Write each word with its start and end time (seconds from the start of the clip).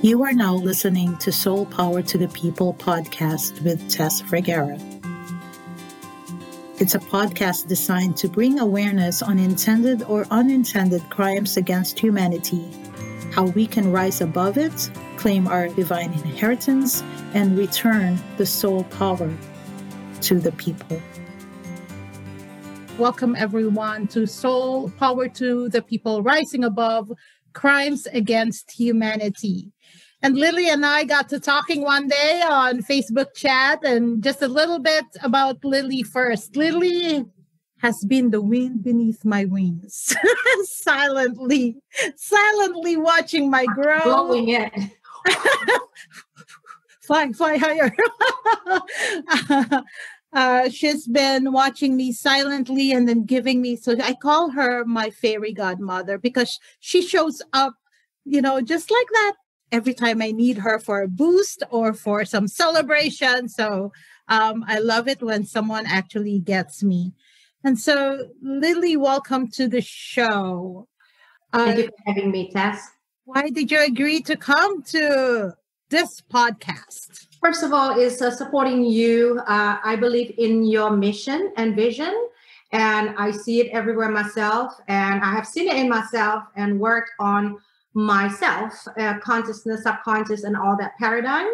You 0.00 0.22
are 0.22 0.32
now 0.32 0.54
listening 0.54 1.16
to 1.16 1.32
Soul 1.32 1.66
Power 1.66 2.02
to 2.02 2.18
the 2.18 2.28
People 2.28 2.72
podcast 2.72 3.60
with 3.64 3.90
Tess 3.90 4.20
Vergara. 4.20 4.78
It's 6.78 6.94
a 6.94 7.00
podcast 7.00 7.66
designed 7.66 8.16
to 8.18 8.28
bring 8.28 8.60
awareness 8.60 9.22
on 9.22 9.40
intended 9.40 10.04
or 10.04 10.24
unintended 10.30 11.02
crimes 11.10 11.56
against 11.56 11.98
humanity, 11.98 12.64
how 13.32 13.46
we 13.46 13.66
can 13.66 13.90
rise 13.90 14.20
above 14.20 14.56
it, 14.56 14.88
claim 15.16 15.48
our 15.48 15.66
divine 15.66 16.12
inheritance, 16.12 17.02
and 17.34 17.58
return 17.58 18.20
the 18.36 18.46
soul 18.46 18.84
power 18.84 19.36
to 20.20 20.38
the 20.38 20.52
people. 20.52 21.02
Welcome, 22.98 23.34
everyone, 23.34 24.06
to 24.08 24.28
Soul 24.28 24.90
Power 24.90 25.28
to 25.30 25.68
the 25.70 25.82
People 25.82 26.22
Rising 26.22 26.62
Above 26.62 27.10
Crimes 27.52 28.06
Against 28.12 28.70
Humanity. 28.70 29.72
And 30.20 30.36
Lily 30.36 30.68
and 30.68 30.84
I 30.84 31.04
got 31.04 31.28
to 31.28 31.38
talking 31.38 31.82
one 31.82 32.08
day 32.08 32.42
on 32.44 32.82
Facebook 32.82 33.34
chat 33.34 33.84
and 33.84 34.22
just 34.22 34.42
a 34.42 34.48
little 34.48 34.80
bit 34.80 35.04
about 35.22 35.64
Lily 35.64 36.02
first. 36.02 36.56
Lily 36.56 37.24
has 37.78 38.04
been 38.04 38.30
the 38.30 38.42
wind 38.42 38.82
beneath 38.82 39.24
my 39.24 39.44
wings, 39.44 40.16
silently, 40.64 41.76
silently 42.16 42.96
watching 42.96 43.48
my 43.48 43.64
growth. 43.66 44.02
Blowing 44.02 44.48
it. 44.48 44.72
fly, 47.02 47.32
fly 47.32 47.56
higher. 47.56 47.94
uh, 50.32 50.68
she's 50.68 51.06
been 51.06 51.52
watching 51.52 51.96
me 51.96 52.10
silently 52.10 52.90
and 52.90 53.08
then 53.08 53.24
giving 53.24 53.62
me, 53.62 53.76
so 53.76 53.94
I 54.02 54.14
call 54.14 54.50
her 54.50 54.84
my 54.84 55.10
fairy 55.10 55.52
godmother 55.52 56.18
because 56.18 56.58
she 56.80 57.02
shows 57.02 57.40
up, 57.52 57.74
you 58.24 58.42
know, 58.42 58.60
just 58.60 58.90
like 58.90 59.06
that 59.12 59.34
every 59.72 59.94
time 59.94 60.22
I 60.22 60.32
need 60.32 60.58
her 60.58 60.78
for 60.78 61.02
a 61.02 61.08
boost 61.08 61.62
or 61.70 61.92
for 61.92 62.24
some 62.24 62.48
celebration. 62.48 63.48
So 63.48 63.92
um, 64.28 64.64
I 64.66 64.78
love 64.78 65.08
it 65.08 65.22
when 65.22 65.44
someone 65.44 65.86
actually 65.86 66.38
gets 66.40 66.82
me. 66.82 67.12
And 67.64 67.78
so, 67.78 68.28
Lily, 68.42 68.96
welcome 68.96 69.50
to 69.52 69.68
the 69.68 69.80
show. 69.80 70.86
Thank 71.52 71.74
uh, 71.74 71.82
you 71.82 71.86
for 71.86 72.12
having 72.12 72.30
me, 72.30 72.50
Tess. 72.50 72.80
Why 73.24 73.50
did 73.50 73.70
you 73.70 73.82
agree 73.82 74.20
to 74.22 74.36
come 74.36 74.82
to 74.84 75.52
this 75.90 76.20
podcast? 76.20 77.26
First 77.40 77.62
of 77.62 77.72
all, 77.72 77.98
is 77.98 78.22
uh, 78.22 78.30
supporting 78.30 78.84
you. 78.84 79.40
Uh, 79.46 79.78
I 79.82 79.96
believe 79.96 80.34
in 80.38 80.64
your 80.64 80.90
mission 80.90 81.52
and 81.56 81.74
vision, 81.74 82.14
and 82.72 83.14
I 83.18 83.30
see 83.30 83.60
it 83.60 83.70
everywhere 83.72 84.10
myself. 84.10 84.72
And 84.88 85.22
I 85.22 85.32
have 85.32 85.46
seen 85.46 85.68
it 85.68 85.76
in 85.76 85.88
myself 85.88 86.44
and 86.56 86.78
worked 86.78 87.10
on 87.18 87.58
myself, 87.94 88.86
uh, 88.98 89.18
consciousness, 89.18 89.82
subconscious, 89.82 90.44
and 90.44 90.56
all 90.56 90.76
that 90.78 90.92
paradigm, 90.98 91.48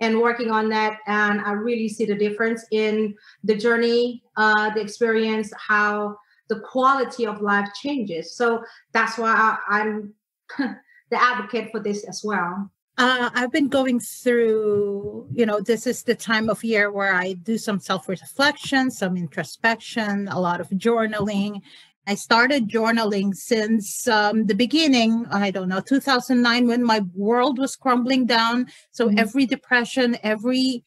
and 0.00 0.20
working 0.20 0.50
on 0.50 0.68
that. 0.70 0.98
And 1.06 1.40
I 1.40 1.52
really 1.52 1.88
see 1.88 2.04
the 2.04 2.14
difference 2.14 2.64
in 2.70 3.14
the 3.44 3.56
journey, 3.56 4.22
uh, 4.36 4.70
the 4.74 4.80
experience, 4.80 5.52
how 5.56 6.16
the 6.48 6.60
quality 6.60 7.26
of 7.26 7.40
life 7.40 7.68
changes. 7.80 8.36
So 8.36 8.62
that's 8.92 9.18
why 9.18 9.58
I, 9.68 9.80
am 9.80 10.14
the 10.58 11.22
advocate 11.22 11.70
for 11.70 11.80
this 11.80 12.04
as 12.04 12.22
well. 12.24 12.70
Uh, 12.98 13.28
I've 13.34 13.52
been 13.52 13.68
going 13.68 14.00
through, 14.00 15.28
you 15.30 15.44
know, 15.44 15.60
this 15.60 15.86
is 15.86 16.02
the 16.02 16.14
time 16.14 16.48
of 16.48 16.64
year 16.64 16.90
where 16.90 17.14
I 17.14 17.34
do 17.34 17.58
some 17.58 17.78
self 17.78 18.08
reflection, 18.08 18.90
some 18.90 19.18
introspection, 19.18 20.28
a 20.28 20.40
lot 20.40 20.62
of 20.62 20.70
journaling. 20.70 21.60
I 22.06 22.14
started 22.14 22.68
journaling 22.68 23.34
since 23.34 24.06
um, 24.06 24.46
the 24.46 24.54
beginning, 24.54 25.26
I 25.30 25.50
don't 25.50 25.68
know, 25.68 25.80
2009, 25.80 26.68
when 26.68 26.84
my 26.84 27.00
world 27.14 27.58
was 27.58 27.74
crumbling 27.74 28.26
down. 28.26 28.68
So 28.92 29.08
mm-hmm. 29.08 29.18
every 29.18 29.46
depression, 29.46 30.16
every 30.22 30.84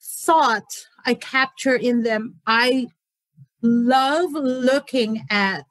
thought 0.00 0.64
I 1.04 1.14
capture 1.14 1.76
in 1.76 2.02
them, 2.02 2.36
I 2.46 2.86
love 3.60 4.32
looking 4.32 5.26
at 5.30 5.66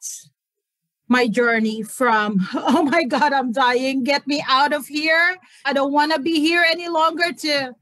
my 1.08 1.28
journey 1.28 1.82
from, 1.82 2.48
oh 2.54 2.84
my 2.84 3.04
God, 3.04 3.34
I'm 3.34 3.52
dying, 3.52 4.04
get 4.04 4.28
me 4.28 4.44
out 4.48 4.74
of 4.74 4.86
here. 4.86 5.38
I 5.66 5.74
don't 5.74 5.94
want 5.94 6.14
to 6.14 6.20
be 6.20 6.40
here 6.40 6.64
any 6.70 6.90
longer 6.90 7.32
to 7.32 7.74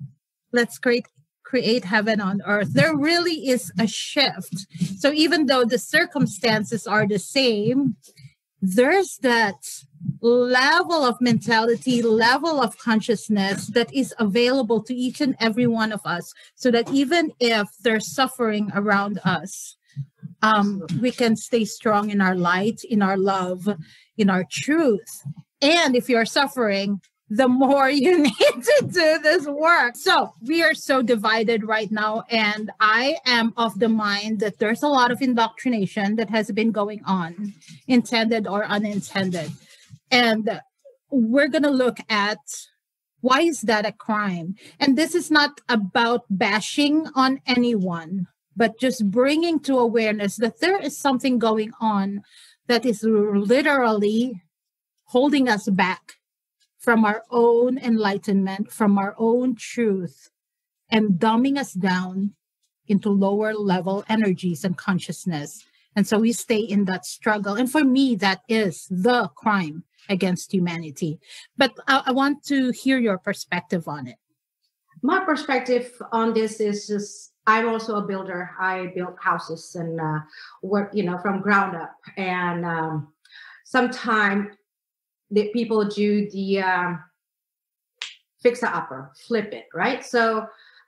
let's 0.53 0.77
create 0.77 1.07
create 1.53 1.85
heaven 1.85 2.19
on 2.19 2.41
earth. 2.47 2.73
There 2.73 2.95
really 2.97 3.37
is 3.53 3.71
a 3.77 3.85
shift. 3.85 4.55
So 4.97 5.13
even 5.13 5.45
though 5.45 5.65
the 5.65 5.77
circumstances 5.77 6.87
are 6.87 7.07
the 7.07 7.19
same, 7.19 7.95
there's 8.59 9.17
that 9.21 9.61
level 10.21 11.01
of 11.05 11.15
mentality, 11.21 12.01
level 12.01 12.55
of 12.59 12.79
consciousness 12.89 13.67
that 13.77 13.93
is 13.93 14.15
available 14.17 14.81
to 14.87 14.95
each 14.95 15.21
and 15.21 15.35
every 15.39 15.67
one 15.67 15.91
of 15.91 16.01
us, 16.05 16.33
so 16.55 16.71
that 16.71 16.89
even 16.89 17.31
if 17.39 17.67
there's 17.83 18.15
suffering 18.19 18.71
around 18.73 19.19
us, 19.23 19.77
um, 20.41 20.67
we 21.03 21.11
can 21.11 21.35
stay 21.35 21.65
strong 21.65 22.09
in 22.09 22.19
our 22.19 22.35
light, 22.35 22.79
in 22.83 23.03
our 23.03 23.19
love, 23.33 23.61
in 24.17 24.27
our 24.27 24.45
truth. 24.49 25.11
And 25.61 25.95
if 25.95 26.09
you're 26.09 26.25
suffering, 26.25 26.99
the 27.35 27.47
more 27.47 27.89
you 27.89 28.19
need 28.29 28.33
to 28.63 28.87
do 28.87 29.19
this 29.19 29.47
work. 29.47 29.95
So 29.95 30.33
we 30.41 30.61
are 30.61 30.75
so 30.75 31.01
divided 31.01 31.63
right 31.63 31.91
now. 31.91 32.23
And 32.29 32.71
I 32.79 33.17
am 33.25 33.53
of 33.57 33.79
the 33.79 33.89
mind 33.89 34.39
that 34.41 34.59
there's 34.59 34.83
a 34.83 34.87
lot 34.87 35.11
of 35.11 35.21
indoctrination 35.21 36.15
that 36.17 36.29
has 36.29 36.51
been 36.51 36.71
going 36.71 37.01
on, 37.05 37.53
intended 37.87 38.47
or 38.47 38.65
unintended. 38.65 39.51
And 40.11 40.61
we're 41.09 41.47
going 41.47 41.63
to 41.63 41.71
look 41.71 41.97
at 42.09 42.37
why 43.21 43.41
is 43.41 43.61
that 43.61 43.85
a 43.85 43.93
crime? 43.93 44.55
And 44.79 44.97
this 44.97 45.15
is 45.15 45.31
not 45.31 45.61
about 45.69 46.25
bashing 46.29 47.07
on 47.15 47.39
anyone, 47.47 48.27
but 48.55 48.79
just 48.79 49.09
bringing 49.09 49.59
to 49.61 49.79
awareness 49.79 50.35
that 50.35 50.59
there 50.59 50.77
is 50.77 50.97
something 50.97 51.39
going 51.39 51.71
on 51.79 52.21
that 52.67 52.85
is 52.85 53.01
literally 53.03 54.43
holding 55.05 55.47
us 55.47 55.69
back 55.69 56.17
from 56.83 57.05
our 57.05 57.23
own 57.31 57.77
enlightenment, 57.77 58.69
from 58.69 58.97
our 58.97 59.15
own 59.17 59.55
truth, 59.55 60.29
and 60.89 61.11
dumbing 61.11 61.57
us 61.57 61.71
down 61.71 62.33
into 62.87 63.09
lower 63.09 63.53
level 63.53 64.03
energies 64.09 64.65
and 64.65 64.77
consciousness. 64.77 65.63
And 65.95 66.05
so 66.05 66.19
we 66.19 66.33
stay 66.33 66.59
in 66.59 66.83
that 66.85 67.05
struggle. 67.05 67.55
And 67.55 67.71
for 67.71 67.85
me, 67.85 68.15
that 68.15 68.41
is 68.49 68.85
the 68.91 69.29
crime 69.29 69.85
against 70.09 70.53
humanity. 70.53 71.19
But 71.55 71.71
I, 71.87 72.03
I 72.07 72.11
want 72.11 72.43
to 72.47 72.71
hear 72.71 72.97
your 72.99 73.17
perspective 73.17 73.87
on 73.87 74.07
it. 74.07 74.17
My 75.01 75.23
perspective 75.23 75.89
on 76.11 76.33
this 76.33 76.59
is 76.59 76.87
just 76.87 77.31
I'm 77.47 77.69
also 77.69 77.95
a 77.95 78.01
builder. 78.05 78.51
I 78.59 78.91
build 78.93 79.15
houses 79.21 79.75
and 79.75 79.99
uh, 80.01 80.19
work, 80.61 80.91
you 80.93 81.03
know, 81.03 81.17
from 81.17 81.41
ground 81.41 81.77
up. 81.77 81.95
And 82.17 82.65
um, 82.65 83.13
sometimes 83.63 84.47
that 85.33 85.53
people 85.53 85.85
do 85.85 86.29
the 86.31 86.61
um, 86.61 87.03
fixer 88.41 88.67
upper, 88.67 89.11
flip 89.27 89.53
it, 89.53 89.67
right? 89.73 90.05
So 90.05 90.45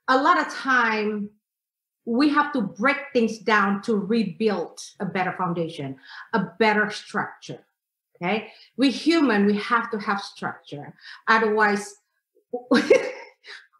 a 0.07 0.21
lot 0.21 0.39
of 0.39 0.53
time 0.53 1.29
we 2.05 2.29
have 2.29 2.53
to 2.53 2.61
break 2.61 2.97
things 3.13 3.39
down 3.39 3.81
to 3.81 3.95
rebuild 3.95 4.79
a 4.99 5.05
better 5.05 5.33
foundation, 5.37 5.97
a 6.33 6.47
better 6.59 6.91
structure. 6.91 7.65
Okay, 8.21 8.47
we 8.77 8.91
human, 8.91 9.45
we 9.45 9.57
have 9.57 9.91
to 9.91 9.97
have 9.97 10.21
structure. 10.21 10.93
Otherwise, 11.27 11.95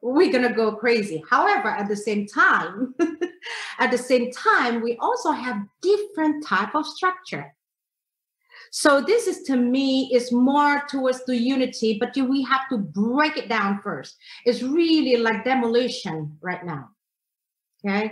we're 0.01 0.31
gonna 0.31 0.53
go 0.53 0.75
crazy. 0.75 1.23
However, 1.29 1.69
at 1.69 1.87
the 1.87 1.95
same 1.95 2.27
time, 2.27 2.95
at 3.79 3.91
the 3.91 3.97
same 3.97 4.31
time, 4.31 4.81
we 4.81 4.97
also 4.97 5.31
have 5.31 5.63
different 5.81 6.45
type 6.45 6.75
of 6.75 6.85
structure. 6.85 7.54
So 8.77 8.99
this 8.99 9.25
is 9.25 9.43
to 9.43 9.55
me 9.55 10.11
is 10.13 10.33
more 10.33 10.83
towards 10.89 11.23
the 11.23 11.37
unity, 11.37 11.97
but 11.97 12.13
we 12.13 12.43
have 12.43 12.67
to 12.67 12.77
break 12.77 13.37
it 13.37 13.47
down 13.47 13.79
first. 13.81 14.17
It's 14.43 14.61
really 14.61 15.15
like 15.15 15.45
demolition 15.45 16.37
right 16.41 16.61
now. 16.65 16.89
Okay. 17.79 18.11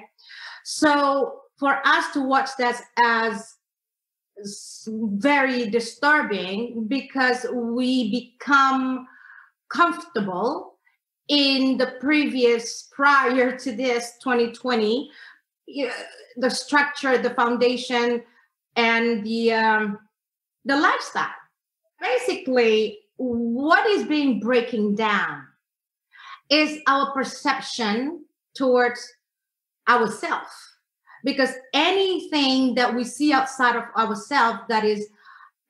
So 0.64 1.42
for 1.60 1.86
us 1.86 2.14
to 2.14 2.22
watch 2.22 2.52
that 2.60 2.82
as 3.04 3.56
very 4.88 5.70
disturbing 5.70 6.86
because 6.88 7.46
we 7.54 8.10
become 8.10 9.06
comfortable 9.68 10.76
in 11.28 11.78
the 11.78 11.98
previous 12.00 12.88
prior 12.94 13.58
to 13.58 13.76
this 13.76 14.14
2020 14.24 15.12
the 16.38 16.50
structure 16.50 17.18
the 17.18 17.32
foundation 17.32 18.24
and 18.76 19.26
the 19.26 19.54
um, 19.54 20.00
the 20.66 20.76
lifestyle. 20.76 21.28
Basically, 22.00 23.00
what 23.18 23.88
is 23.88 24.06
being 24.06 24.40
breaking 24.40 24.96
down 24.96 25.44
is 26.50 26.80
our 26.88 27.12
perception 27.14 28.26
towards 28.56 29.14
ourselves. 29.88 30.52
Because 31.24 31.52
anything 31.74 32.76
that 32.76 32.94
we 32.94 33.04
see 33.04 33.32
outside 33.32 33.76
of 33.78 33.86
ourselves 33.96 34.60
that 34.68 34.84
is 34.84 35.08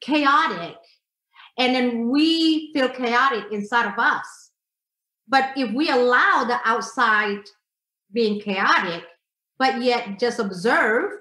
chaotic 0.01 0.77
and 1.57 1.75
then 1.75 2.09
we 2.09 2.73
feel 2.73 2.89
chaotic 2.89 3.45
inside 3.51 3.91
of 3.91 3.99
us. 3.99 4.51
But 5.27 5.51
if 5.55 5.71
we 5.73 5.89
allow 5.89 6.43
the 6.43 6.59
outside 6.65 7.41
being 8.11 8.41
chaotic, 8.41 9.03
but 9.57 9.81
yet 9.81 10.19
just 10.19 10.39
observe 10.39 11.11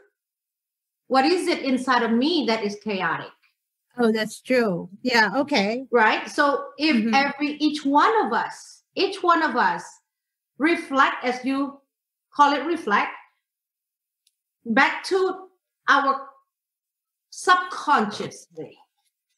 what 1.08 1.26
is 1.26 1.46
it 1.46 1.62
inside 1.62 2.02
of 2.02 2.10
me 2.10 2.44
that 2.48 2.64
is 2.64 2.78
chaotic? 2.82 3.32
Oh, 3.98 4.10
that's 4.12 4.40
true. 4.40 4.88
Yeah. 5.02 5.30
Okay. 5.36 5.86
Right. 5.90 6.28
So 6.30 6.70
if 6.78 6.96
Mhm. 6.96 7.14
every 7.14 7.52
each 7.58 7.84
one 7.84 8.26
of 8.26 8.32
us, 8.32 8.84
each 8.94 9.22
one 9.22 9.42
of 9.42 9.56
us 9.56 9.84
reflect 10.58 11.24
as 11.24 11.44
you 11.44 11.80
call 12.34 12.52
it 12.52 12.64
reflect 12.64 13.10
back 14.64 15.02
to 15.04 15.48
our 15.88 16.28
subconsciously 17.30 18.78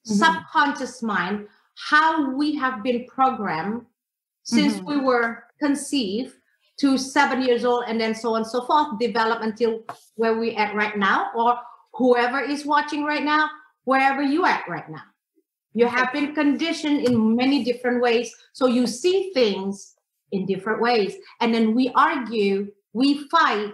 Mhm. 0.07 0.19
subconscious 0.19 1.03
mind 1.03 1.49
how 1.77 2.31
we 2.31 2.55
have 2.55 2.83
been 2.83 3.07
programmed 3.07 3.87
since 4.43 4.75
Mhm. 4.75 4.87
we 4.87 4.97
were 5.01 5.45
conceived 5.59 6.37
to 6.77 6.99
seven 6.99 7.41
years 7.43 7.65
old 7.65 7.85
and 7.87 8.01
then 8.01 8.15
so 8.15 8.35
on 8.35 8.43
and 8.43 8.47
so 8.47 8.63
forth 8.67 8.99
develop 8.99 9.41
until 9.43 9.83
where 10.17 10.37
we 10.39 10.55
at 10.57 10.75
right 10.75 10.97
now 10.99 11.31
or 11.35 11.59
whoever 11.95 12.41
is 12.41 12.67
watching 12.67 13.05
right 13.05 13.25
now 13.25 13.49
wherever 13.85 14.23
you 14.23 14.45
at 14.45 14.69
right 14.69 14.89
now. 14.89 15.03
You 15.73 15.87
have 15.89 16.13
been 16.13 16.35
conditioned 16.35 17.07
in 17.07 17.37
many 17.37 17.65
different 17.65 18.01
ways 18.01 18.33
so 18.53 18.67
you 18.67 18.87
see 18.87 19.31
things 19.35 19.95
in 20.33 20.47
different 20.47 20.81
ways. 20.81 21.17
And 21.41 21.53
then 21.53 21.75
we 21.75 21.91
argue 21.95 22.71
we 22.93 23.27
fight 23.29 23.73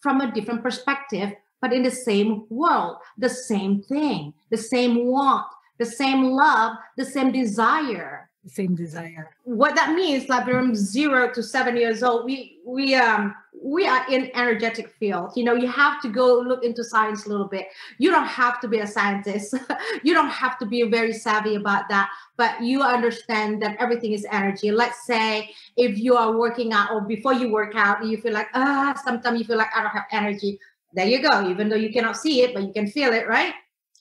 from 0.00 0.20
a 0.20 0.32
different 0.32 0.62
perspective 0.62 1.32
but 1.60 1.72
in 1.72 1.82
the 1.82 1.90
same 1.90 2.46
world 2.50 2.96
the 3.16 3.28
same 3.28 3.82
thing 3.82 4.32
the 4.50 4.56
same 4.56 5.06
want 5.06 5.46
the 5.78 5.86
same 5.86 6.24
love 6.24 6.76
the 6.96 7.04
same 7.04 7.32
desire 7.32 8.27
same 8.48 8.74
desire. 8.74 9.30
what 9.44 9.74
that 9.74 9.94
means 9.94 10.28
like 10.28 10.44
from 10.44 10.74
zero 10.74 11.32
to 11.32 11.42
seven 11.42 11.76
years 11.76 12.02
old 12.02 12.24
we 12.24 12.58
we 12.64 12.94
um 12.94 13.34
we 13.60 13.88
are 13.88 14.06
in 14.08 14.30
energetic 14.34 14.88
field. 15.00 15.32
You 15.34 15.44
know 15.44 15.54
you 15.54 15.68
have 15.68 16.00
to 16.02 16.08
go 16.08 16.38
look 16.38 16.62
into 16.62 16.84
science 16.84 17.26
a 17.26 17.28
little 17.28 17.48
bit. 17.48 17.66
You 17.98 18.10
don't 18.10 18.26
have 18.26 18.60
to 18.60 18.68
be 18.68 18.78
a 18.78 18.86
scientist. 18.86 19.54
You 20.04 20.14
don't 20.14 20.30
have 20.30 20.58
to 20.60 20.66
be 20.66 20.82
very 20.84 21.12
savvy 21.12 21.56
about 21.56 21.88
that 21.88 22.08
but 22.36 22.62
you 22.62 22.82
understand 22.82 23.60
that 23.62 23.76
everything 23.80 24.12
is 24.12 24.24
energy. 24.30 24.70
Let's 24.70 25.04
say 25.04 25.50
if 25.76 25.98
you 25.98 26.16
are 26.16 26.38
working 26.38 26.72
out 26.72 26.92
or 26.92 27.00
before 27.00 27.32
you 27.34 27.50
work 27.50 27.74
out 27.74 28.04
you 28.04 28.16
feel 28.18 28.32
like 28.32 28.48
ah 28.54 28.94
sometimes 29.04 29.40
you 29.40 29.44
feel 29.44 29.58
like 29.58 29.74
i 29.74 29.82
don't 29.82 29.90
have 29.90 30.06
energy. 30.12 30.58
There 30.92 31.06
you 31.06 31.20
go 31.20 31.48
even 31.50 31.68
though 31.68 31.76
you 31.76 31.92
cannot 31.92 32.16
see 32.16 32.42
it 32.42 32.54
but 32.54 32.62
you 32.62 32.72
can 32.72 32.86
feel 32.86 33.12
it 33.12 33.26
right 33.28 33.54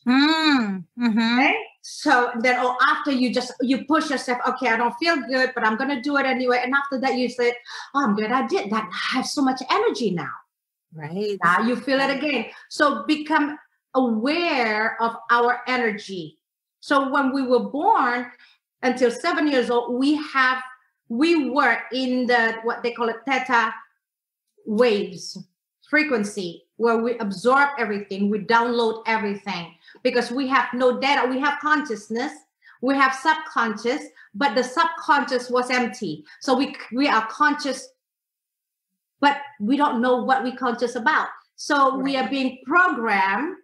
Mm. 0.08 0.86
Mm-hmm. 0.98 1.40
Okay. 1.40 1.56
So 1.82 2.32
then, 2.40 2.66
or 2.66 2.76
after 2.82 3.12
you 3.12 3.34
just 3.34 3.54
you 3.62 3.86
push 3.86 4.10
yourself, 4.10 4.40
okay, 4.48 4.70
I 4.70 4.78
don't 4.78 4.94
feel 4.96 5.18
good, 5.28 5.52
but 5.54 5.66
I'm 5.66 5.78
gonna 5.78 6.02
do 6.02 6.18
it 6.18 6.26
anyway. 6.26 6.62
And 6.64 6.74
after 6.74 7.00
that, 7.00 7.16
you 7.16 7.30
say, 7.30 7.54
oh, 7.94 8.04
I'm 8.04 8.16
good. 8.16 8.32
I 8.32 8.48
did 8.48 8.70
that. 8.72 8.90
I 8.92 9.18
have 9.18 9.26
so 9.26 9.42
much 9.42 9.62
energy 9.70 10.12
now. 10.12 10.32
Right. 10.94 11.38
Now 11.44 11.62
you 11.62 11.76
feel 11.76 12.00
it 12.00 12.10
again. 12.10 12.48
So 12.70 13.06
become 13.06 13.58
aware 13.94 15.02
of 15.02 15.16
our 15.30 15.62
energy. 15.68 16.38
So 16.80 17.12
when 17.12 17.34
we 17.34 17.44
were 17.44 17.70
born, 17.70 18.32
until 18.84 19.12
seven 19.12 19.48
years 19.48 19.70
old, 19.70 19.94
we 19.94 20.16
have 20.16 20.62
we 21.10 21.50
were 21.50 21.80
in 21.92 22.28
the 22.28 22.56
what 22.64 22.84
they 22.84 22.92
call 22.92 23.10
it 23.10 23.18
theta 23.26 23.74
waves 24.66 25.38
frequency 25.90 26.66
where 26.76 26.98
we 26.98 27.18
absorb 27.20 27.70
everything, 27.80 28.30
we 28.30 28.40
download 28.40 29.02
everything 29.08 29.74
because 30.04 30.32
we 30.32 30.48
have 30.48 30.68
no 30.74 31.00
data. 31.00 31.28
We 31.28 31.40
have 31.40 31.60
consciousness, 31.60 32.32
we 32.82 32.96
have 32.96 33.14
subconscious, 33.14 34.04
but 34.36 34.56
the 34.56 34.64
subconscious 34.64 35.50
was 35.50 35.70
empty. 35.70 36.24
So 36.42 36.56
we 36.56 36.76
we 36.94 37.08
are 37.08 37.26
conscious, 37.28 37.90
but 39.20 39.38
we 39.60 39.78
don't 39.78 40.02
know 40.02 40.24
what 40.24 40.44
we 40.44 40.56
conscious 40.56 40.96
about. 40.96 41.30
So 41.56 41.98
we 41.98 42.16
are 42.18 42.30
being 42.30 42.60
programmed. 42.66 43.56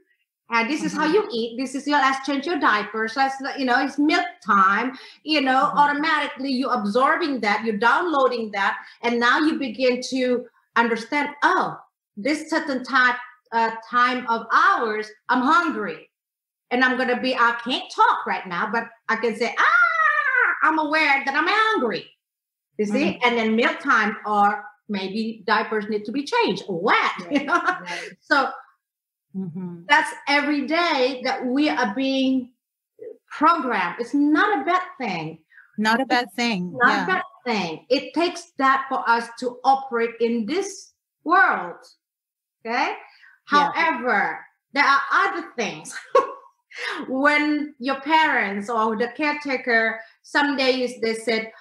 And 0.49 0.69
this 0.69 0.83
is 0.83 0.93
how 0.93 1.05
you 1.07 1.27
eat. 1.31 1.57
This 1.57 1.73
is 1.73 1.87
your 1.87 1.97
let's 1.99 2.25
change 2.27 2.45
your 2.45 2.59
diapers. 2.59 3.15
Let's 3.15 3.35
you 3.57 3.65
know 3.65 3.83
it's 3.83 3.97
milk 3.97 4.25
time. 4.45 4.97
You 5.23 5.41
know, 5.41 5.71
Mhm. 5.71 5.77
automatically 5.77 6.51
you're 6.51 6.73
absorbing 6.73 7.39
that, 7.41 7.63
you're 7.63 7.77
downloading 7.77 8.51
that, 8.51 8.77
and 9.01 9.19
now 9.19 9.39
you 9.39 9.57
begin 9.57 10.01
to 10.09 10.45
understand. 10.75 11.29
Oh, 11.43 11.79
this 12.17 12.49
certain 12.49 12.83
type 12.83 13.15
uh, 13.51 13.71
time 13.89 14.27
of 14.27 14.47
hours, 14.51 15.09
I'm 15.29 15.41
hungry, 15.41 16.09
and 16.73 16.83
I'm 16.83 16.97
gonna 16.97 17.21
be. 17.21 17.35
I 17.35 17.55
can't 17.63 17.89
talk 17.95 18.25
right 18.25 18.45
now, 18.47 18.67
but 18.71 18.85
I 19.07 19.15
can 19.17 19.35
say, 19.35 19.53
ah, 19.57 20.53
I'm 20.63 20.79
aware 20.79 21.23
that 21.25 21.35
I'm 21.35 21.45
hungry. 21.47 22.09
You 22.79 22.85
see, 22.85 23.19
and 23.23 23.37
then 23.37 23.55
meal 23.55 23.75
time 23.75 24.17
or 24.25 24.65
maybe 24.89 25.43
diapers 25.45 25.87
need 25.87 26.03
to 26.05 26.11
be 26.11 26.23
changed 26.25 26.63
or 26.67 26.81
wet. 26.81 27.11
You 27.31 27.43
know, 27.45 27.61
Right. 27.63 28.11
so 28.19 28.49
Mm-hmm. 29.35 29.85
that's 29.89 30.11
every 30.27 30.67
day 30.67 31.21
that 31.23 31.43
we 31.43 31.67
are 31.67 31.93
being 31.95 32.51
programmed. 33.27 33.95
It's 33.99 34.13
not 34.13 34.61
a 34.61 34.63
bad 34.63 34.83
thing. 34.99 35.39
Not 35.79 35.99
a 35.99 36.05
bad 36.05 36.31
thing. 36.35 36.71
Not 36.79 36.89
yeah. 36.89 37.03
a 37.03 37.07
bad 37.07 37.23
thing. 37.45 37.85
It 37.89 38.13
takes 38.13 38.51
that 38.59 38.85
for 38.89 39.01
us 39.09 39.27
to 39.39 39.57
operate 39.63 40.11
in 40.19 40.45
this 40.45 40.93
world. 41.23 41.77
Okay. 42.63 42.93
Yeah. 43.51 43.71
However, 43.73 44.39
there 44.73 44.85
are 44.85 45.01
other 45.11 45.47
things. 45.57 45.95
when 47.07 47.75
your 47.79 47.99
parents 48.01 48.69
or 48.69 48.97
the 48.97 49.09
caretaker, 49.15 49.99
some 50.21 50.55
days 50.57 50.99
they 51.01 51.13
said, 51.13 51.51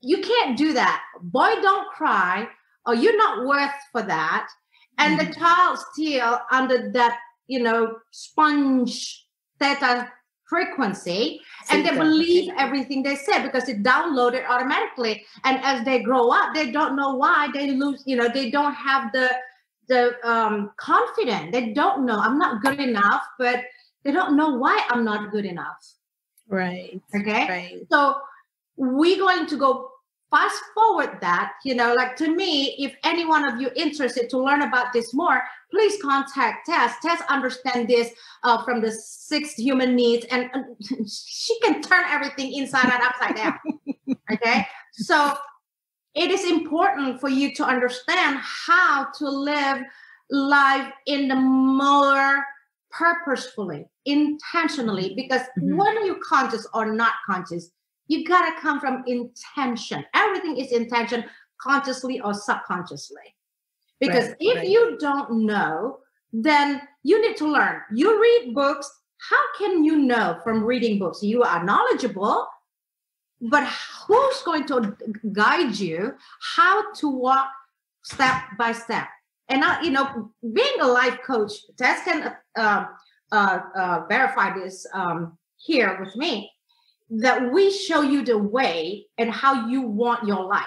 you 0.00 0.20
can't 0.20 0.56
do 0.56 0.72
that. 0.74 1.02
Boy, 1.22 1.54
don't 1.62 1.88
cry, 1.90 2.46
or 2.86 2.94
you're 2.94 3.16
not 3.16 3.46
worth 3.46 3.74
for 3.90 4.02
that. 4.02 4.48
And 4.98 5.18
the 5.18 5.34
child 5.34 5.78
still 5.92 6.38
under 6.52 6.90
that, 6.92 7.18
you 7.48 7.60
know, 7.62 7.96
sponge 8.10 9.26
theta 9.58 10.10
frequency, 10.46 11.40
and 11.70 11.84
they 11.84 11.90
believe 11.90 12.52
everything 12.58 13.02
they 13.02 13.16
said 13.16 13.42
because 13.42 13.68
it 13.68 13.82
downloaded 13.82 14.46
automatically. 14.46 15.24
And 15.44 15.58
as 15.62 15.84
they 15.84 16.00
grow 16.00 16.30
up, 16.30 16.54
they 16.54 16.70
don't 16.70 16.96
know 16.96 17.14
why 17.16 17.48
they 17.52 17.72
lose, 17.72 18.02
you 18.06 18.16
know, 18.16 18.28
they 18.28 18.50
don't 18.50 18.74
have 18.74 19.10
the 19.12 19.30
the 19.88 20.14
um 20.28 20.70
confidence. 20.76 21.50
They 21.52 21.72
don't 21.72 22.06
know 22.06 22.18
I'm 22.18 22.38
not 22.38 22.62
good 22.62 22.80
enough, 22.80 23.22
but 23.38 23.64
they 24.04 24.12
don't 24.12 24.36
know 24.36 24.50
why 24.50 24.86
I'm 24.90 25.04
not 25.04 25.30
good 25.30 25.44
enough. 25.44 25.94
Right. 26.48 27.00
Okay. 27.14 27.48
Right. 27.48 27.86
So 27.90 28.16
we're 28.76 29.18
going 29.18 29.46
to 29.46 29.56
go 29.56 29.90
fast 30.30 30.60
forward 30.74 31.18
that, 31.20 31.52
you 31.64 31.74
know, 31.74 31.94
like 31.94 32.16
to 32.16 32.34
me, 32.34 32.74
if 32.78 32.94
any 33.04 33.24
one 33.24 33.46
of 33.46 33.60
you 33.60 33.70
interested 33.76 34.28
to 34.28 34.38
learn 34.38 34.62
about 34.62 34.92
this 34.92 35.14
more, 35.14 35.42
please 35.70 36.00
contact 36.02 36.66
Tess. 36.66 36.94
Tess 37.02 37.22
understand 37.28 37.88
this 37.88 38.10
uh, 38.42 38.62
from 38.64 38.80
the 38.80 38.90
six 38.90 39.54
human 39.54 39.94
needs 39.94 40.26
and 40.30 40.50
uh, 40.52 40.62
she 41.06 41.58
can 41.60 41.80
turn 41.80 42.04
everything 42.08 42.52
inside 42.54 42.92
and 42.92 43.02
upside 43.02 43.36
down. 43.36 43.58
okay. 44.32 44.66
So 44.92 45.34
it 46.14 46.30
is 46.30 46.44
important 46.50 47.20
for 47.20 47.28
you 47.28 47.54
to 47.54 47.64
understand 47.64 48.38
how 48.40 49.08
to 49.18 49.28
live 49.28 49.82
life 50.30 50.92
in 51.06 51.28
the 51.28 51.36
more 51.36 52.44
purposefully, 52.96 53.86
intentionally, 54.04 55.14
because 55.14 55.42
Mhm. 55.58 55.76
when 55.76 56.06
you're 56.06 56.20
conscious 56.20 56.66
or 56.74 56.92
not 56.92 57.14
conscious, 57.26 57.70
you 58.06 58.24
gotta 58.24 58.58
come 58.60 58.78
from 58.80 59.02
intention. 59.06 60.04
Everything 60.14 60.56
is 60.56 60.70
intention, 60.72 61.28
consciously 61.58 62.20
or 62.20 62.34
subconsciously. 62.34 63.34
Because 64.00 64.28
Right, 64.28 64.36
if 64.40 64.56
right. 64.56 64.68
you 64.68 64.98
don't 64.98 65.30
know, 65.46 66.00
then 66.32 66.86
you 67.02 67.20
need 67.20 67.36
to 67.38 67.46
learn. 67.46 67.82
You 67.92 68.20
read 68.20 68.54
books. 68.54 68.90
How 69.30 69.42
can 69.56 69.84
you 69.84 69.96
know 69.96 70.40
from 70.44 70.64
reading 70.64 70.98
books? 70.98 71.22
You 71.22 71.42
are 71.42 71.64
knowledgeable, 71.64 72.46
but 73.40 73.64
who's 74.06 74.42
going 74.42 74.66
to 74.66 74.96
guide 75.32 75.78
you 75.78 76.16
how 76.56 76.92
to 76.92 77.08
walk 77.08 77.50
step 78.02 78.42
by 78.58 78.72
step? 78.72 79.08
And 79.48 79.60
now, 79.60 79.80
you 79.82 79.90
know, 79.90 80.32
being 80.52 80.80
a 80.80 80.86
life 80.86 81.18
coach, 81.26 81.52
Tess 81.76 82.04
can 82.04 82.34
uh, 82.56 82.86
uh, 83.30 83.60
uh, 83.76 84.00
verify 84.08 84.54
this 84.54 84.86
um, 84.94 85.36
here 85.56 85.98
with 86.00 86.16
me 86.16 86.50
that 87.10 87.52
we 87.52 87.70
show 87.70 88.02
you 88.02 88.24
the 88.24 88.38
way 88.38 89.06
and 89.18 89.30
how 89.30 89.68
you 89.68 89.82
want 89.82 90.26
your 90.26 90.44
life. 90.44 90.64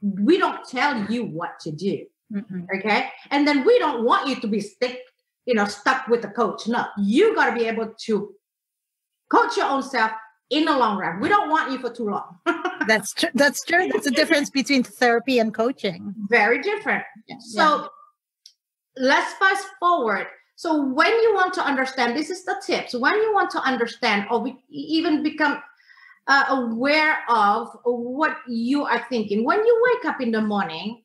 We 0.00 0.38
don't 0.38 0.66
tell 0.68 1.04
you 1.10 1.24
what 1.24 1.58
to 1.60 1.72
do, 1.72 2.06
Mm-mm. 2.32 2.66
okay? 2.76 3.08
And 3.30 3.46
then 3.46 3.64
we 3.64 3.78
don't 3.78 4.04
want 4.04 4.28
you 4.28 4.36
to 4.36 4.46
be 4.46 4.60
stick, 4.60 5.00
you 5.46 5.54
know, 5.54 5.64
stuck 5.64 6.08
with 6.08 6.22
the 6.22 6.28
coach. 6.28 6.66
No, 6.66 6.86
you 6.98 7.34
got 7.34 7.50
to 7.50 7.56
be 7.56 7.66
able 7.66 7.92
to 8.06 8.34
coach 9.30 9.56
your 9.56 9.66
own 9.66 9.82
self 9.82 10.12
in 10.50 10.64
the 10.66 10.76
long 10.76 10.98
run. 10.98 11.20
We 11.20 11.28
don't 11.28 11.48
want 11.50 11.72
you 11.72 11.78
for 11.78 11.90
too 11.90 12.10
long. 12.10 12.38
That's 12.86 13.14
true. 13.14 13.30
That's 13.34 13.64
true. 13.64 13.88
That's 13.90 14.04
the 14.04 14.10
difference 14.10 14.50
between 14.50 14.82
therapy 14.82 15.38
and 15.38 15.54
coaching. 15.54 16.14
Very 16.28 16.60
different. 16.60 17.04
So 17.40 17.88
let's 18.96 19.32
fast 19.34 19.66
forward 19.80 20.26
So 20.56 20.86
when 20.86 21.10
you 21.10 21.34
want 21.34 21.54
to 21.54 21.62
understand, 21.64 22.16
this 22.16 22.30
is 22.30 22.44
the 22.44 22.62
tips. 22.64 22.94
When 22.94 23.14
you 23.14 23.32
want 23.34 23.50
to 23.52 23.58
understand 23.58 24.26
or 24.30 24.44
be, 24.44 24.54
even 24.70 25.22
become 25.22 25.60
uh, 26.28 26.44
aware 26.48 27.18
of 27.28 27.68
what 27.84 28.36
you 28.46 28.84
are 28.84 29.04
thinking, 29.08 29.44
when 29.44 29.58
you 29.58 29.82
wake 29.90 30.04
up 30.04 30.20
in 30.20 30.30
the 30.30 30.40
morning, 30.40 31.02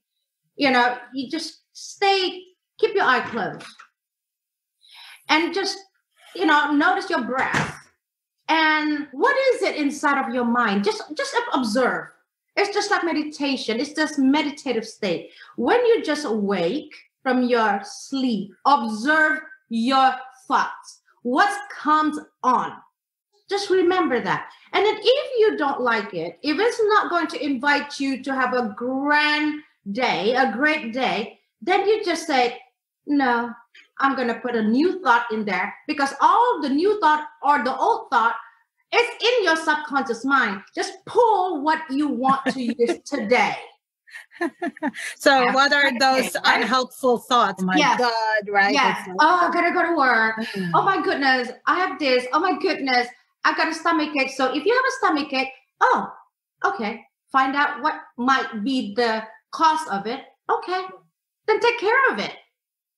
you 0.58 0.70
know, 0.70 0.98
you 1.14 1.30
just 1.30 1.62
stay, 1.74 2.44
keep 2.78 2.94
your 2.94 3.06
eye 3.06 3.22
closed, 3.22 3.66
and 5.30 5.54
just 5.54 5.80
you 6.36 6.46
know, 6.46 6.72
notice 6.72 7.10
your 7.10 7.24
breath. 7.24 7.74
And 8.50 9.08
what 9.12 9.36
is 9.56 9.64
it 9.64 9.76
inside 9.76 10.24
of 10.24 10.34
your 10.34 10.46
mind? 10.46 10.84
Just 10.84 11.04
just 11.18 11.36
observe. 11.54 12.08
It's 12.56 12.74
just 12.74 12.92
like 12.92 13.04
meditation. 13.04 13.80
It's 13.80 13.94
just 13.94 14.20
meditative 14.20 14.86
state. 14.86 15.32
When 15.58 15.84
you 15.86 16.04
just 16.04 16.26
awake 16.26 16.94
from 17.28 17.44
your 17.44 17.82
sleep, 17.84 18.54
observe 18.66 19.40
your 19.68 20.14
thoughts. 20.48 21.02
What 21.24 21.50
comes 21.70 22.18
on? 22.42 22.72
Just 23.50 23.70
remember 23.70 24.22
that. 24.22 24.48
And 24.72 24.86
then 24.86 24.96
if 24.98 25.32
you 25.38 25.58
don't 25.58 25.82
like 25.82 26.14
it, 26.14 26.40
if 26.42 26.58
it's 26.58 26.82
not 26.86 27.10
going 27.10 27.28
to 27.28 27.46
invite 27.46 28.00
you 28.00 28.24
to 28.24 28.34
have 28.34 28.54
a 28.54 28.74
grand 28.78 29.62
day, 29.92 30.36
a 30.36 30.54
great 30.54 30.94
day, 30.94 31.38
then 31.62 31.86
you 31.86 32.02
just 32.06 32.26
say, 32.26 32.58
no, 33.06 33.52
I'm 34.00 34.16
going 34.16 34.30
to 34.30 34.40
put 34.40 34.56
a 34.56 34.64
new 34.64 35.02
thought 35.04 35.26
in 35.30 35.44
there 35.44 35.76
because 35.86 36.14
all 36.22 36.62
the 36.62 36.70
new 36.70 36.98
thought 37.02 37.28
or 37.44 37.62
the 37.62 37.76
old 37.76 38.10
thought 38.10 38.38
is 38.94 39.10
in 39.20 39.44
your 39.44 39.58
subconscious 39.58 40.24
mind. 40.24 40.62
Just 40.74 40.94
pull 41.06 41.62
what 41.62 41.82
you 41.90 42.08
want 42.08 42.46
to 42.54 42.62
use 42.62 43.00
today. 43.06 43.58
so 45.18 45.44
yeah. 45.44 45.54
what 45.54 45.74
are 45.74 45.98
those 46.00 46.36
unhelpful 46.44 47.20
thoughts? 47.20 47.64
Oh 47.64 47.66
my 47.66 47.76
yes. 47.76 48.00
God, 48.00 48.50
right? 48.50 48.74
Yes. 48.74 49.08
Like, 49.08 49.18
oh, 49.20 49.48
I 49.48 49.54
gotta 49.54 49.74
go 49.74 49.84
to 49.84 49.96
work. 49.96 50.38
Mm. 50.54 50.72
oh 50.74 50.84
my 50.84 51.02
goodness, 51.02 51.50
I 51.66 51.76
have 51.76 52.00
this. 52.00 52.26
Oh 52.34 52.40
my 52.40 52.58
goodness, 52.60 53.08
I 53.44 53.56
got 53.56 53.70
a 53.70 53.74
stomach 53.74 54.16
ache. 54.16 54.32
So 54.32 54.54
if 54.54 54.66
you 54.66 54.74
have 54.74 54.84
a 54.86 54.96
stomach 55.00 55.34
ache, 55.34 55.52
oh, 55.82 56.12
okay. 56.66 57.04
Find 57.32 57.56
out 57.56 57.82
what 57.82 57.96
might 58.18 58.64
be 58.64 58.94
the 58.96 59.24
cause 59.52 59.88
of 59.92 60.08
it. 60.08 60.22
Okay. 60.50 60.82
Then 61.48 61.60
take 61.60 61.80
care 61.80 62.12
of 62.12 62.20
it. 62.20 62.34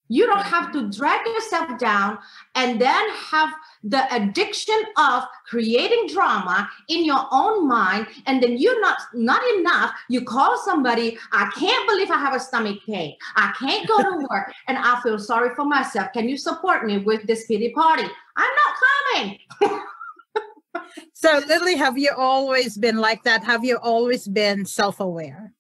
You 0.09 0.25
don't 0.25 0.41
have 0.41 0.71
to 0.73 0.89
drag 0.89 1.25
yourself 1.25 1.77
down 1.77 2.17
and 2.55 2.81
then 2.81 3.09
have 3.13 3.53
the 3.83 4.13
addiction 4.13 4.81
of 4.97 5.23
creating 5.45 6.07
drama 6.11 6.67
in 6.87 7.05
your 7.05 7.25
own 7.31 7.67
mind. 7.67 8.07
And 8.25 8.41
then 8.41 8.57
you're 8.57 8.81
not 8.81 8.97
not 9.13 9.41
enough. 9.57 9.93
You 10.09 10.25
call 10.25 10.57
somebody, 10.57 11.17
I 11.31 11.49
can't 11.55 11.87
believe 11.87 12.09
I 12.09 12.17
have 12.17 12.33
a 12.33 12.39
stomach 12.39 12.79
ache. 12.89 13.21
I 13.35 13.53
can't 13.57 13.87
go 13.87 13.97
to 14.01 14.27
work 14.29 14.51
and 14.67 14.77
I 14.77 14.99
feel 15.01 15.19
sorry 15.19 15.53
for 15.55 15.63
myself. 15.63 16.11
Can 16.11 16.27
you 16.27 16.37
support 16.37 16.85
me 16.85 16.97
with 16.97 17.25
this 17.27 17.45
pity 17.45 17.69
party? 17.71 18.07
I'm 18.35 18.51
not 18.61 18.75
coming. 19.13 19.81
so 21.13 21.39
Lily, 21.47 21.75
have 21.75 21.99
you 21.99 22.11
always 22.17 22.77
been 22.77 22.97
like 22.97 23.23
that? 23.23 23.43
Have 23.43 23.63
you 23.63 23.77
always 23.77 24.27
been 24.27 24.65
self-aware? 24.65 25.53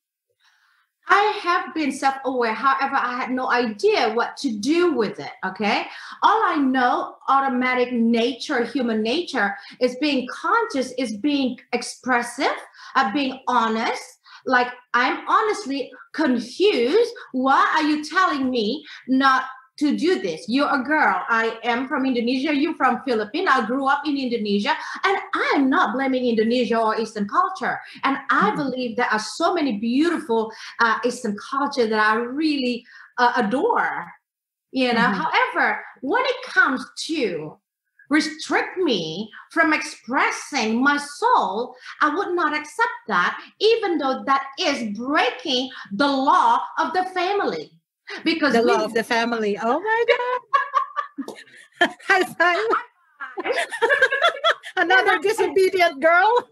I 1.09 1.39
have 1.41 1.73
been 1.73 1.91
self 1.91 2.15
aware. 2.25 2.53
However, 2.53 2.95
I 2.95 3.17
had 3.17 3.31
no 3.31 3.51
idea 3.51 4.13
what 4.13 4.37
to 4.37 4.51
do 4.51 4.93
with 4.93 5.19
it. 5.19 5.31
Okay. 5.45 5.85
All 6.21 6.41
I 6.45 6.57
know, 6.57 7.15
automatic 7.27 7.91
nature, 7.91 8.63
human 8.63 9.01
nature, 9.01 9.55
is 9.79 9.97
being 9.99 10.27
conscious, 10.31 10.93
is 10.97 11.17
being 11.17 11.59
expressive, 11.73 12.55
of 12.95 13.13
being 13.13 13.39
honest. 13.47 14.19
Like, 14.45 14.67
I'm 14.93 15.27
honestly 15.27 15.91
confused. 16.13 17.13
Why 17.33 17.67
are 17.75 17.83
you 17.83 18.03
telling 18.05 18.49
me 18.49 18.85
not 19.07 19.45
to 19.79 19.95
do 19.95 20.21
this. 20.21 20.45
You're 20.47 20.69
a 20.69 20.83
girl. 20.83 21.23
I 21.29 21.57
am 21.63 21.87
from 21.87 22.05
Indonesia. 22.05 22.53
You're 22.53 22.75
from 22.75 23.01
Philippines. 23.07 23.47
I 23.49 23.65
grew 23.65 23.87
up 23.87 24.01
in 24.05 24.17
Indonesia, 24.17 24.75
and 25.03 25.17
I 25.33 25.53
am 25.55 25.69
not 25.69 25.93
blaming 25.93 26.25
Indonesia 26.25 26.77
or 26.77 26.99
Eastern 26.99 27.27
culture. 27.27 27.79
And 28.03 28.17
I 28.29 28.51
mm-hmm. 28.51 28.57
believe 28.57 28.97
there 28.97 29.11
are 29.11 29.19
so 29.19 29.53
many 29.53 29.79
beautiful 29.79 30.51
uh, 30.79 30.99
Eastern 31.05 31.37
culture 31.49 31.87
that 31.87 31.99
I 31.99 32.15
really 32.15 32.85
uh, 33.17 33.33
adore. 33.37 34.11
You 34.71 34.93
know, 34.93 34.99
mm-hmm. 34.99 35.21
however, 35.21 35.81
when 36.01 36.23
it 36.25 36.43
comes 36.45 36.85
to 37.07 37.57
restrict 38.09 38.77
me 38.77 39.29
from 39.51 39.71
expressing 39.71 40.83
my 40.83 40.97
soul, 40.97 41.75
I 42.01 42.13
would 42.13 42.35
not 42.35 42.53
accept 42.53 42.99
that, 43.07 43.39
even 43.59 43.97
though 43.97 44.23
that 44.25 44.43
is 44.59 44.97
breaking 44.97 45.69
the 45.93 46.07
law 46.07 46.59
of 46.77 46.91
the 46.93 47.05
family 47.13 47.71
because 48.23 48.53
the 48.53 48.61
law 48.61 48.83
of 48.83 48.93
the 48.93 49.03
family. 49.03 49.57
Oh 49.61 49.79
my 49.79 50.05
god! 51.27 51.35
High 52.07 52.23
five! 52.23 52.59
Another 54.77 55.19
disobedient 55.19 56.01
girl. 56.01 56.47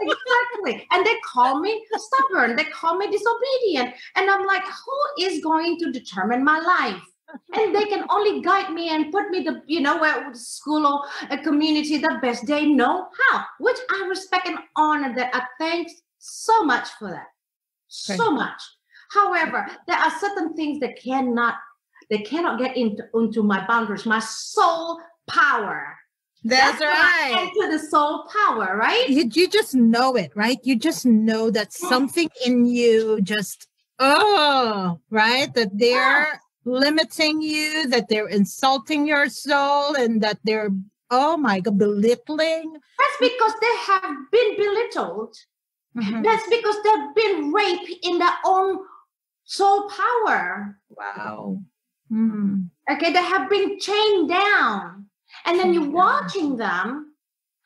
exactly. 0.00 0.86
And 0.92 1.04
they 1.04 1.14
call 1.24 1.60
me 1.60 1.84
stubborn. 1.96 2.56
They 2.56 2.64
call 2.64 2.96
me 2.96 3.10
disobedient. 3.10 3.94
And 4.14 4.30
I'm 4.30 4.46
like, 4.46 4.62
who 4.62 5.24
is 5.24 5.42
going 5.42 5.78
to 5.80 5.90
determine 5.90 6.44
my 6.44 6.58
life? 6.58 7.02
and 7.54 7.74
they 7.74 7.84
can 7.84 8.04
only 8.08 8.40
guide 8.40 8.72
me 8.72 8.88
and 8.88 9.12
put 9.12 9.30
me 9.30 9.40
the 9.40 9.62
you 9.66 9.80
know 9.80 9.98
where 9.98 10.32
school 10.34 10.86
or 10.86 11.04
a 11.30 11.38
community 11.38 11.98
the 11.98 12.18
best 12.22 12.46
they 12.46 12.66
know 12.66 13.08
how 13.18 13.44
which 13.58 13.76
i 13.90 14.06
respect 14.08 14.46
and 14.46 14.58
honor 14.76 15.14
that 15.14 15.34
i 15.34 15.42
thank 15.58 15.88
so 16.18 16.62
much 16.62 16.88
for 16.90 17.10
that 17.10 17.26
so 17.88 18.30
much 18.30 18.62
However, 19.10 19.66
there 19.86 19.98
are 19.98 20.10
certain 20.18 20.54
things 20.54 20.80
that 20.80 21.00
cannot 21.02 21.54
they 22.08 22.18
cannot 22.18 22.58
get 22.58 22.76
into, 22.76 23.04
into 23.14 23.42
my 23.42 23.66
boundaries, 23.66 24.06
my 24.06 24.20
soul 24.20 25.00
power. 25.26 25.96
That's, 26.44 26.78
That's 26.78 26.80
right. 26.80 27.50
Into 27.56 27.72
the 27.72 27.78
soul 27.84 28.28
power, 28.46 28.76
right? 28.76 29.08
You, 29.08 29.28
you 29.32 29.48
just 29.48 29.74
know 29.74 30.14
it, 30.14 30.30
right? 30.36 30.58
You 30.62 30.76
just 30.76 31.04
know 31.04 31.50
that 31.50 31.72
something 31.72 32.28
in 32.44 32.66
you 32.66 33.20
just, 33.22 33.66
oh, 33.98 35.00
right? 35.10 35.52
That 35.54 35.70
they're 35.72 36.28
yeah. 36.28 36.38
limiting 36.64 37.42
you, 37.42 37.88
that 37.88 38.08
they're 38.08 38.28
insulting 38.28 39.08
your 39.08 39.28
soul, 39.28 39.96
and 39.96 40.20
that 40.22 40.38
they're, 40.44 40.70
oh 41.10 41.36
my 41.36 41.58
God, 41.58 41.78
belittling. 41.78 42.72
That's 42.98 43.32
because 43.32 43.52
they 43.60 43.76
have 43.86 44.16
been 44.30 44.56
belittled. 44.56 45.34
Mm-hmm. 45.96 46.22
That's 46.22 46.46
because 46.48 46.76
they've 46.84 47.14
been 47.16 47.50
raped 47.50 47.90
in 48.04 48.18
their 48.18 48.34
own 48.44 48.78
soul 49.46 49.88
power. 49.88 50.78
Wow. 50.90 51.62
Mm. 52.12 52.68
Okay, 52.90 53.12
they 53.12 53.22
have 53.22 53.48
been 53.48 53.78
chained 53.80 54.28
down. 54.28 55.06
And 55.44 55.58
then 55.58 55.72
you're 55.72 55.90
watching 55.90 56.56
them 56.56 57.14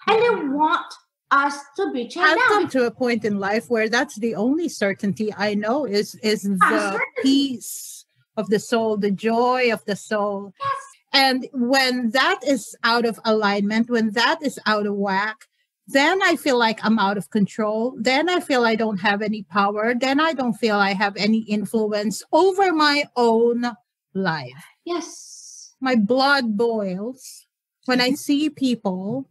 and 0.07 0.23
they 0.23 0.47
want 0.47 0.87
us 1.31 1.59
to 1.77 1.93
be 1.93 2.09
chained 2.09 2.27
I've 2.27 2.39
down. 2.39 2.49
come 2.49 2.69
to 2.69 2.87
a 2.87 2.91
point 2.91 3.25
in 3.25 3.39
life 3.39 3.69
where 3.69 3.89
that's 3.89 4.17
the 4.17 4.35
only 4.35 4.69
certainty 4.69 5.33
I 5.37 5.55
know 5.55 5.85
is 5.85 6.15
is 6.17 6.43
the 6.43 7.01
peace 7.23 8.07
of 8.37 8.49
the 8.49 8.59
soul, 8.59 8.97
the 8.97 9.11
joy 9.11 9.73
of 9.73 9.85
the 9.85 9.97
soul. 9.97 10.53
Yes. 10.59 10.83
And 11.13 11.49
when 11.53 12.11
that 12.11 12.41
is 12.47 12.77
out 12.85 13.05
of 13.05 13.21
alignment, 13.25 13.91
when 13.91 14.13
that 14.13 14.39
is 14.43 14.59
out 14.67 14.87
of 14.87 14.95
whack, 14.95 15.47
then 15.93 16.23
I 16.23 16.37
feel 16.37 16.59
like 16.59 16.85
I'm 16.85 16.99
out 16.99 17.19
of 17.19 17.31
control. 17.31 17.95
Then 17.99 18.29
I 18.29 18.41
feel 18.41 18.65
I 18.65 18.75
don't 18.75 18.99
have 18.99 19.23
any 19.23 19.43
power. 19.43 19.95
Then 19.95 20.21
I 20.21 20.33
don't 20.33 20.55
feel 20.55 20.77
I 20.77 20.95
have 20.95 21.17
any 21.17 21.41
influence 21.41 22.23
over 22.33 22.73
my 22.73 23.05
own 23.17 23.73
life. 24.15 24.65
Yes. 24.85 25.75
My 25.81 25.97
blood 25.97 26.57
boils 26.57 27.47
when 27.87 28.01
I 28.01 28.09
mm-hmm. 28.09 28.17
see 28.17 28.51
people 28.51 29.29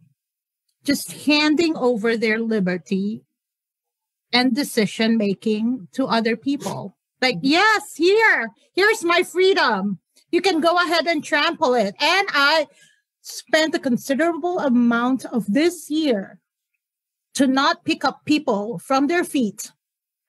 just 0.84 1.26
handing 1.26 1.76
over 1.76 2.16
their 2.16 2.38
liberty 2.38 3.22
and 4.32 4.54
decision 4.54 5.16
making 5.16 5.88
to 5.92 6.06
other 6.06 6.36
people. 6.36 6.96
Like, 7.20 7.36
mm-hmm. 7.36 7.46
yes, 7.46 7.94
here, 7.96 8.50
here's 8.72 9.04
my 9.04 9.22
freedom. 9.22 9.98
You 10.30 10.40
can 10.40 10.60
go 10.60 10.76
ahead 10.76 11.06
and 11.06 11.22
trample 11.22 11.74
it. 11.74 11.94
And 12.00 12.28
I 12.30 12.66
spent 13.20 13.74
a 13.74 13.78
considerable 13.78 14.58
amount 14.58 15.24
of 15.26 15.44
this 15.46 15.90
year 15.90 16.40
to 17.40 17.46
not 17.46 17.86
pick 17.86 18.04
up 18.04 18.22
people 18.26 18.78
from 18.80 19.06
their 19.06 19.24
feet 19.24 19.72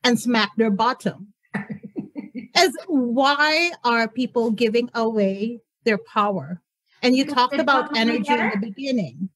and 0.05 0.17
smack 0.17 0.49
their 0.55 0.71
bottom. 0.71 1.33
As 2.55 2.71
why 2.87 3.73
are 3.83 4.07
people 4.07 4.49
giving 4.49 4.89
away 4.95 5.59
their 5.83 5.97
power? 5.97 6.61
And 7.03 7.13
you 7.13 7.25
talked 7.25 7.59
about 7.59 7.97
energy 7.97 8.31
in 8.31 8.51
the 8.51 8.71
beginning. 8.71 9.27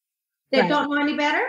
They 0.54 0.62
right. 0.62 0.70
don't 0.70 0.90
know 0.90 1.02
any 1.02 1.18
better 1.18 1.44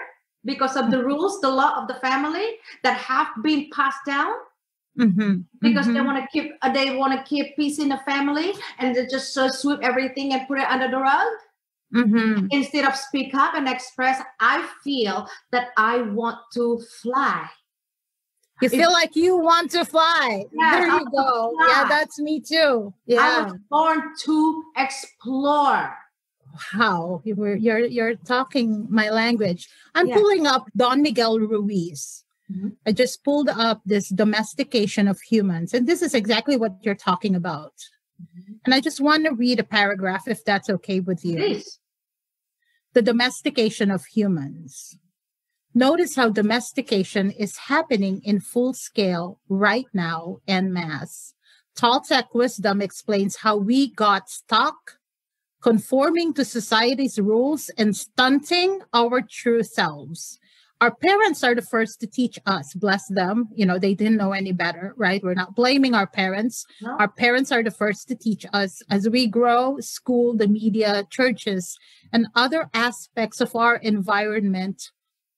because 0.45 0.75
of 0.75 0.91
the 0.91 1.05
rules, 1.05 1.41
the 1.41 1.49
law 1.49 1.81
of 1.81 1.87
the 1.87 1.95
family 1.95 2.57
that 2.83 2.97
have 2.97 3.29
been 3.45 3.71
passed 3.73 4.05
down. 4.05 4.33
Mm-hmm. 4.99 5.43
Because 5.61 5.87
mm-hmm. 5.87 5.95
they 5.95 6.01
want 6.01 6.19
to 6.19 6.27
keep, 6.33 6.51
they 6.75 6.97
want 6.97 7.13
to 7.13 7.23
keep 7.23 7.55
peace 7.55 7.79
in 7.79 7.91
the 7.91 7.99
family, 7.99 8.53
and 8.81 8.97
they 8.97 9.07
just 9.07 9.39
uh, 9.39 9.49
sweep 9.49 9.79
everything 9.81 10.33
and 10.33 10.49
put 10.49 10.59
it 10.59 10.67
under 10.67 10.89
the 10.89 10.99
rug. 10.99 11.29
Mm-hmm. 11.95 12.49
Instead 12.51 12.85
of 12.85 12.97
speak 12.97 13.35
up 13.35 13.55
and 13.55 13.69
express, 13.69 14.21
I 14.41 14.69
feel 14.83 15.29
that 15.53 15.69
I 15.77 16.03
want 16.03 16.39
to 16.55 16.81
fly. 17.03 17.49
You 18.63 18.71
feel 18.71 18.91
like 18.91 19.15
you 19.15 19.37
want 19.37 19.71
to 19.73 19.85
fly. 19.85 20.45
Yeah, 20.53 20.81
there 20.81 20.89
you 20.89 21.05
go. 21.11 21.53
fly. 21.57 21.67
Yeah, 21.69 21.89
that's 21.89 22.19
me 22.19 22.41
too. 22.41 22.93
Yeah. 23.05 23.21
I 23.21 23.43
was 23.45 23.55
born 23.71 24.03
to 24.25 24.65
explore. 24.77 25.95
Wow. 26.75 27.21
You 27.25 27.35
were 27.35 27.55
you're 27.55 27.81
you're 27.81 28.15
talking 28.17 28.87
my 28.89 29.11
language. 29.11 29.69
I'm 29.95 30.07
Yeah. 30.09 30.17
pulling 30.17 30.47
up 30.47 30.67
Don 30.75 31.03
Miguel 31.03 31.39
Ruiz. 31.39 32.25
Mhm. 32.51 32.77
I 32.87 32.93
just 32.93 33.23
pulled 33.25 33.51
up 33.51 33.83
this 33.85 34.09
domestication 34.09 35.07
of 35.07 35.21
humans, 35.21 35.75
and 35.75 35.87
this 35.87 36.01
is 36.01 36.15
exactly 36.15 36.57
what 36.57 36.79
you're 36.83 36.95
talking 36.95 37.35
about. 37.35 37.75
Mm-hmm. 38.23 38.53
And 38.65 38.75
I 38.75 38.81
just 38.81 39.01
want 39.01 39.25
to 39.25 39.33
read 39.33 39.61
a 39.61 39.65
paragraph 39.65 40.27
if 40.27 40.45
that's 40.45 40.71
okay 40.71 41.01
with 41.01 41.25
you. 41.25 41.37
Please. 41.37 41.79
the 42.95 43.03
domestication 43.03 43.91
of 43.91 44.07
humans. 44.07 44.99
Notice 45.75 46.17
how 46.17 46.31
domestication 46.31 47.31
is 47.31 47.59
happening 47.59 48.23
in 48.25 48.41
full 48.41 48.73
scale 48.73 49.39
right 49.51 49.85
now 49.93 50.39
en 50.49 50.73
masse. 50.73 51.35
Toltec 51.77 52.29
wisdom 52.33 52.81
explains 52.81 53.37
how 53.37 53.59
we 53.59 53.93
got 53.93 54.31
stuck 54.31 54.99
conforming 55.61 56.33
to 56.33 56.45
society's 56.45 57.19
rules 57.19 57.69
and 57.77 57.95
stunting 57.95 58.81
our 58.95 59.21
true 59.21 59.63
selves. 59.63 60.39
Our 60.81 60.95
parents 60.95 61.43
are 61.43 61.55
the 61.55 61.63
first 61.63 62.01
to 62.01 62.07
teach 62.07 62.39
us, 62.45 62.75
bless 62.75 63.09
them. 63.09 63.49
You 63.55 63.65
know, 63.65 63.79
they 63.79 63.95
didn't 63.95 64.19
know 64.19 64.33
any 64.33 64.53
better, 64.53 64.93
right? 64.99 65.23
We're 65.23 65.35
not 65.35 65.55
blaming 65.55 65.95
our 65.95 66.07
parents. 66.07 66.67
No? 66.83 66.97
Our 66.99 67.09
parents 67.09 67.51
are 67.51 67.63
the 67.63 67.71
first 67.71 68.09
to 68.09 68.15
teach 68.15 68.45
us 68.53 68.83
as 68.91 69.09
we 69.09 69.27
grow, 69.27 69.79
school, 69.81 70.37
the 70.37 70.49
media, 70.49 71.05
churches, 71.11 71.79
and 72.13 72.27
other 72.35 72.69
aspects 72.75 73.41
of 73.41 73.57
our 73.57 73.77
environment 73.77 74.91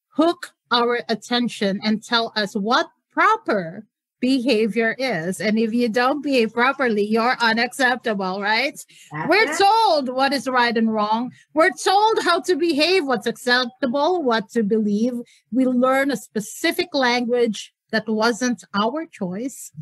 hook 0.08 0.54
our 0.72 1.02
attention 1.08 1.80
and 1.84 2.02
tell 2.02 2.32
us 2.34 2.54
what 2.54 2.88
proper 3.12 3.86
behavior 4.20 4.94
is. 4.98 5.40
And 5.40 5.58
if 5.58 5.72
you 5.72 5.88
don't 5.88 6.22
behave 6.22 6.52
properly, 6.52 7.04
you're 7.04 7.36
unacceptable, 7.40 8.40
right? 8.40 8.78
That's 9.12 9.28
We're 9.28 9.50
it. 9.50 9.58
told 9.58 10.08
what 10.08 10.32
is 10.32 10.48
right 10.48 10.76
and 10.76 10.92
wrong. 10.92 11.32
We're 11.54 11.72
told 11.82 12.18
how 12.22 12.40
to 12.40 12.56
behave, 12.56 13.06
what's 13.06 13.26
acceptable, 13.26 14.22
what 14.22 14.48
to 14.50 14.62
believe. 14.62 15.14
We 15.52 15.66
learn 15.66 16.10
a 16.10 16.16
specific 16.16 16.88
language 16.92 17.72
that 17.90 18.08
wasn't 18.08 18.64
our 18.74 19.06
choice. 19.06 19.72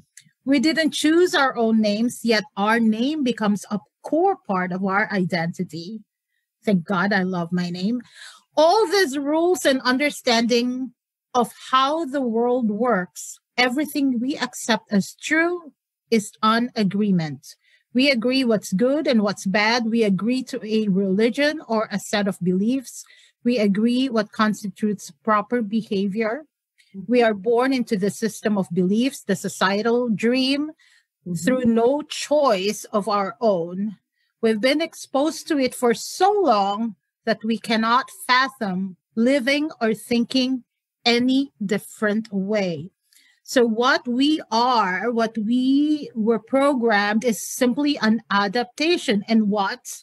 We 0.45 0.61
didn't 0.61 0.93
choose 0.93 1.35
our 1.35 1.57
own 1.57 1.81
names, 1.81 2.21
yet 2.23 2.45
our 2.57 2.79
name 2.79 3.25
becomes 3.25 3.65
a 3.71 3.81
core 4.03 4.37
part 4.47 4.71
of 4.71 4.85
our 4.85 5.11
identity. 5.13 6.01
Thank 6.65 6.85
God 6.85 7.13
I 7.13 7.25
love 7.25 7.51
my 7.53 7.71
name. 7.71 8.01
All 8.57 8.87
these 8.87 9.19
rules 9.19 9.67
and 9.67 9.81
understanding 9.83 10.93
of 11.35 11.53
how 11.71 12.05
the 12.05 12.23
world 12.23 12.71
works, 12.71 13.39
everything 13.57 14.21
we 14.21 14.37
accept 14.37 14.93
as 14.93 15.15
true 15.15 15.73
is 16.11 16.33
on 16.43 16.71
agreement. 16.77 17.57
We 17.95 18.11
agree 18.11 18.45
what's 18.45 18.73
good 18.73 19.07
and 19.07 19.23
what's 19.23 19.47
bad. 19.47 19.87
We 19.87 20.05
agree 20.05 20.43
to 20.45 20.61
a 20.63 20.89
religion 20.89 21.63
or 21.67 21.89
a 21.91 21.99
set 21.99 22.29
of 22.29 22.39
beliefs. 22.43 23.05
We 23.43 23.59
agree 23.59 24.09
what 24.09 24.33
constitutes 24.33 25.11
proper 25.25 25.63
behavior. 25.63 26.45
We 27.07 27.23
are 27.23 27.35
born 27.35 27.73
into 27.73 27.97
the 27.97 28.11
system 28.11 28.59
of 28.59 28.69
beliefs, 28.73 29.23
the 29.23 29.37
societal 29.37 30.11
dream, 30.11 30.73
through 31.45 31.63
mm-hmm. 31.63 31.75
no 31.75 32.03
choice 32.03 32.85
of 32.85 33.09
our 33.09 33.37
own. 33.41 33.97
We've 34.43 34.61
been 34.61 34.81
exposed 34.81 35.49
to 35.49 35.59
it 35.59 35.75
for 35.75 35.95
so 35.95 36.31
long 36.31 36.97
that 37.25 37.43
we 37.45 37.59
cannot 37.59 38.11
fathom 38.27 38.97
living 39.15 39.71
or 39.81 39.95
thinking 39.95 40.65
any 41.05 41.53
different 41.65 42.33
way. 42.33 42.91
So, 43.49 43.65
what 43.65 44.09
we 44.09 44.41
are, 44.51 45.13
what 45.13 45.39
we 45.39 46.11
were 46.17 46.41
programmed, 46.41 47.25
is 47.25 47.49
simply 47.49 47.97
an 47.99 48.23
adaptation, 48.29 49.23
and 49.29 49.49
what 49.49 50.03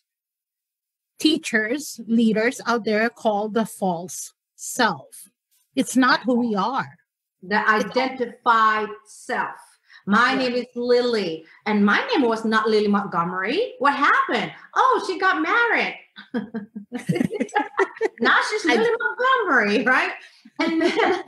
teachers, 1.19 1.99
leaders 2.07 2.61
out 2.65 2.85
there 2.85 3.09
call 3.09 3.49
the 3.49 3.65
false 3.65 4.31
self. 4.55 5.27
It's 5.75 5.97
not 5.97 6.21
who 6.23 6.35
we 6.39 6.55
are. 6.55 6.95
the 7.41 7.59
identified 7.69 8.87
self. 9.05 9.59
My 10.05 10.33
name 10.35 10.53
is 10.53 10.67
Lily, 10.75 11.43
and 11.65 11.85
my 11.85 11.99
name 12.13 12.21
was 12.21 12.45
not 12.45 12.69
Lily 12.69 12.87
Montgomery. 12.87 13.73
What 13.79 13.93
happened? 13.95 14.53
Oh, 14.73 15.03
she 15.05 15.19
got 15.19 15.41
married. 15.41 15.99
now 18.19 18.37
she's 18.49 18.65
I- 18.67 18.75
Lily 18.75 18.89
Montgomery, 18.99 19.83
right? 19.83 20.11
And 20.59 20.81
then, 20.81 20.93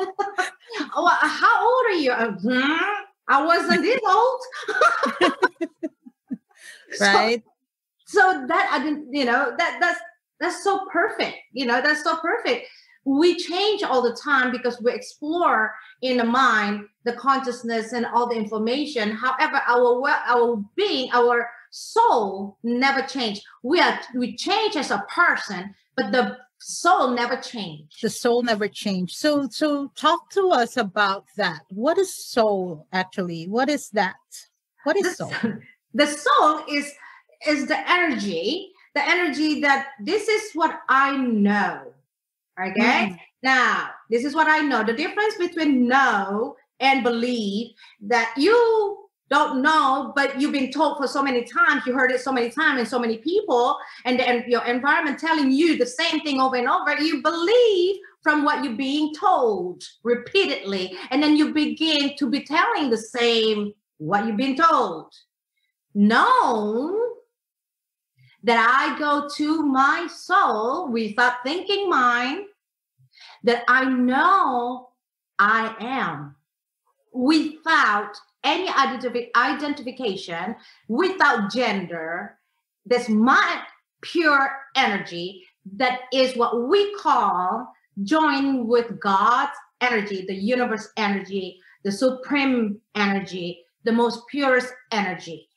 oh, 0.95 1.17
how 1.21 1.67
old 1.67 1.85
are 1.87 1.99
you? 1.99 2.11
Uh, 2.11 2.31
hmm, 2.33 2.83
I 3.27 3.43
wasn't 3.45 3.81
this 3.81 3.99
old, 4.07 4.41
So- 6.93 7.05
Right? 7.05 7.43
so 8.05 8.45
that 8.47 8.69
I 8.71 8.83
didn't, 8.83 9.13
you 9.13 9.25
know, 9.25 9.53
that 9.57 9.77
that's 9.81 9.99
that's 10.39 10.63
so 10.63 10.85
perfect. 10.91 11.37
You 11.51 11.65
know, 11.65 11.81
that's 11.81 12.03
so 12.03 12.17
perfect. 12.17 12.67
We 13.03 13.35
change 13.37 13.83
all 13.83 14.01
the 14.01 14.13
time 14.15 14.51
because 14.51 14.81
we 14.81 14.91
explore 14.93 15.73
in 16.01 16.17
the 16.17 16.23
mind, 16.23 16.85
the 17.03 17.13
consciousness, 17.13 17.93
and 17.93 18.05
all 18.05 18.27
the 18.27 18.35
information. 18.35 19.11
However, 19.11 19.61
our 19.67 19.99
well, 19.99 20.19
our 20.25 20.63
being, 20.75 21.09
our 21.13 21.49
soul 21.75 22.57
never 22.63 23.01
change. 23.01 23.41
We 23.61 23.81
are 23.81 23.99
we 24.15 24.35
change 24.35 24.75
as 24.77 24.91
a 24.91 25.03
person, 25.09 25.75
but 25.97 26.11
the 26.13 26.37
soul 26.59 27.09
never 27.11 27.35
changed. 27.35 28.01
the 28.01 28.09
soul 28.09 28.43
never 28.43 28.67
changed. 28.67 29.15
So 29.17 29.49
so 29.49 29.91
talk 29.95 30.29
to 30.31 30.49
us 30.51 30.77
about 30.77 31.25
that. 31.35 31.61
What 31.69 31.97
is 31.97 32.15
soul 32.15 32.87
actually? 32.93 33.47
What 33.47 33.69
is 33.69 33.89
that? 33.89 34.15
What 34.83 34.95
is 34.95 35.17
soul? 35.17 35.33
the 35.93 36.07
soul 36.07 36.63
is 36.69 36.91
is 37.45 37.67
the 37.67 37.79
energy 37.89 38.71
the 38.95 39.05
energy 39.05 39.59
that 39.61 39.87
this 39.99 40.27
is 40.29 40.53
what 40.53 40.79
i 40.89 41.15
know 41.17 41.81
okay 42.59 43.11
Mm. 43.11 43.19
now 43.43 43.89
this 44.09 44.23
is 44.23 44.33
what 44.33 44.47
i 44.47 44.59
know 44.59 44.83
the 44.83 44.93
difference 44.93 45.35
between 45.37 45.87
know 45.87 46.55
and 46.79 47.03
believe 47.03 47.75
that 48.01 48.33
you 48.37 48.55
don't 49.29 49.61
know 49.61 50.13
but 50.15 50.39
you've 50.39 50.51
been 50.51 50.71
told 50.71 50.97
for 50.97 51.07
so 51.07 51.23
many 51.23 51.43
times 51.43 51.81
you 51.85 51.93
heard 51.93 52.11
it 52.11 52.21
so 52.21 52.31
many 52.31 52.49
times 52.49 52.79
and 52.79 52.87
so 52.87 52.99
many 52.99 53.17
people 53.17 53.77
and 54.05 54.19
then 54.19 54.43
your 54.47 54.63
environment 54.65 55.19
telling 55.19 55.51
you 55.51 55.77
the 55.77 55.85
same 55.85 56.19
thing 56.21 56.39
over 56.39 56.55
and 56.55 56.67
over 56.67 56.95
you 57.01 57.21
believe 57.23 57.97
from 58.21 58.43
what 58.43 58.63
you're 58.63 58.75
being 58.75 59.13
told 59.15 59.83
repeatedly 60.03 60.95
and 61.11 61.21
then 61.21 61.35
you 61.35 61.53
begin 61.53 62.15
to 62.17 62.29
be 62.29 62.41
telling 62.41 62.89
the 62.89 62.97
same 62.97 63.73
what 63.97 64.25
you've 64.25 64.37
been 64.37 64.55
told. 64.55 65.13
Know 65.93 67.13
that 68.43 68.59
I 68.59 68.97
go 68.99 69.27
to 69.35 69.63
my 69.63 70.07
soul 70.07 70.91
without 70.91 71.43
thinking 71.43 71.89
mind, 71.89 72.45
that 73.43 73.63
I 73.67 73.85
know 73.85 74.89
I 75.39 75.75
am 75.79 76.35
without 77.13 78.17
any 78.45 78.67
identifi- 78.67 79.29
identification, 79.35 80.55
without 80.87 81.51
gender. 81.51 82.37
this 82.85 83.09
my 83.09 83.61
pure 84.01 84.51
energy. 84.75 85.43
That 85.77 86.01
is 86.13 86.37
what 86.37 86.69
we 86.69 86.93
call 86.95 87.67
join 88.03 88.67
with 88.67 88.99
God's 88.99 89.57
energy, 89.81 90.25
the 90.27 90.35
universe 90.35 90.87
energy, 90.95 91.59
the 91.83 91.91
supreme 91.91 92.79
energy, 92.93 93.63
the 93.83 93.91
most 93.91 94.21
purest 94.29 94.71
energy. 94.91 95.49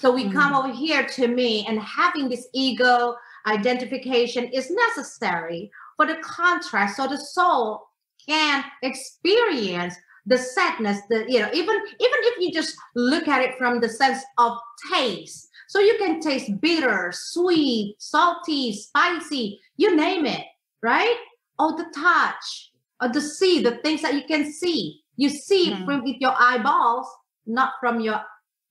So 0.00 0.12
we 0.12 0.28
come 0.30 0.52
mm. 0.52 0.58
over 0.58 0.72
here 0.72 1.06
to 1.06 1.28
me, 1.28 1.64
and 1.68 1.80
having 1.80 2.28
this 2.28 2.48
ego 2.52 3.14
identification 3.46 4.44
is 4.48 4.70
necessary 4.70 5.70
for 5.96 6.06
the 6.06 6.16
contrast, 6.16 6.96
so 6.96 7.06
the 7.06 7.18
soul 7.18 7.86
can 8.26 8.64
experience 8.82 9.94
the 10.26 10.38
sadness. 10.38 11.00
The 11.10 11.24
you 11.28 11.40
know 11.40 11.50
even 11.52 11.76
even 11.76 12.18
if 12.30 12.40
you 12.40 12.52
just 12.52 12.76
look 12.94 13.28
at 13.28 13.42
it 13.42 13.56
from 13.58 13.80
the 13.80 13.88
sense 13.88 14.22
of 14.38 14.58
taste, 14.92 15.48
so 15.68 15.78
you 15.80 15.96
can 15.98 16.20
taste 16.20 16.60
bitter, 16.60 17.10
sweet, 17.12 17.96
salty, 17.98 18.72
spicy, 18.72 19.60
you 19.76 19.94
name 19.96 20.26
it, 20.26 20.46
right? 20.82 21.16
Or 21.58 21.72
the 21.76 21.86
touch, 21.94 22.72
or 23.00 23.08
the 23.08 23.20
see, 23.20 23.62
the 23.62 23.76
things 23.78 24.02
that 24.02 24.14
you 24.14 24.24
can 24.26 24.50
see. 24.52 25.00
You 25.16 25.28
see 25.28 25.70
Mhm. 25.72 25.84
from 25.84 26.02
with 26.04 26.16
your 26.20 26.34
eyeballs, 26.38 27.06
not 27.46 27.74
from 27.80 28.00
your 28.00 28.20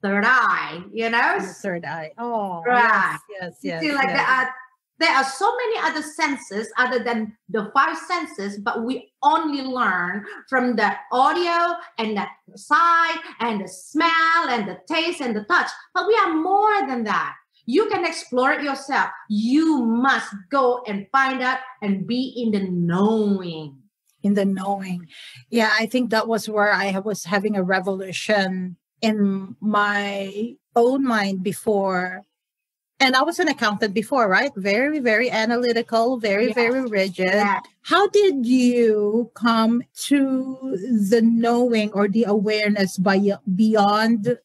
third 0.02 0.26
eye, 0.26 0.84
you 0.92 1.10
know? 1.10 1.40
Third 1.62 1.86
eye. 1.86 2.12
Oh, 2.18 2.62
Right. 2.66 2.84
yes, 2.84 3.22
yes, 3.30 3.54
You 3.62 3.70
yes. 3.70 3.82
see, 3.82 3.92
like 3.94 4.10
yes. 4.10 4.50
There 5.00 5.14
are 5.14 5.24
so 5.24 5.54
many 5.56 5.80
other 5.88 6.02
senses 6.02 6.72
other 6.78 7.04
than 7.04 7.36
the 7.50 7.72
five 7.74 7.98
senses, 7.98 8.60
but 8.60 8.84
we 8.84 9.12
only 9.24 9.62
learn 9.62 10.24
from 10.48 10.76
the 10.76 10.94
audio 11.12 11.76
and 11.98 12.16
the 12.16 12.28
sight 12.58 13.20
and 13.40 13.62
the 13.62 13.68
smell 13.68 14.50
and 14.50 14.68
the 14.68 14.78
taste 14.88 15.22
and 15.22 15.36
the 15.36 15.44
touch. 15.46 15.70
But 15.94 16.08
we 16.08 16.16
are 16.24 16.34
more 16.34 16.88
than 16.88 17.04
that. 17.06 17.36
You 17.66 17.88
can 17.90 18.06
explore 18.06 18.52
it 18.52 18.62
yourself. 18.62 19.10
You 19.30 19.84
must 19.86 20.34
go 20.52 20.84
and 20.86 21.08
find 21.12 21.42
out 21.42 21.60
and 21.82 22.06
be 22.06 22.34
in 22.36 22.52
the 22.52 22.70
knowing. 22.70 23.78
in 24.22 24.34
the 24.36 24.46
knowing. 24.46 25.08
Yeah, 25.50 25.72
I 25.78 25.86
think 25.86 26.10
that 26.12 26.28
was 26.28 26.48
where 26.48 26.72
I 26.72 27.00
was 27.00 27.26
having 27.26 27.58
a 27.58 27.64
revolution 27.64 28.78
in 29.02 29.56
my 29.60 30.56
own 30.76 31.04
mind 31.04 31.44
before. 31.44 32.24
And 33.04 33.18
I 33.18 33.22
was 33.22 33.38
an 33.38 33.50
accountant 33.50 33.94
before, 33.94 34.30
right? 34.30 34.52
Very, 34.56 35.00
very 35.00 35.30
analytical, 35.30 36.18
very, 36.20 36.54
very 36.54 36.86
rigid. 36.86 37.36
Yeah. 37.36 37.60
How 37.82 38.08
did 38.08 38.46
you 38.46 39.30
come 39.34 39.84
to 40.08 40.58
the 41.12 41.22
knowing 41.22 41.92
or 41.92 42.08
the 42.08 42.24
awareness 42.24 42.98
by 42.98 43.20
beyond 43.56 44.40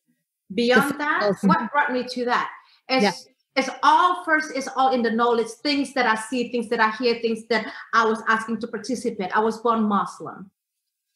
beyond 0.52 0.98
that? 0.98 1.36
What 1.42 1.70
brought 1.70 1.92
me 1.92 2.02
to 2.02 2.24
that? 2.24 2.50
It's, 2.88 3.04
yeah. 3.04 3.62
it's 3.62 3.70
all 3.84 4.24
first, 4.24 4.50
it's 4.56 4.68
all 4.74 4.92
in 4.92 5.02
the 5.02 5.12
knowledge, 5.12 5.48
things 5.62 5.94
that 5.94 6.06
I 6.06 6.16
see, 6.16 6.50
things 6.50 6.68
that 6.70 6.80
I 6.80 6.90
hear, 6.98 7.20
things 7.20 7.44
that 7.50 7.72
I 7.94 8.06
was 8.06 8.20
asking 8.26 8.58
to 8.62 8.66
participate. 8.66 9.30
I 9.36 9.40
was 9.40 9.58
born 9.58 9.82
Muslim 9.82 10.50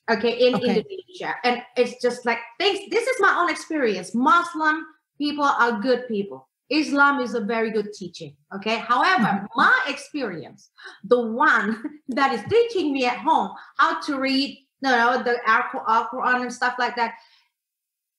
okay, 0.09 0.47
in 0.47 0.55
okay. 0.55 0.77
Indonesia. 0.77 1.35
And 1.43 1.63
it's 1.77 2.01
just 2.01 2.25
like 2.25 2.39
things, 2.61 2.89
this 2.89 3.05
is 3.05 3.17
my 3.19 3.35
own 3.37 3.51
experience. 3.51 4.15
Muslim 4.15 4.87
people 5.19 5.45
are 5.45 5.81
good 5.81 6.07
people. 6.07 6.47
Islam 6.71 7.21
is 7.21 7.35
a 7.35 7.41
very 7.41 7.71
good 7.71 7.93
teaching. 7.93 8.35
Okay. 8.55 8.79
However, 8.79 9.25
mm-hmm. 9.25 9.47
my 9.57 9.85
experience, 9.89 10.71
the 11.05 11.21
one 11.21 11.83
that 12.09 12.33
is 12.33 12.43
teaching 12.49 12.93
me 12.93 13.07
at 13.07 13.19
home 13.19 13.53
how 13.79 14.01
to 14.03 14.19
read, 14.19 14.51
you 14.51 14.91
know, 14.91 15.23
the 15.23 15.37
Al 15.47 15.63
Quran 16.09 16.43
and 16.43 16.53
stuff 16.53 16.75
like 16.79 16.97
that, 16.97 17.15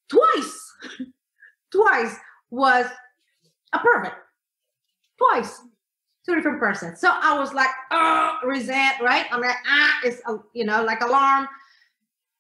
twice, 0.10 0.74
twice 1.72 2.16
was 2.52 2.86
a 3.74 3.80
pervert. 3.80 4.14
Twice. 5.18 5.62
Two 6.26 6.36
different 6.36 6.60
persons. 6.60 7.02
So 7.02 7.10
I 7.12 7.38
was 7.38 7.54
like, 7.54 7.70
oh, 7.92 8.38
resent, 8.46 9.02
right? 9.02 9.26
I'm 9.30 9.42
like, 9.42 9.58
ah, 9.68 10.00
it's, 10.06 10.22
a, 10.26 10.38
you 10.54 10.64
know, 10.64 10.84
like 10.84 11.02
alarm 11.02 11.48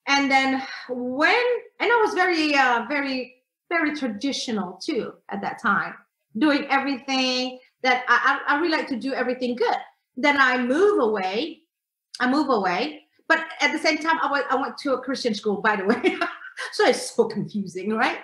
and 0.07 0.29
then 0.29 0.61
when 0.89 1.45
and 1.79 1.91
i 1.91 2.01
was 2.05 2.13
very 2.13 2.55
uh, 2.55 2.85
very 2.87 3.35
very 3.73 3.95
traditional 3.95 4.79
too 4.83 5.13
at 5.29 5.41
that 5.41 5.61
time 5.61 5.93
doing 6.37 6.65
everything 6.69 7.59
that 7.81 8.03
I, 8.07 8.39
I 8.47 8.59
really 8.59 8.77
like 8.77 8.87
to 8.89 8.95
do 8.95 9.13
everything 9.13 9.55
good 9.55 9.81
then 10.15 10.37
i 10.39 10.57
move 10.57 10.99
away 10.99 11.61
i 12.19 12.29
move 12.29 12.49
away 12.49 13.01
but 13.27 13.39
at 13.61 13.71
the 13.71 13.79
same 13.79 13.97
time 13.97 14.19
i 14.21 14.31
went, 14.31 14.45
I 14.49 14.55
went 14.55 14.77
to 14.79 14.93
a 14.93 15.01
christian 15.01 15.33
school 15.33 15.61
by 15.61 15.75
the 15.75 15.85
way 15.85 16.01
so 16.73 16.85
it's 16.85 17.15
so 17.15 17.25
confusing 17.25 17.93
right 17.93 18.19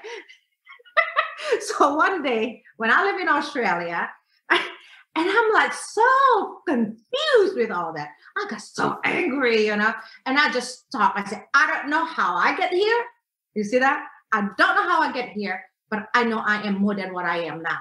so 1.61 1.95
one 1.95 2.21
day 2.21 2.63
when 2.77 2.91
i 2.91 3.03
live 3.03 3.19
in 3.19 3.27
australia 3.27 4.09
and 5.15 5.29
I'm 5.29 5.53
like 5.53 5.73
so 5.73 6.61
confused 6.67 7.55
with 7.55 7.71
all 7.71 7.91
that. 7.93 8.09
I 8.37 8.45
got 8.49 8.61
so 8.61 8.99
angry, 9.03 9.65
you 9.65 9.75
know, 9.75 9.93
and 10.25 10.37
I 10.37 10.51
just 10.51 10.85
stopped. 10.85 11.19
I 11.19 11.25
said, 11.25 11.43
I 11.53 11.67
don't 11.67 11.89
know 11.89 12.05
how 12.05 12.35
I 12.35 12.55
get 12.55 12.71
here. 12.71 13.03
You 13.53 13.63
see 13.63 13.79
that? 13.79 14.05
I 14.31 14.41
don't 14.57 14.75
know 14.75 14.87
how 14.87 15.01
I 15.01 15.11
get 15.11 15.29
here, 15.29 15.63
but 15.89 16.07
I 16.13 16.23
know 16.23 16.39
I 16.39 16.61
am 16.61 16.75
more 16.75 16.95
than 16.95 17.13
what 17.13 17.25
I 17.25 17.43
am 17.43 17.61
now. 17.61 17.79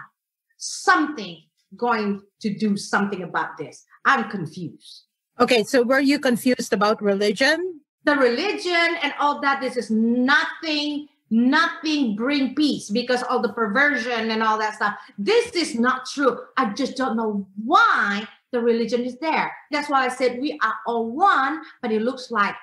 Something 0.57 1.43
going 1.77 2.23
to 2.41 2.55
do 2.55 2.77
something 2.77 3.23
about 3.23 3.59
this. 3.59 3.85
I'm 4.05 4.31
confused. 4.31 5.05
Okay, 5.39 5.63
so 5.63 5.83
were 5.83 6.01
you 6.01 6.19
confused 6.19 6.73
about 6.73 7.03
religion? 7.03 7.81
The 8.05 8.17
religion 8.17 8.97
and 9.03 9.13
all 9.21 9.41
that. 9.41 9.61
This 9.61 9.77
is 9.77 9.91
nothing 9.91 11.09
nothing 11.31 12.17
bring 12.17 12.55
peace 12.55 12.91
because 12.91 13.23
all 13.23 13.41
the 13.41 13.53
perversion 13.53 14.31
and 14.31 14.43
all 14.43 14.59
that 14.59 14.75
stuff. 14.75 14.95
This 15.19 15.51
is 15.55 15.75
not 15.75 16.07
true. 16.07 16.39
I 16.57 16.73
just 16.73 16.97
don't 16.97 17.17
know 17.17 17.47
why 17.63 18.27
the 18.51 18.61
religion 18.61 19.05
is 19.05 19.19
there. 19.19 19.55
That's 19.71 19.91
why 19.91 20.07
I 20.07 20.09
said 20.09 20.41
we 20.41 20.59
are 20.63 20.75
all 20.87 21.11
one, 21.11 21.63
but 21.83 21.93
it 21.93 22.03
looks 22.03 22.31
like 22.31 22.55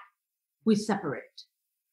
we 0.66 0.76
separate. 0.76 1.24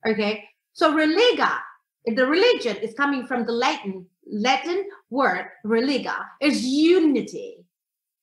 Okay. 0.07 0.45
So 0.73 0.95
religa, 0.95 1.59
the 2.07 2.27
religion 2.27 2.77
is 2.79 2.95
coming 2.95 3.27
from 3.27 3.47
the 3.47 3.53
Latin 3.53 4.07
Latin 4.31 4.89
word 5.11 5.47
religa 5.65 6.17
is 6.41 6.65
unity. 6.65 7.65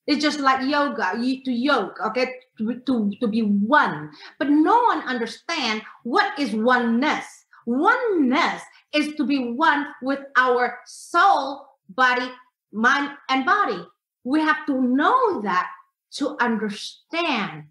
It's 0.06 0.22
just 0.22 0.40
like 0.40 0.68
yoga, 0.68 1.12
you 1.20 1.44
to 1.44 1.52
yoke, 1.52 1.98
okay, 2.06 2.26
to, 2.58 2.80
to, 2.86 3.12
to 3.20 3.28
be 3.28 3.42
one. 3.42 4.10
But 4.38 4.50
no 4.50 4.82
one 4.84 5.02
understand 5.02 5.82
what 6.02 6.36
is 6.38 6.52
oneness 6.52 7.26
Oneness 7.66 8.62
is 8.92 9.14
to 9.14 9.24
be 9.24 9.52
one 9.52 9.86
with 10.02 10.20
our 10.36 10.78
soul, 10.86 11.66
body, 11.90 12.28
mind, 12.72 13.10
and 13.28 13.44
body. 13.44 13.80
We 14.24 14.40
have 14.40 14.66
to 14.66 14.80
know 14.80 15.40
that 15.42 15.68
to 16.14 16.36
understand 16.40 17.64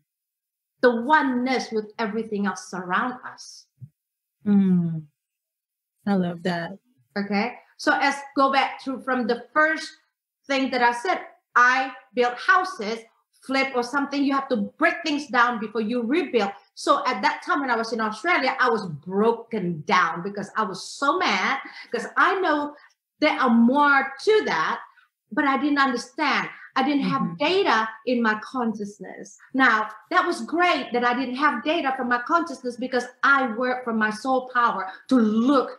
the 0.81 1.01
oneness 1.01 1.71
with 1.71 1.91
everything 1.99 2.45
else 2.45 2.73
around 2.73 3.15
us. 3.29 3.65
Mm. 4.45 5.03
I 6.09 6.15
love 6.15 6.43
that. 6.43 6.77
Okay. 7.17 7.53
So 7.77 7.93
as 7.93 8.15
go 8.35 8.51
back 8.51 8.83
to 8.83 8.99
from 9.01 9.27
the 9.27 9.45
first 9.53 9.87
thing 10.47 10.71
that 10.71 10.81
I 10.81 10.91
said, 10.91 11.19
I 11.55 11.91
built 12.13 12.35
houses, 12.35 12.99
flip 13.41 13.69
or 13.75 13.83
something. 13.83 14.23
You 14.23 14.33
have 14.33 14.49
to 14.49 14.57
break 14.77 14.95
things 15.05 15.27
down 15.27 15.59
before 15.59 15.81
you 15.81 16.01
rebuild. 16.03 16.51
So 16.75 17.03
at 17.05 17.21
that 17.21 17.41
time 17.45 17.61
when 17.61 17.69
I 17.69 17.75
was 17.75 17.93
in 17.93 18.01
Australia, 18.01 18.55
I 18.59 18.69
was 18.69 18.85
broken 18.87 19.83
down 19.85 20.23
because 20.23 20.49
I 20.57 20.63
was 20.63 20.83
so 20.83 21.17
mad 21.17 21.59
because 21.91 22.07
I 22.17 22.39
know 22.39 22.75
there 23.19 23.37
are 23.39 23.49
more 23.49 24.13
to 24.23 24.41
that, 24.45 24.79
but 25.31 25.45
I 25.45 25.57
didn't 25.57 25.79
understand. 25.79 26.49
I 26.75 26.83
didn't 26.83 27.03
have 27.03 27.21
mm-hmm. 27.21 27.43
data 27.43 27.89
in 28.05 28.21
my 28.21 28.39
consciousness. 28.41 29.37
Now, 29.53 29.89
that 30.11 30.25
was 30.25 30.41
great 30.41 30.93
that 30.93 31.03
I 31.03 31.13
didn't 31.13 31.35
have 31.35 31.63
data 31.63 31.93
from 31.97 32.07
my 32.07 32.21
consciousness 32.25 32.77
because 32.77 33.05
I 33.23 33.53
work 33.55 33.83
from 33.83 33.97
my 33.97 34.11
soul 34.11 34.49
power 34.53 34.87
to 35.09 35.15
look 35.15 35.78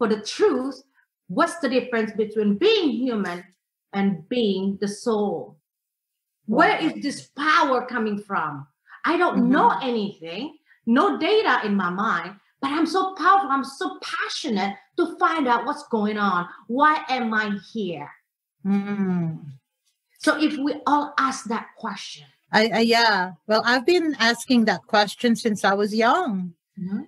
for 0.00 0.08
the 0.08 0.22
truth. 0.22 0.82
What's 1.28 1.58
the 1.58 1.68
difference 1.68 2.10
between 2.12 2.56
being 2.56 2.88
human 2.88 3.44
and 3.92 4.26
being 4.30 4.78
the 4.80 4.88
soul? 4.88 5.58
Where 6.46 6.78
is 6.78 6.94
this 7.02 7.28
power 7.36 7.86
coming 7.86 8.18
from? 8.18 8.66
I 9.04 9.18
don't 9.18 9.36
mm-hmm. 9.36 9.52
know 9.52 9.78
anything, 9.82 10.56
no 10.86 11.18
data 11.18 11.60
in 11.64 11.76
my 11.76 11.90
mind, 11.90 12.36
but 12.62 12.70
I'm 12.70 12.86
so 12.86 13.14
powerful. 13.14 13.50
I'm 13.50 13.64
so 13.64 13.98
passionate 14.02 14.74
to 14.96 15.18
find 15.18 15.46
out 15.46 15.66
what's 15.66 15.86
going 15.88 16.16
on. 16.16 16.48
Why 16.66 17.04
am 17.10 17.34
I 17.34 17.58
here? 17.70 18.10
Mm. 18.66 19.44
So 20.18 20.42
if 20.42 20.56
we 20.56 20.80
all 20.86 21.12
ask 21.18 21.44
that 21.44 21.68
question. 21.76 22.24
I, 22.52 22.70
I, 22.74 22.80
yeah. 22.80 23.32
Well, 23.46 23.62
I've 23.66 23.86
been 23.86 24.16
asking 24.18 24.64
that 24.64 24.86
question 24.86 25.36
since 25.36 25.62
I 25.62 25.74
was 25.74 25.94
young. 25.94 26.54
Mm-hmm. 26.78 27.02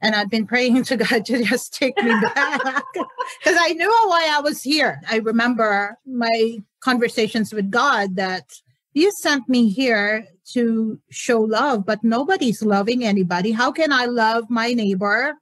And 0.00 0.14
I've 0.14 0.30
been 0.30 0.46
praying 0.46 0.84
to 0.84 0.96
God 0.96 1.24
to 1.26 1.44
just 1.44 1.72
take 1.74 1.96
me 2.02 2.10
back 2.34 2.84
because 2.92 3.58
I 3.58 3.72
knew 3.72 3.88
why 3.88 4.28
I 4.30 4.40
was 4.40 4.62
here. 4.62 5.00
I 5.08 5.18
remember 5.18 5.96
my 6.06 6.58
conversations 6.80 7.54
with 7.54 7.70
God 7.70 8.16
that 8.16 8.44
you 8.92 9.10
sent 9.20 9.48
me 9.48 9.70
here 9.70 10.26
to 10.52 11.00
show 11.10 11.40
love, 11.40 11.86
but 11.86 12.04
nobody's 12.04 12.62
loving 12.62 13.04
anybody. 13.04 13.50
How 13.50 13.72
can 13.72 13.92
I 13.92 14.04
love 14.04 14.50
my 14.50 14.72
neighbor 14.72 15.34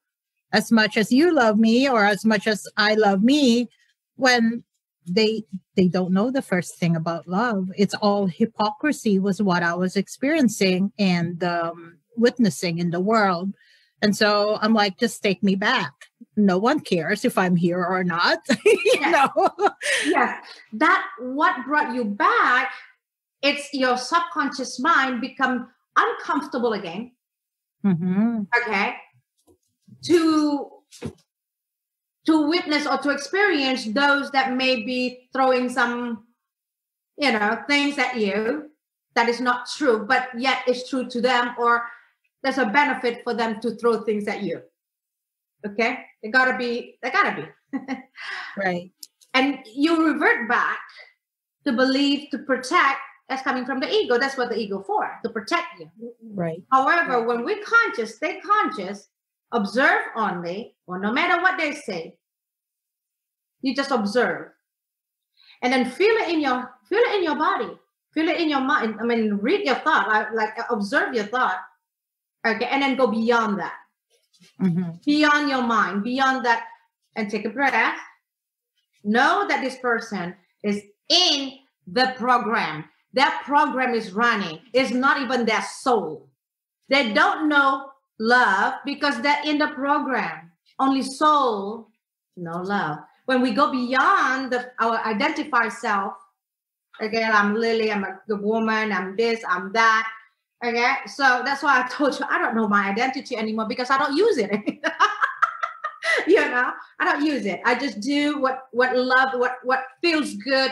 as 0.52 0.70
much 0.70 0.96
as 0.96 1.10
you 1.10 1.34
love 1.34 1.58
me 1.58 1.88
or 1.88 2.04
as 2.04 2.24
much 2.24 2.46
as 2.46 2.66
I 2.76 2.94
love 2.94 3.22
me 3.22 3.68
when 4.16 4.62
they 5.06 5.42
they 5.74 5.88
don't 5.88 6.12
know 6.12 6.30
the 6.30 6.42
first 6.42 6.78
thing 6.78 6.94
about 6.94 7.26
love 7.26 7.68
it's 7.76 7.94
all 7.94 8.26
hypocrisy 8.26 9.18
was 9.18 9.42
what 9.42 9.62
i 9.62 9.74
was 9.74 9.96
experiencing 9.96 10.92
and 10.96 11.42
um, 11.42 11.98
witnessing 12.16 12.78
in 12.78 12.90
the 12.90 13.00
world 13.00 13.52
and 14.02 14.16
so 14.16 14.58
i'm 14.60 14.74
like 14.74 14.98
just 14.98 15.22
take 15.22 15.42
me 15.42 15.54
back 15.54 15.92
no 16.36 16.58
one 16.58 16.80
cares 16.80 17.24
if 17.24 17.38
i'm 17.38 17.56
here 17.56 17.84
or 17.84 18.04
not 18.04 18.38
you 18.64 18.78
yes. 19.00 19.30
know 19.36 19.48
yes 20.06 20.44
that 20.72 21.06
what 21.20 21.64
brought 21.66 21.94
you 21.94 22.04
back 22.04 22.72
it's 23.42 23.74
your 23.74 23.96
subconscious 23.96 24.78
mind 24.78 25.20
become 25.20 25.68
uncomfortable 25.96 26.72
again. 26.72 27.12
Mm-hmm. 27.84 28.42
Okay. 28.62 28.94
To 30.04 30.70
to 32.24 32.48
witness 32.48 32.86
or 32.86 32.98
to 32.98 33.10
experience 33.10 33.84
those 33.86 34.30
that 34.30 34.52
may 34.54 34.84
be 34.84 35.28
throwing 35.32 35.68
some, 35.68 36.24
you 37.16 37.32
know, 37.32 37.58
things 37.68 37.98
at 37.98 38.16
you 38.16 38.70
that 39.16 39.28
is 39.28 39.40
not 39.40 39.66
true, 39.68 40.06
but 40.06 40.28
yet 40.38 40.58
it's 40.68 40.88
true 40.88 41.08
to 41.08 41.20
them, 41.20 41.52
or 41.58 41.82
there's 42.42 42.58
a 42.58 42.66
benefit 42.66 43.22
for 43.24 43.34
them 43.34 43.60
to 43.60 43.76
throw 43.76 44.02
things 44.02 44.28
at 44.28 44.42
you. 44.42 44.62
Okay, 45.66 45.98
they 46.22 46.28
gotta 46.28 46.56
be, 46.56 46.98
they 47.02 47.10
gotta 47.10 47.42
be. 47.42 47.78
right. 48.56 48.90
And 49.34 49.58
you 49.74 50.12
revert 50.12 50.48
back 50.48 50.80
to 51.64 51.72
believe 51.72 52.30
to 52.30 52.38
protect 52.38 52.98
that's 53.28 53.42
coming 53.42 53.64
from 53.64 53.80
the 53.80 53.90
ego. 53.90 54.18
That's 54.18 54.36
what 54.36 54.50
the 54.50 54.58
ego 54.58 54.82
for, 54.86 55.10
to 55.22 55.30
protect 55.30 55.80
you. 55.80 55.90
Right. 56.34 56.62
However, 56.70 57.18
right. 57.18 57.26
when 57.26 57.44
we're 57.44 57.62
conscious, 57.64 58.16
stay 58.16 58.40
conscious, 58.40 59.08
observe 59.52 60.02
only, 60.16 60.74
or 60.86 60.98
no 60.98 61.10
matter 61.12 61.40
what 61.40 61.58
they 61.58 61.72
say, 61.72 62.18
you 63.62 63.74
just 63.74 63.90
observe. 63.90 64.48
And 65.62 65.72
then 65.72 65.88
feel 65.88 66.14
it 66.16 66.28
in 66.28 66.40
your 66.40 66.74
feel 66.88 66.98
it 66.98 67.16
in 67.16 67.24
your 67.24 67.36
body. 67.36 67.70
Feel 68.12 68.28
it 68.28 68.38
in 68.38 68.50
your 68.50 68.60
mind. 68.60 68.96
I 69.00 69.04
mean, 69.04 69.38
read 69.40 69.64
your 69.64 69.76
thought. 69.76 70.08
Like, 70.08 70.34
like 70.34 70.66
observe 70.70 71.14
your 71.14 71.24
thought. 71.24 71.56
Okay, 72.46 72.66
and 72.66 72.82
then 72.82 72.96
go 72.96 73.06
beyond 73.06 73.58
that, 73.60 73.78
Mhm. 74.60 75.04
beyond 75.04 75.48
your 75.48 75.62
mind, 75.62 76.02
beyond 76.02 76.44
that, 76.44 76.66
and 77.14 77.30
take 77.30 77.44
a 77.44 77.50
breath. 77.50 77.98
Know 79.04 79.46
that 79.48 79.60
this 79.62 79.78
person 79.78 80.36
is 80.62 80.82
in 81.08 81.58
the 81.86 82.14
program. 82.16 82.88
That 83.14 83.42
program 83.44 83.94
is 83.94 84.12
running. 84.12 84.60
It's 84.72 84.90
not 84.92 85.20
even 85.20 85.44
their 85.44 85.62
soul. 85.62 86.30
They 86.88 87.12
don't 87.12 87.48
know 87.48 87.92
love 88.18 88.74
because 88.84 89.20
they're 89.20 89.42
in 89.44 89.58
the 89.58 89.68
program. 89.68 90.52
Only 90.78 91.02
soul, 91.02 91.90
no 92.36 92.62
love. 92.62 92.98
When 93.26 93.40
we 93.40 93.52
go 93.52 93.70
beyond 93.70 94.52
the, 94.52 94.72
our 94.80 94.98
identified 95.06 95.72
self, 95.72 96.14
again, 97.00 97.30
I'm 97.32 97.54
Lily, 97.54 97.92
I'm 97.92 98.04
a 98.04 98.20
good 98.28 98.40
woman, 98.42 98.92
I'm 98.92 99.16
this, 99.16 99.42
I'm 99.48 99.72
that. 99.72 100.08
Okay, 100.64 100.92
so 101.06 101.42
that's 101.44 101.62
why 101.62 101.82
I 101.82 101.88
told 101.88 102.18
you 102.18 102.24
I 102.30 102.38
don't 102.38 102.54
know 102.54 102.68
my 102.68 102.88
identity 102.88 103.36
anymore 103.36 103.66
because 103.68 103.90
I 103.90 103.98
don't 103.98 104.16
use 104.16 104.38
it. 104.38 104.50
you 106.26 106.36
know, 106.36 106.72
I 107.00 107.04
don't 107.04 107.24
use 107.24 107.46
it. 107.46 107.60
I 107.64 107.74
just 107.74 108.00
do 108.00 108.38
what 108.38 108.68
what 108.70 108.96
love, 108.96 109.30
what 109.34 109.56
what 109.64 109.84
feels 110.00 110.34
good, 110.34 110.70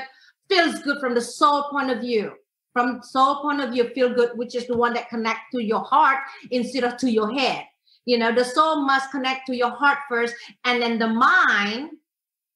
feels 0.49 0.81
good 0.81 0.99
from 1.01 1.15
the 1.15 1.21
soul 1.21 1.65
point 1.71 1.91
of 1.91 2.01
view. 2.01 2.35
From 2.73 3.03
soul 3.03 3.43
point 3.43 3.61
of 3.61 3.71
view, 3.71 3.91
feel 3.95 4.15
good, 4.15 4.39
which 4.39 4.55
is 4.55 4.69
the 4.69 4.77
one 4.77 4.95
that 4.95 5.09
connect 5.09 5.41
to 5.53 5.63
your 5.63 5.81
heart 5.81 6.19
instead 6.53 6.85
of 6.85 6.97
to 6.99 7.11
your 7.11 7.33
head. 7.33 7.65
You 8.05 8.19
know, 8.19 8.33
the 8.33 8.45
soul 8.45 8.87
must 8.87 9.11
connect 9.11 9.47
to 9.49 9.57
your 9.57 9.71
heart 9.71 9.99
first, 10.09 10.37
and 10.65 10.81
then 10.81 11.01
the 11.01 11.09
mind, 11.09 11.91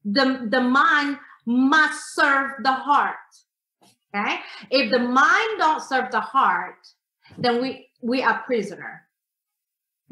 the 0.04 0.46
the 0.50 0.60
mind 0.60 1.18
must 1.46 2.14
serve 2.14 2.52
the 2.62 2.72
heart. 2.72 3.16
Okay, 4.14 4.38
if 4.70 4.92
the 4.92 5.00
mind 5.00 5.58
don't 5.58 5.82
serve 5.82 6.12
the 6.12 6.20
heart, 6.20 6.76
then 7.38 7.60
we 7.62 7.88
we 8.02 8.22
are 8.22 8.42
prisoner. 8.46 9.02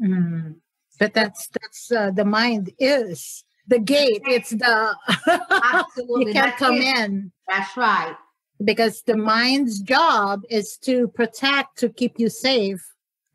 Mhm. 0.01 0.55
But 0.99 1.13
that's 1.13 1.47
that's 1.47 1.91
uh, 1.91 2.11
the 2.11 2.25
mind 2.25 2.71
is 2.79 3.43
the 3.67 3.79
gate. 3.79 4.21
It's 4.25 4.51
the 4.51 4.95
Absolutely, 5.63 6.27
you 6.27 6.33
can't 6.33 6.45
That's 6.47 6.59
come 6.59 6.75
it. 6.75 6.97
in 6.99 7.31
That's 7.47 7.75
right. 7.77 8.15
because 8.63 9.01
the 9.03 9.17
mind's 9.17 9.79
job 9.81 10.41
is 10.49 10.77
to 10.83 11.07
protect 11.09 11.77
to 11.79 11.89
keep 11.89 12.19
you 12.19 12.29
safe. 12.29 12.81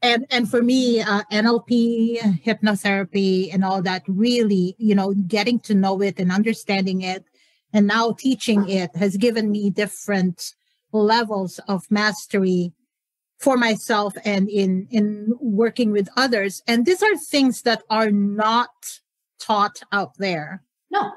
And 0.02 0.26
and 0.30 0.48
for 0.48 0.62
me, 0.62 1.00
uh, 1.00 1.22
NLP, 1.32 2.18
hypnotherapy, 2.44 3.52
and 3.52 3.64
all 3.64 3.82
that 3.82 4.02
really, 4.06 4.76
you 4.78 4.94
know, 4.94 5.12
getting 5.26 5.58
to 5.60 5.74
know 5.74 6.00
it 6.02 6.20
and 6.20 6.30
understanding 6.30 7.02
it, 7.02 7.24
and 7.72 7.86
now 7.88 8.12
teaching 8.12 8.68
it 8.68 8.94
has 8.94 9.16
given 9.16 9.50
me 9.50 9.70
different 9.70 10.54
levels 10.92 11.58
of 11.66 11.90
mastery 11.90 12.72
for 13.38 13.56
myself 13.56 14.14
and 14.24 14.48
in 14.48 14.86
in 14.90 15.32
working 15.40 15.92
with 15.92 16.08
others. 16.16 16.62
And 16.66 16.84
these 16.84 17.02
are 17.02 17.16
things 17.16 17.62
that 17.62 17.82
are 17.88 18.10
not 18.10 19.00
taught 19.40 19.80
out 19.92 20.16
there. 20.18 20.62
No, 20.90 21.12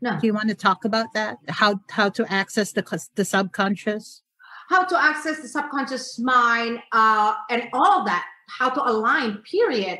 no. 0.00 0.18
do 0.18 0.26
you 0.26 0.34
want 0.34 0.48
to 0.48 0.54
talk 0.54 0.84
about 0.84 1.12
that? 1.14 1.38
How 1.48 1.80
how 1.90 2.08
to 2.10 2.32
access 2.32 2.72
the 2.72 2.84
the 3.16 3.24
subconscious? 3.24 4.22
How 4.68 4.84
to 4.84 5.02
access 5.02 5.40
the 5.40 5.48
subconscious 5.48 6.18
mind 6.20 6.78
uh, 6.92 7.34
and 7.50 7.64
all 7.72 8.00
of 8.00 8.06
that. 8.06 8.24
How 8.48 8.70
to 8.70 8.88
align 8.88 9.38
period. 9.38 9.98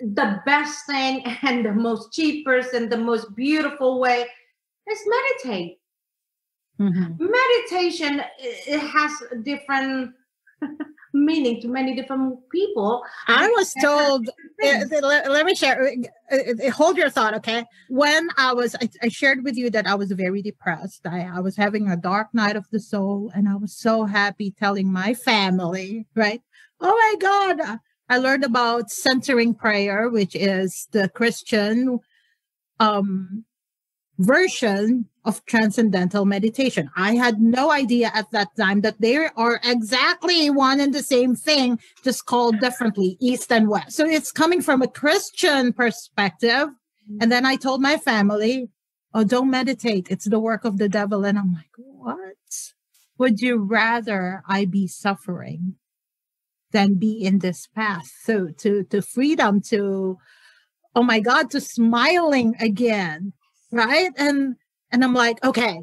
The 0.00 0.40
best 0.44 0.86
thing 0.86 1.24
and 1.42 1.64
the 1.64 1.72
most 1.72 2.12
cheapest 2.12 2.74
and 2.74 2.92
the 2.92 2.98
most 2.98 3.34
beautiful 3.34 4.00
way 4.00 4.26
is 4.90 4.98
meditate. 5.06 5.78
Meditation 6.80 8.22
it 8.38 8.78
has 8.78 9.10
different 9.42 10.12
meaning 11.12 11.60
to 11.60 11.68
many 11.68 11.94
different 11.94 12.38
people. 12.50 13.02
I 13.26 13.48
was 13.48 13.74
told 13.80 14.28
uh, 14.28 14.84
let, 15.02 15.30
let 15.30 15.46
me 15.46 15.54
share 15.54 15.94
uh, 16.30 16.70
hold 16.70 16.96
your 16.96 17.10
thought 17.10 17.34
okay? 17.34 17.64
When 17.88 18.28
i 18.36 18.52
was 18.52 18.74
I, 18.76 18.88
I 19.02 19.08
shared 19.08 19.44
with 19.44 19.56
you 19.56 19.70
that 19.70 19.86
i 19.86 19.94
was 19.94 20.12
very 20.12 20.42
depressed. 20.42 21.06
I, 21.06 21.30
I 21.34 21.40
was 21.40 21.56
having 21.56 21.88
a 21.88 21.96
dark 21.96 22.28
night 22.32 22.56
of 22.56 22.66
the 22.70 22.80
soul 22.80 23.30
and 23.34 23.48
i 23.48 23.54
was 23.54 23.76
so 23.76 24.04
happy 24.04 24.50
telling 24.50 24.92
my 24.92 25.14
family 25.14 26.06
right? 26.14 26.42
Oh 26.80 26.94
my 26.94 27.14
god 27.20 27.80
i 28.08 28.18
learned 28.18 28.44
about 28.44 28.90
centering 28.90 29.54
prayer 29.54 30.08
which 30.08 30.34
is 30.34 30.88
the 30.92 31.08
christian 31.08 31.98
um 32.80 33.44
version 34.18 35.06
of 35.24 35.44
transcendental 35.46 36.24
meditation. 36.24 36.90
I 36.96 37.14
had 37.14 37.40
no 37.40 37.70
idea 37.70 38.10
at 38.12 38.30
that 38.32 38.48
time 38.56 38.80
that 38.80 39.00
they 39.00 39.16
are 39.16 39.60
exactly 39.62 40.50
one 40.50 40.80
and 40.80 40.92
the 40.92 41.02
same 41.02 41.36
thing 41.36 41.78
just 42.02 42.26
called 42.26 42.58
differently 42.60 43.16
east 43.20 43.52
and 43.52 43.68
west. 43.68 43.92
So 43.92 44.06
it's 44.06 44.32
coming 44.32 44.60
from 44.60 44.82
a 44.82 44.88
christian 44.88 45.72
perspective. 45.72 46.68
And 47.20 47.30
then 47.32 47.46
i 47.46 47.56
told 47.56 47.80
my 47.80 47.96
family 47.96 48.70
oh 49.14 49.24
don't 49.24 49.50
meditate. 49.50 50.08
It's 50.10 50.28
the 50.28 50.40
work 50.40 50.64
of 50.64 50.78
the 50.78 50.88
devil. 50.88 51.24
And 51.24 51.38
i'm 51.38 51.54
like 51.54 51.70
what? 51.76 52.18
Would 53.18 53.40
you 53.40 53.58
rather 53.58 54.42
i 54.48 54.64
be 54.64 54.88
suffering 54.88 55.74
than 56.72 56.94
be 56.94 57.12
in 57.12 57.38
this 57.38 57.68
path? 57.68 58.10
So 58.24 58.48
to 58.58 58.82
to 58.84 59.00
freedom 59.00 59.60
to 59.68 60.18
oh 60.96 61.02
my 61.02 61.20
god 61.20 61.50
to 61.50 61.60
smiling 61.60 62.56
again 62.58 63.32
right? 63.72 64.12
And 64.16 64.56
and 64.90 65.04
i'm 65.04 65.14
like 65.14 65.42
okay 65.44 65.82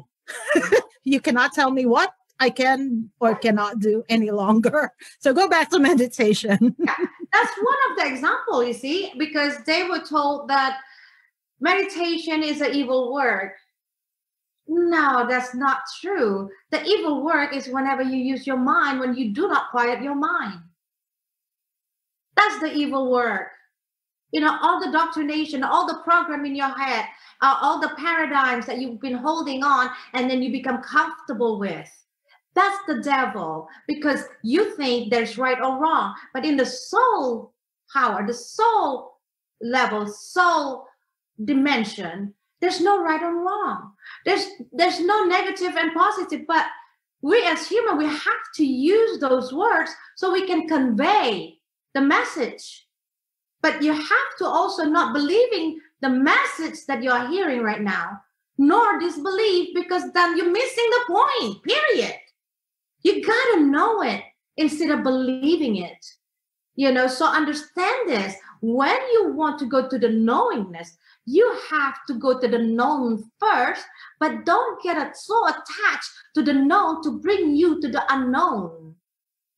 you 1.04 1.20
cannot 1.20 1.52
tell 1.52 1.70
me 1.70 1.86
what 1.86 2.12
i 2.40 2.50
can 2.50 3.08
or 3.20 3.34
cannot 3.34 3.78
do 3.78 4.04
any 4.08 4.30
longer. 4.30 4.92
So 5.20 5.32
go 5.32 5.48
back 5.48 5.70
to 5.70 5.78
meditation. 5.78 6.58
That's 6.78 7.54
one 7.70 7.82
of 7.90 7.96
the 7.98 8.06
example 8.06 8.64
you 8.64 8.72
see 8.72 9.12
because 9.18 9.54
they 9.64 9.84
were 9.84 10.00
told 10.00 10.48
that 10.48 10.78
meditation 11.60 12.42
is 12.42 12.60
an 12.60 12.74
evil 12.74 13.12
work 13.12 13.54
no 14.68 15.26
that's 15.28 15.54
not 15.54 15.78
true. 16.00 16.50
The 16.70 16.82
evil 16.84 17.24
work 17.24 17.54
is 17.54 17.68
whenever 17.68 18.02
you 18.02 18.16
use 18.16 18.46
your 18.46 18.56
mind 18.56 19.00
when 19.00 19.14
you 19.14 19.32
do 19.32 19.48
not 19.48 19.70
quiet 19.70 20.02
your 20.02 20.14
mind. 20.14 20.60
That's 22.36 22.60
the 22.60 22.72
evil 22.72 23.10
work 23.10 23.48
you 24.32 24.40
know 24.40 24.58
all 24.62 24.80
the 24.80 24.92
doctrination 24.92 25.62
all 25.62 25.86
the 25.86 26.02
program 26.04 26.44
in 26.44 26.54
your 26.54 26.76
head 26.76 27.04
uh, 27.42 27.56
all 27.60 27.80
the 27.80 27.92
paradigms 27.98 28.66
that 28.66 28.78
you've 28.78 29.00
been 29.00 29.16
holding 29.16 29.62
on 29.62 29.90
and 30.14 30.30
then 30.30 30.42
you 30.42 30.50
become 30.50 30.82
comfortable 30.82 31.58
with. 31.58 31.90
That's 32.54 32.78
the 32.86 33.02
devil 33.02 33.68
because 33.86 34.24
you 34.42 34.74
think 34.76 35.10
there's 35.10 35.36
right 35.36 35.60
or 35.60 35.78
wrong 35.78 36.14
but 36.32 36.44
in 36.44 36.56
the 36.56 36.66
soul 36.66 37.52
power 37.92 38.26
the 38.26 38.34
soul 38.34 39.18
level 39.60 40.06
soul 40.06 40.86
dimension 41.44 42.32
there's 42.60 42.80
no 42.80 43.02
right 43.02 43.22
or 43.22 43.44
wrong. 43.44 43.92
There's 44.24 44.46
there's 44.72 45.00
no 45.00 45.24
negative 45.24 45.76
and 45.76 45.92
positive 45.92 46.46
but 46.48 46.64
we 47.20 47.42
as 47.44 47.68
human 47.68 47.98
we 47.98 48.06
have 48.06 48.44
to 48.54 48.64
use 48.64 49.18
those 49.18 49.52
words 49.52 49.90
so 50.16 50.32
we 50.32 50.46
can 50.46 50.66
convey 50.66 51.58
the 51.94 52.00
message 52.00 52.85
but 53.66 53.82
you 53.82 53.92
have 53.92 54.30
to 54.38 54.46
also 54.46 54.84
not 54.84 55.12
believing 55.12 55.80
the 56.00 56.08
message 56.08 56.86
that 56.86 57.02
you 57.02 57.10
are 57.10 57.26
hearing 57.26 57.62
right 57.62 57.82
now 57.82 58.20
nor 58.58 59.00
disbelieve 59.00 59.74
because 59.74 60.12
then 60.12 60.36
you're 60.36 60.52
missing 60.52 60.88
the 60.90 61.04
point 61.08 61.62
period. 61.64 62.14
You 63.02 63.24
gotta 63.26 63.60
know 63.62 64.02
it 64.02 64.22
instead 64.56 64.90
of 64.90 65.02
believing 65.02 65.78
it. 65.78 66.06
You 66.76 66.92
know 66.92 67.08
so 67.08 67.26
understand 67.26 68.08
this. 68.08 68.36
When 68.60 69.00
you 69.14 69.32
want 69.32 69.58
to 69.58 69.66
go 69.66 69.88
to 69.88 69.98
the 69.98 70.10
knowingness 70.10 70.96
you 71.26 71.58
have 71.68 71.96
to 72.06 72.14
go 72.14 72.38
to 72.38 72.46
the 72.46 72.58
known 72.58 73.28
first 73.40 73.84
but 74.20 74.44
don't 74.46 74.80
get 74.80 75.16
so 75.16 75.48
attached 75.48 76.12
to 76.34 76.42
the 76.42 76.52
known 76.52 77.02
to 77.02 77.18
bring 77.18 77.56
you 77.56 77.80
to 77.80 77.88
the 77.88 78.02
unknown 78.14 78.94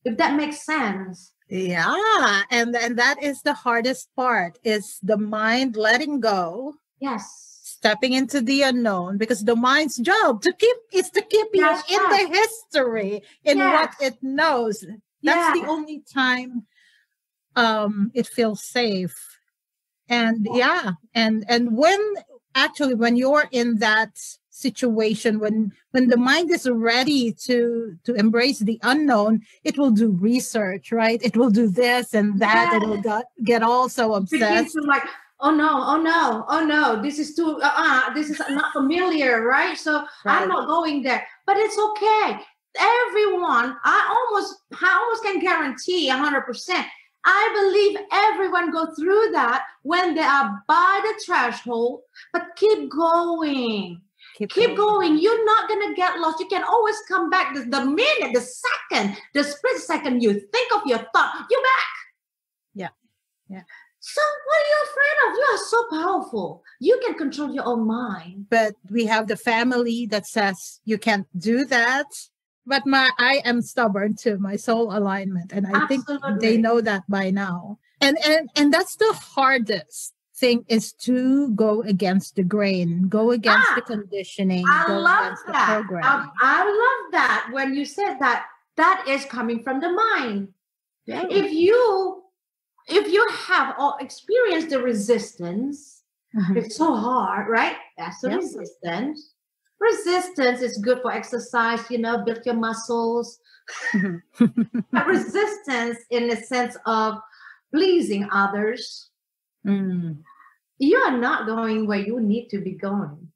if 0.03 0.17
that 0.17 0.35
makes 0.35 0.65
sense 0.65 1.33
yeah 1.49 2.41
and 2.51 2.75
and 2.75 2.97
that 2.97 3.21
is 3.21 3.41
the 3.41 3.53
hardest 3.53 4.09
part 4.15 4.57
is 4.63 4.99
the 5.01 5.17
mind 5.17 5.75
letting 5.75 6.19
go. 6.19 6.75
Yes. 6.99 7.25
Stepping 7.63 8.13
into 8.13 8.41
the 8.41 8.63
unknown 8.63 9.17
because 9.17 9.43
the 9.43 9.55
mind's 9.55 9.97
job 9.97 10.41
to 10.41 10.53
keep 10.53 10.77
is 10.93 11.09
to 11.11 11.21
keep 11.21 11.47
you 11.53 11.61
That's 11.61 11.89
in 11.89 12.01
the 12.03 12.27
history 12.27 13.23
in 13.43 13.57
what 13.59 13.93
it 14.01 14.21
knows. 14.21 14.85
That's 15.23 15.57
yeah. 15.57 15.61
the 15.61 15.67
only 15.69 16.03
time 16.13 16.67
um 17.55 18.11
it 18.13 18.27
feels 18.27 18.63
safe. 18.63 19.17
And 20.07 20.47
yeah 20.53 20.91
and 21.13 21.45
and 21.47 21.75
when 21.75 21.99
actually 22.55 22.95
when 22.95 23.15
you're 23.15 23.47
in 23.51 23.79
that 23.79 24.11
situation 24.59 25.39
when 25.39 25.71
when 25.91 26.07
the 26.07 26.17
mind 26.17 26.51
is 26.51 26.69
ready 26.69 27.31
to 27.31 27.97
to 28.03 28.13
embrace 28.15 28.59
the 28.59 28.79
unknown 28.83 29.41
it 29.63 29.77
will 29.77 29.91
do 29.91 30.11
research 30.11 30.91
right? 30.91 31.21
It 31.23 31.37
will 31.37 31.49
do 31.49 31.67
this 31.67 32.13
and 32.13 32.39
that 32.39 32.73
it 32.73 32.87
will 32.87 33.01
get, 33.01 33.25
get 33.43 33.63
all 33.63 33.89
so 33.89 34.19
begin 34.19 34.47
obsessed 34.47 34.75
to 34.75 34.81
like 34.81 35.03
oh 35.39 35.51
no 35.55 35.69
oh 35.71 36.01
no 36.01 36.45
oh 36.47 36.65
no 36.65 37.01
this 37.01 37.19
is 37.19 37.35
too 37.35 37.59
uh, 37.63 37.71
uh 37.75 38.13
this 38.13 38.29
is 38.29 38.39
not 38.49 38.73
familiar 38.73 39.41
right? 39.41 39.77
So 39.77 40.05
Right. 40.25 40.41
i'm 40.41 40.47
not 40.47 40.67
going 40.67 41.03
there. 41.03 41.25
But 41.45 41.57
it's 41.57 41.77
okay. 41.77 42.39
Everyone 42.77 43.75
i 43.83 43.97
almost 44.15 44.61
i 44.81 44.89
almost 44.99 45.23
can 45.23 45.39
guarantee 45.39 46.09
100% 46.09 46.85
I 47.25 47.43
believe 47.53 47.97
everyone 48.11 48.71
go 48.71 48.93
through 48.93 49.31
that 49.33 49.65
when 49.83 50.15
they 50.15 50.21
are 50.21 50.63
by 50.67 51.01
the 51.03 51.21
threshold, 51.25 52.01
but 52.31 52.55
keep 52.55 52.89
going. 52.89 54.01
Keep, 54.39 54.51
keep 54.51 54.77
going. 54.77 55.11
going. 55.11 55.19
You're 55.19 55.45
not 55.45 55.67
gonna 55.67 55.93
get 55.95 56.17
lost. 56.19 56.39
You 56.39 56.47
can 56.47 56.63
always 56.63 56.95
come 57.09 57.29
back. 57.29 57.53
The, 57.53 57.61
the 57.65 57.85
minute, 57.85 58.33
the 58.33 58.41
second, 58.41 59.17
the 59.33 59.43
split 59.43 59.77
second 59.79 60.23
you 60.23 60.33
think 60.33 60.73
of 60.73 60.81
your 60.85 60.99
thought, 61.13 61.45
you're 61.49 61.61
back. 61.61 61.95
Yeah. 62.73 62.89
Yeah. 63.49 63.63
So 63.99 64.21
what 64.45 64.57
are 64.57 64.69
you 64.69 64.83
afraid 64.89 65.17
of? 65.27 65.37
You 65.37 65.45
are 65.51 65.57
so 65.57 66.03
powerful. 66.03 66.63
You 66.79 67.01
can 67.05 67.15
control 67.15 67.53
your 67.53 67.65
own 67.65 67.85
mind. 67.85 68.45
But 68.49 68.75
we 68.89 69.05
have 69.07 69.27
the 69.27 69.35
family 69.35 70.05
that 70.05 70.25
says 70.25 70.79
you 70.85 70.97
can't 70.97 71.27
do 71.37 71.65
that. 71.65 72.07
But 72.65 72.85
my 72.85 73.09
I 73.17 73.41
am 73.43 73.61
stubborn 73.61 74.15
to 74.17 74.37
my 74.37 74.55
soul 74.55 74.95
alignment. 74.97 75.51
And 75.51 75.67
I 75.67 75.83
Absolutely. 75.83 76.29
think 76.29 76.39
they 76.39 76.55
know 76.55 76.79
that 76.79 77.03
by 77.09 77.29
now. 77.29 77.79
And 77.99 78.17
and 78.25 78.49
and 78.55 78.73
that's 78.73 78.95
the 78.95 79.11
hardest 79.11 80.13
thing 80.39 80.65
is 80.67 80.93
to 80.93 81.49
go 81.51 81.81
against 81.83 82.35
the 82.35 82.43
grain, 82.43 83.07
go 83.09 83.31
against 83.31 83.67
ah, 83.71 83.75
the 83.75 83.81
conditioning. 83.81 84.65
I 84.67 84.91
love 84.91 85.37
that. 85.47 85.85
Um, 86.03 86.31
I 86.41 86.63
love 86.63 87.11
that 87.11 87.49
when 87.51 87.73
you 87.73 87.85
said 87.85 88.15
that. 88.19 88.45
That 88.77 89.03
is 89.09 89.25
coming 89.25 89.61
from 89.61 89.81
the 89.81 89.91
mind. 89.91 90.53
Yeah. 91.05 91.25
If 91.29 91.51
you 91.51 92.23
if 92.87 93.11
you 93.11 93.27
have 93.47 93.75
or 93.77 93.95
experienced 93.99 94.69
the 94.69 94.81
resistance, 94.81 96.03
mm-hmm. 96.33 96.57
it's 96.57 96.77
so 96.77 96.95
hard, 96.95 97.49
right? 97.49 97.75
That's 97.97 98.21
the 98.21 98.29
yes. 98.29 98.55
resistance. 98.55 99.33
Resistance 99.79 100.61
is 100.61 100.77
good 100.77 101.01
for 101.01 101.11
exercise, 101.11 101.81
you 101.89 101.97
know, 101.97 102.23
build 102.23 102.45
your 102.45 102.55
muscles. 102.55 103.39
Mm-hmm. 103.93 104.97
resistance 105.07 105.99
in 106.09 106.27
the 106.27 106.37
sense 106.37 106.75
of 106.87 107.19
pleasing 107.71 108.27
others. 108.31 109.09
Mm. 109.65 110.23
You 110.79 110.97
are 110.97 111.17
not 111.17 111.45
going 111.45 111.85
where 111.87 111.99
you 111.99 112.19
need 112.19 112.49
to 112.49 112.59
be 112.59 112.71
going. 112.71 113.31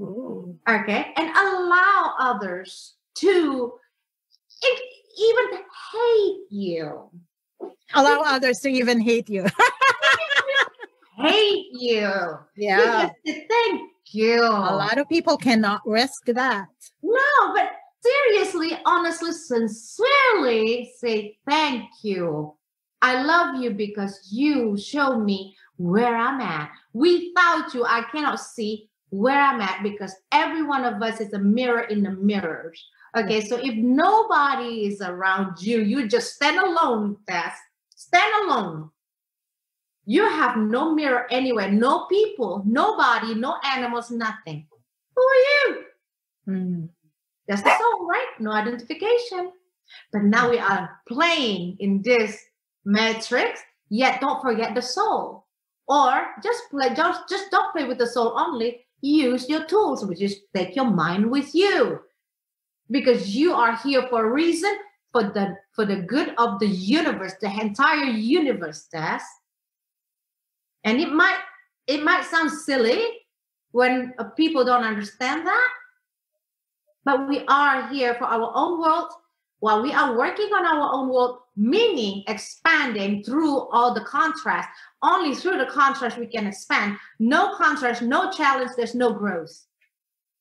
Ooh. 0.00 0.58
Okay. 0.68 1.12
And 1.16 1.30
allow 1.30 2.14
others 2.18 2.94
to 3.16 3.74
even 5.16 5.60
hate 5.92 6.40
you 6.50 7.10
allow 7.94 8.22
others 8.24 8.60
to 8.60 8.68
even 8.68 9.00
hate 9.00 9.28
you. 9.28 9.46
hate 11.18 11.66
you. 11.72 12.10
Yeah. 12.56 13.10
Thank 13.24 13.90
you. 14.10 14.42
A 14.42 14.76
lot 14.76 14.98
of 14.98 15.08
people 15.08 15.36
cannot 15.36 15.82
risk 15.86 16.26
that. 16.26 16.68
No, 17.02 17.54
but 17.54 17.70
seriously, 18.02 18.78
honestly, 18.84 19.32
sincerely 19.32 20.92
say 20.98 21.38
thank 21.48 21.84
you. 22.02 22.54
I 23.02 23.22
love 23.22 23.62
you 23.62 23.70
because 23.70 24.28
you 24.32 24.78
show 24.78 25.18
me 25.18 25.54
where 25.76 26.16
I'm 26.16 26.40
at. 26.40 26.70
Without 26.92 27.74
you, 27.74 27.84
I 27.84 28.04
cannot 28.12 28.40
see 28.40 28.88
where 29.10 29.40
I'm 29.40 29.60
at 29.60 29.82
because 29.82 30.14
every 30.32 30.62
one 30.62 30.84
of 30.84 31.00
us 31.02 31.20
is 31.20 31.32
a 31.32 31.38
mirror 31.38 31.82
in 31.82 32.02
the 32.02 32.10
mirrors. 32.10 32.82
Okay, 33.16 33.40
so 33.40 33.56
if 33.56 33.74
nobody 33.76 34.86
is 34.86 35.00
around 35.00 35.60
you, 35.60 35.80
you 35.80 36.08
just 36.08 36.34
stand 36.34 36.58
alone, 36.58 37.16
Tess. 37.28 37.56
Stand 37.94 38.32
alone. 38.44 38.90
You 40.04 40.28
have 40.28 40.56
no 40.56 40.94
mirror 40.94 41.26
anywhere, 41.30 41.70
no 41.70 42.06
people, 42.06 42.62
nobody, 42.66 43.34
no 43.34 43.56
animals, 43.64 44.10
nothing. 44.10 44.66
Who 45.14 45.22
are 45.22 45.34
you? 45.34 45.84
Mm. 46.48 46.88
That's 47.48 47.62
the 47.62 47.76
soul, 47.78 48.06
right? 48.06 48.28
No 48.40 48.50
identification. 48.50 49.52
But 50.12 50.24
now 50.24 50.50
we 50.50 50.58
are 50.58 51.00
playing 51.08 51.76
in 51.78 52.02
this 52.02 52.38
matrix, 52.84 53.60
yet 53.88 54.20
don't 54.20 54.42
forget 54.42 54.74
the 54.74 54.82
soul. 54.82 55.46
Or 55.86 56.26
just 56.42 56.70
play, 56.70 56.94
just, 56.94 57.28
just 57.28 57.50
don't 57.50 57.72
play 57.72 57.84
with 57.84 57.98
the 57.98 58.06
soul 58.06 58.38
only. 58.38 58.86
Use 59.00 59.48
your 59.48 59.64
tools, 59.66 60.04
which 60.04 60.22
is 60.22 60.40
take 60.54 60.74
your 60.74 60.86
mind 60.86 61.30
with 61.30 61.54
you. 61.54 62.00
Because 62.90 63.34
you 63.34 63.52
are 63.52 63.76
here 63.76 64.06
for 64.08 64.26
a 64.26 64.30
reason 64.30 64.74
for 65.12 65.22
the 65.24 65.56
for 65.72 65.84
the 65.84 65.96
good 65.96 66.34
of 66.38 66.58
the 66.58 66.66
universe, 66.66 67.34
the 67.40 67.48
entire 67.60 68.04
universe 68.04 68.88
does. 68.92 69.22
And 70.84 71.00
it 71.00 71.12
might 71.12 71.38
it 71.86 72.02
might 72.02 72.24
sound 72.24 72.50
silly 72.50 73.00
when 73.72 74.12
uh, 74.18 74.24
people 74.36 74.64
don't 74.64 74.84
understand 74.84 75.46
that, 75.46 75.68
but 77.04 77.28
we 77.28 77.44
are 77.46 77.88
here 77.88 78.14
for 78.14 78.24
our 78.24 78.50
own 78.54 78.80
world 78.80 79.12
while 79.64 79.82
we 79.82 79.94
are 79.94 80.18
working 80.18 80.50
on 80.52 80.66
our 80.66 80.92
own 80.92 81.08
world, 81.08 81.38
meaning 81.56 82.22
expanding 82.28 83.24
through 83.24 83.60
all 83.70 83.94
the 83.94 84.04
contrast. 84.04 84.68
Only 85.00 85.34
through 85.34 85.56
the 85.56 85.72
contrast 85.72 86.18
we 86.18 86.26
can 86.26 86.46
expand. 86.46 86.98
No 87.18 87.56
contrast, 87.56 88.02
no 88.02 88.30
challenge, 88.30 88.72
there's 88.76 88.94
no 88.94 89.14
growth, 89.14 89.64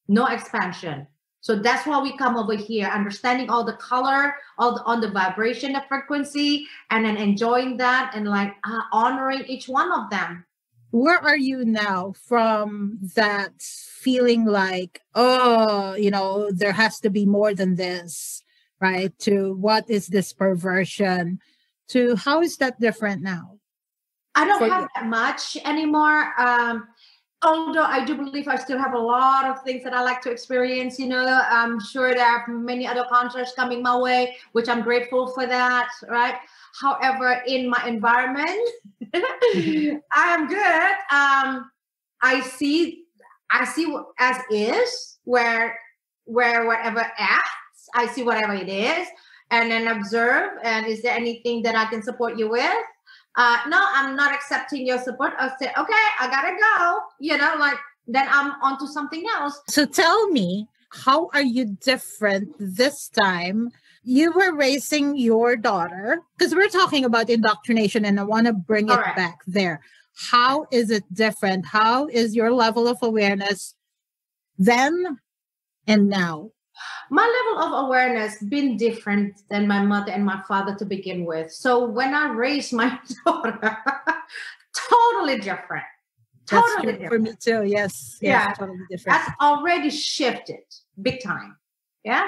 no 0.09 0.25
expansion. 0.25 1.07
So 1.39 1.55
that's 1.55 1.87
why 1.87 2.01
we 2.01 2.17
come 2.17 2.35
over 2.35 2.53
here, 2.53 2.87
understanding 2.87 3.49
all 3.49 3.63
the 3.63 3.77
color, 3.77 4.35
all 4.57 4.75
the, 4.75 4.83
on 4.83 4.99
the 4.99 5.09
vibration, 5.09 5.71
the 5.71 5.85
frequency, 5.87 6.67
and 6.89 7.05
then 7.05 7.15
enjoying 7.15 7.77
that 7.77 8.11
and 8.13 8.27
like 8.27 8.53
uh, 8.65 8.81
honoring 8.91 9.45
each 9.47 9.69
one 9.69 9.89
of 9.93 10.09
them. 10.09 10.43
Where 10.91 11.19
are 11.19 11.37
you 11.37 11.63
now 11.63 12.13
from 12.27 12.99
that 13.15 13.53
feeling 13.61 14.43
like, 14.43 15.01
oh, 15.15 15.95
you 15.95 16.11
know, 16.11 16.51
there 16.51 16.73
has 16.73 16.99
to 16.99 17.09
be 17.09 17.25
more 17.25 17.53
than 17.53 17.75
this, 17.75 18.42
right? 18.83 19.17
To 19.19 19.53
what 19.53 19.89
is 19.89 20.07
this 20.07 20.33
perversion? 20.33 21.39
To 21.89 22.17
how 22.17 22.41
is 22.41 22.57
that 22.57 22.79
different 22.81 23.21
now? 23.21 23.59
I 24.35 24.45
don't 24.45 24.69
have 24.69 24.81
you? 24.81 24.89
that 24.95 25.05
much 25.07 25.55
anymore. 25.63 26.33
Um, 26.37 26.87
although 27.41 27.83
I 27.83 28.03
do 28.03 28.15
believe 28.15 28.49
I 28.49 28.57
still 28.57 28.77
have 28.77 28.93
a 28.93 28.99
lot 28.99 29.45
of 29.45 29.63
things 29.63 29.85
that 29.85 29.93
I 29.93 30.01
like 30.01 30.21
to 30.23 30.31
experience, 30.31 30.99
you 30.99 31.07
know, 31.07 31.41
I'm 31.49 31.79
sure 31.79 32.13
there 32.13 32.25
are 32.25 32.45
many 32.47 32.85
other 32.85 33.05
concerts 33.09 33.53
coming 33.55 33.81
my 33.81 33.95
way, 33.95 34.35
which 34.51 34.67
I'm 34.67 34.81
grateful 34.81 35.27
for 35.27 35.45
that, 35.47 35.89
right? 36.09 36.35
However, 36.81 37.41
in 37.47 37.69
my 37.69 37.81
environment, 37.87 38.67
I 39.13 39.99
am 40.11 40.47
good. 40.47 40.93
Um, 41.11 41.71
I 42.21 42.41
see, 42.41 43.05
I 43.49 43.63
see 43.63 43.95
as 44.19 44.37
is 44.51 45.19
where, 45.23 45.79
where 46.25 46.65
whatever 46.65 47.05
acts, 47.17 47.49
I 47.93 48.07
see 48.07 48.23
whatever 48.23 48.53
it 48.53 48.69
is, 48.69 49.07
and 49.51 49.71
then 49.71 49.87
observe. 49.87 50.57
And 50.63 50.85
is 50.87 51.01
there 51.01 51.15
anything 51.15 51.63
that 51.63 51.75
I 51.75 51.85
can 51.85 52.01
support 52.01 52.37
you 52.37 52.49
with? 52.49 52.83
uh, 53.35 53.57
no, 53.67 53.83
I'm 53.93 54.15
not 54.15 54.33
accepting 54.33 54.85
your 54.85 54.99
support. 54.99 55.33
I'll 55.39 55.55
say, 55.59 55.67
okay, 55.77 56.03
I 56.19 56.27
gotta 56.29 56.55
go. 56.55 56.99
You 57.19 57.37
know, 57.37 57.55
like 57.59 57.77
then 58.07 58.27
I'm 58.29 58.51
on 58.61 58.77
to 58.79 58.87
something 58.87 59.23
else. 59.35 59.59
So 59.69 59.85
tell 59.85 60.29
me, 60.29 60.67
how 60.89 61.29
are 61.33 61.43
you 61.43 61.77
different 61.81 62.53
this 62.59 63.09
time? 63.09 63.71
You 64.03 64.31
were 64.33 64.53
raising 64.55 65.17
your 65.17 65.55
daughter 65.55 66.21
because 66.37 66.53
we're 66.53 66.67
talking 66.67 67.05
about 67.05 67.29
indoctrination 67.29 68.05
and 68.05 68.19
I 68.19 68.23
want 68.23 68.47
to 68.47 68.53
bring 68.53 68.89
it 68.89 68.95
right. 68.95 69.15
back 69.15 69.39
there. 69.47 69.81
How 70.15 70.67
is 70.71 70.91
it 70.91 71.03
different? 71.11 71.65
How 71.65 72.07
is 72.07 72.35
your 72.35 72.51
level 72.51 72.87
of 72.87 72.97
awareness 73.01 73.73
then 74.59 75.19
and 75.87 76.09
now? 76.09 76.51
My 77.09 77.25
level 77.55 77.63
of 77.65 77.85
awareness 77.85 78.41
been 78.43 78.77
different 78.77 79.41
than 79.49 79.67
my 79.67 79.81
mother 79.81 80.11
and 80.11 80.25
my 80.25 80.41
father 80.47 80.75
to 80.75 80.85
begin 80.85 81.25
with. 81.25 81.51
So 81.51 81.85
when 81.85 82.13
i 82.13 82.31
raised 82.31 82.73
my 82.73 82.99
daughter 83.25 83.77
totally 84.89 85.39
different. 85.39 85.85
Totally 86.45 86.93
different. 86.93 87.09
for 87.09 87.19
me 87.19 87.31
too. 87.39 87.63
Yes, 87.65 88.17
yes 88.21 88.45
yeah. 88.47 88.53
totally 88.53 88.79
different. 88.89 89.17
That's 89.19 89.31
already 89.41 89.89
shifted 89.89 90.63
big 91.01 91.23
time. 91.23 91.57
Yeah? 92.03 92.27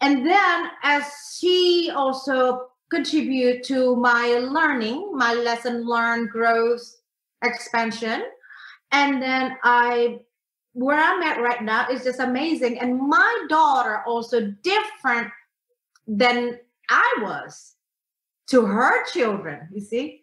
And 0.00 0.26
then 0.26 0.70
as 0.82 1.04
she 1.36 1.90
also 1.94 2.68
contribute 2.90 3.64
to 3.64 3.96
my 3.96 4.38
learning 4.50 5.10
my 5.14 5.32
lesson 5.34 5.84
learned 5.84 6.28
growth 6.30 6.84
expansion 7.42 8.22
and 8.92 9.20
then 9.20 9.56
i 9.64 10.18
where 10.74 10.98
I'm 10.98 11.22
at 11.22 11.40
right 11.40 11.62
now 11.62 11.88
is 11.88 12.04
just 12.04 12.20
amazing. 12.20 12.78
And 12.80 12.98
my 12.98 13.46
daughter 13.48 14.02
also 14.06 14.52
different 14.62 15.30
than 16.06 16.58
I 16.90 17.14
was 17.22 17.76
to 18.48 18.66
her 18.66 19.04
children, 19.06 19.68
you 19.72 19.80
see? 19.80 20.22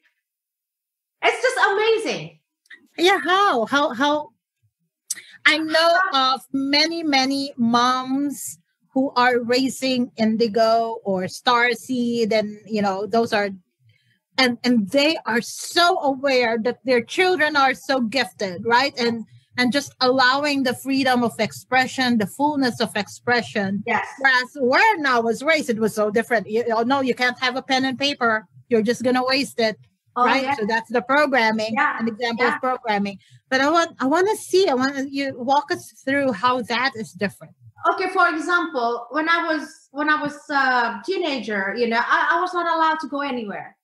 It's 1.23 1.41
just 1.41 1.57
amazing. 1.71 2.39
Yeah, 2.97 3.19
how? 3.23 3.65
How 3.65 3.93
how 3.93 4.31
I 5.45 5.57
know 5.57 5.99
of 6.13 6.41
many, 6.51 7.03
many 7.03 7.53
moms 7.57 8.59
who 8.93 9.11
are 9.15 9.39
raising 9.39 10.11
indigo 10.17 10.97
or 11.03 11.27
star 11.27 11.71
seed, 11.73 12.33
and 12.33 12.59
you 12.67 12.81
know, 12.81 13.05
those 13.05 13.31
are 13.33 13.49
and 14.37 14.57
and 14.63 14.89
they 14.89 15.17
are 15.25 15.41
so 15.41 15.99
aware 15.99 16.57
that 16.63 16.79
their 16.83 17.01
children 17.01 17.55
are 17.55 17.73
so 17.73 18.01
gifted, 18.01 18.65
right? 18.65 18.93
And 18.97 19.25
and 19.57 19.71
just 19.73 19.93
allowing 20.01 20.63
the 20.63 20.73
freedom 20.73 21.23
of 21.23 21.33
expression, 21.39 22.17
the 22.17 22.27
fullness 22.27 22.79
of 22.79 22.95
expression. 22.95 23.83
Yes. 23.85 24.07
Whereas 24.19 24.49
where 24.61 24.97
now 24.99 25.21
was 25.21 25.43
raised, 25.43 25.69
it 25.69 25.77
was 25.79 25.93
so 25.93 26.09
different. 26.09 26.49
You, 26.49 26.67
know, 26.67 26.81
no, 26.83 27.01
you 27.01 27.13
can't 27.15 27.37
have 27.39 27.55
a 27.57 27.61
pen 27.61 27.85
and 27.85 27.97
paper. 27.99 28.47
you're 28.69 28.81
just 28.81 29.03
gonna 29.03 29.23
waste 29.25 29.59
it. 29.59 29.77
Oh, 30.15 30.25
right. 30.25 30.43
yeah. 30.43 30.55
So 30.55 30.65
that's 30.65 30.89
the 30.89 31.01
programming, 31.01 31.73
Yeah, 31.73 31.97
an 31.99 32.07
example 32.07 32.45
yeah. 32.45 32.55
of 32.55 32.61
programming. 32.61 33.17
But 33.49 33.61
I 33.61 33.69
want 33.69 33.91
I 33.99 34.05
want 34.07 34.27
to 34.29 34.35
see, 34.37 34.67
I 34.67 34.73
want 34.73 35.11
you 35.11 35.33
walk 35.37 35.71
us 35.71 35.83
through 36.05 36.31
how 36.33 36.61
that 36.63 36.91
is 36.95 37.11
different. 37.13 37.53
okay 37.91 38.09
for 38.13 38.27
example 38.35 39.07
when 39.09 39.27
i 39.27 39.39
was 39.49 39.63
when 39.97 40.07
i 40.07 40.21
was 40.21 40.35
a 40.51 41.01
teenager 41.03 41.73
you 41.81 41.87
know 41.91 41.97
I, 42.15 42.19
I 42.33 42.35
was 42.43 42.53
not 42.53 42.67
allowed 42.75 42.99
to 43.03 43.07
go 43.07 43.21
anywhere 43.21 43.75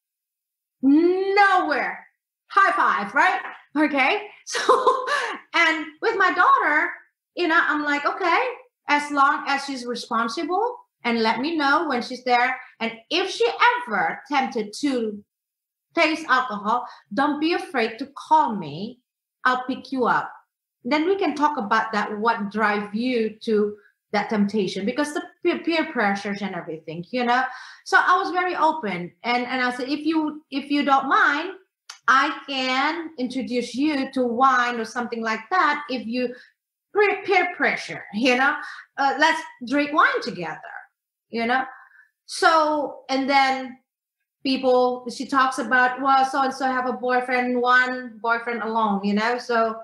nowhere 0.81 2.06
high 2.49 2.71
five 2.75 3.13
right? 3.13 3.41
Okay 3.75 4.27
so 4.45 5.05
and 5.53 5.85
with 6.01 6.17
my 6.17 6.33
daughter 6.33 6.89
you 7.35 7.47
know 7.47 7.59
i'm 7.67 7.83
like 7.83 8.05
okay 8.05 8.39
as 8.87 9.11
long 9.11 9.43
as 9.47 9.65
she's 9.65 9.85
responsible 9.85 10.77
and 11.03 11.21
let 11.21 11.39
me 11.39 11.55
know 11.55 11.87
when 11.87 12.01
she's 12.01 12.23
there. 12.23 12.59
And 12.79 12.91
if 13.09 13.29
she 13.29 13.47
ever 13.87 14.21
tempted 14.29 14.73
to 14.81 15.23
taste 15.95 16.25
alcohol 16.27 16.85
don't 17.13 17.39
be 17.39 17.53
afraid 17.53 17.97
to 17.99 18.09
call 18.17 18.55
me. 18.55 18.99
I'll 19.45 19.63
pick 19.63 19.91
you 19.91 20.05
up. 20.05 20.31
Then 20.83 21.07
we 21.07 21.17
can 21.17 21.33
talk 21.33 21.57
about 21.57 21.93
that 21.93 22.17
what 22.19 22.51
drive 22.51 22.93
you 22.93 23.37
to 23.43 23.77
that 24.11 24.29
temptation 24.29 24.85
because 24.85 25.13
the 25.13 25.23
peer, 25.43 25.59
peer 25.59 25.85
pressures 25.91 26.41
and 26.41 26.55
everything 26.55 27.05
you 27.11 27.23
know? 27.23 27.43
So 27.85 27.97
i 27.99 28.17
was 28.17 28.31
very 28.31 28.55
open 28.55 29.11
and 29.23 29.45
and 29.45 29.61
i 29.61 29.71
said 29.71 29.89
if 29.89 30.05
you 30.05 30.43
if 30.49 30.71
you 30.71 30.83
don't 30.83 31.09
mind 31.09 31.51
i 32.07 32.37
can 32.47 33.11
introduce 33.17 33.75
you 33.75 34.11
to 34.11 34.23
wine 34.23 34.79
or 34.79 34.85
something 34.85 35.21
like 35.21 35.41
that 35.49 35.83
if 35.89 36.05
you 36.05 36.33
peer, 37.25 37.53
pressure 37.55 38.03
you 38.13 38.35
know 38.35 38.55
uh, 38.97 39.13
let's 39.19 39.41
drink 39.67 39.93
wine 39.93 40.21
together 40.21 40.59
you 41.29 41.45
know 41.45 41.63
so 42.25 43.01
and 43.09 43.29
then 43.29 43.77
people 44.43 45.05
she 45.09 45.25
talks 45.25 45.59
about 45.59 46.01
well 46.01 46.25
so 46.25 46.43
and 46.43 46.53
so 46.53 46.65
have 46.65 46.87
a 46.87 46.93
boyfriend 46.93 47.59
one 47.59 48.17
boyfriend 48.21 48.61
alone 48.63 49.01
you 49.03 49.13
know 49.13 49.37
so 49.37 49.75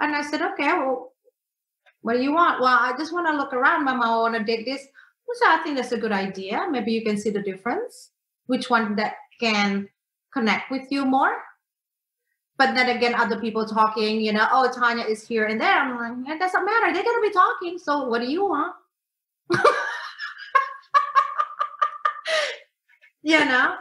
and 0.00 0.14
i 0.14 0.22
said 0.22 0.40
okay 0.40 0.68
well 0.68 1.14
what 2.04 2.18
do 2.18 2.22
you 2.22 2.34
want? 2.34 2.60
Well, 2.60 2.76
I 2.78 2.92
just 2.98 3.14
want 3.14 3.26
to 3.28 3.32
look 3.32 3.54
around, 3.54 3.86
Mama. 3.86 4.04
I 4.04 4.16
want 4.18 4.34
to 4.34 4.44
dig 4.44 4.66
this. 4.66 4.82
So 4.82 5.46
I 5.48 5.56
think 5.62 5.76
that's 5.76 5.92
a 5.92 5.96
good 5.96 6.12
idea. 6.12 6.66
Maybe 6.70 6.92
you 6.92 7.02
can 7.02 7.16
see 7.16 7.30
the 7.30 7.40
difference. 7.40 8.10
Which 8.44 8.68
one 8.68 8.94
that 8.96 9.14
can 9.40 9.88
connect 10.30 10.70
with 10.70 10.82
you 10.90 11.06
more? 11.06 11.32
But 12.56 12.74
then 12.74 12.96
again, 12.96 13.14
other 13.14 13.40
people 13.40 13.66
talking, 13.66 14.20
you 14.20 14.32
know, 14.32 14.46
oh, 14.52 14.70
Tanya 14.72 15.04
is 15.04 15.26
here 15.26 15.46
and 15.46 15.60
there. 15.60 15.72
I'm 15.74 16.24
like, 16.24 16.36
it 16.36 16.38
doesn't 16.38 16.64
matter. 16.64 16.92
They're 16.92 17.02
gonna 17.02 17.20
be 17.20 17.30
talking. 17.30 17.78
So 17.78 18.04
what 18.06 18.20
do 18.20 18.30
you 18.30 18.44
want? 18.46 18.74
you 23.22 23.44
know? 23.44 23.76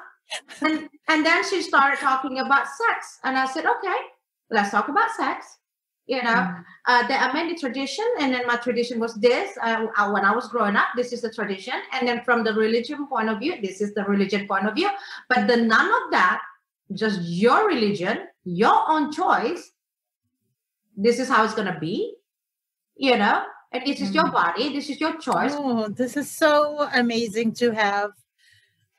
And 0.61 0.89
and 1.07 1.25
then 1.25 1.43
she 1.49 1.61
started 1.61 1.99
talking 1.99 2.39
about 2.39 2.67
sex. 2.67 3.19
And 3.23 3.37
I 3.37 3.45
said, 3.45 3.65
okay, 3.65 3.97
let's 4.49 4.71
talk 4.71 4.87
about 4.87 5.11
sex. 5.11 5.57
You 6.05 6.21
know, 6.21 6.31
Mm. 6.31 6.65
uh, 6.87 7.07
there 7.07 7.17
are 7.17 7.31
many 7.31 7.55
tradition, 7.55 8.05
and 8.19 8.33
then 8.33 8.45
my 8.45 8.57
tradition 8.57 8.99
was 8.99 9.15
this. 9.15 9.57
Uh, 9.61 9.87
uh, 9.97 10.11
when 10.11 10.25
I 10.25 10.35
was 10.35 10.49
growing 10.49 10.75
up, 10.75 10.87
this 10.97 11.13
is 11.13 11.21
the 11.21 11.31
tradition, 11.31 11.75
and 11.93 12.05
then 12.05 12.23
from 12.25 12.43
the 12.43 12.53
religion 12.53 13.07
point 13.07 13.29
of 13.29 13.39
view, 13.39 13.55
this 13.61 13.79
is 13.79 13.93
the 13.93 14.03
religion 14.03 14.45
point 14.45 14.67
of 14.67 14.75
view. 14.75 14.89
But 15.29 15.47
the 15.47 15.55
none 15.55 15.87
of 15.87 16.11
that, 16.11 16.41
just 16.93 17.21
your 17.21 17.67
religion, 17.67 18.27
your 18.43 18.89
own 18.89 19.11
choice. 19.11 19.71
This 20.95 21.19
is 21.19 21.27
how 21.29 21.43
it's 21.43 21.55
gonna 21.55 21.79
be, 21.79 22.15
you 22.95 23.17
know. 23.17 23.43
And 23.71 23.83
this 23.85 24.01
is 24.01 24.13
your 24.13 24.25
Mm. 24.25 24.33
body. 24.33 24.73
This 24.73 24.89
is 24.89 25.01
your 25.01 25.17
choice. 25.17 25.53
Oh, 25.55 25.87
this 25.89 26.15
is 26.15 26.29
so 26.29 26.87
amazing 26.93 27.53
to 27.53 27.71
have 27.71 28.11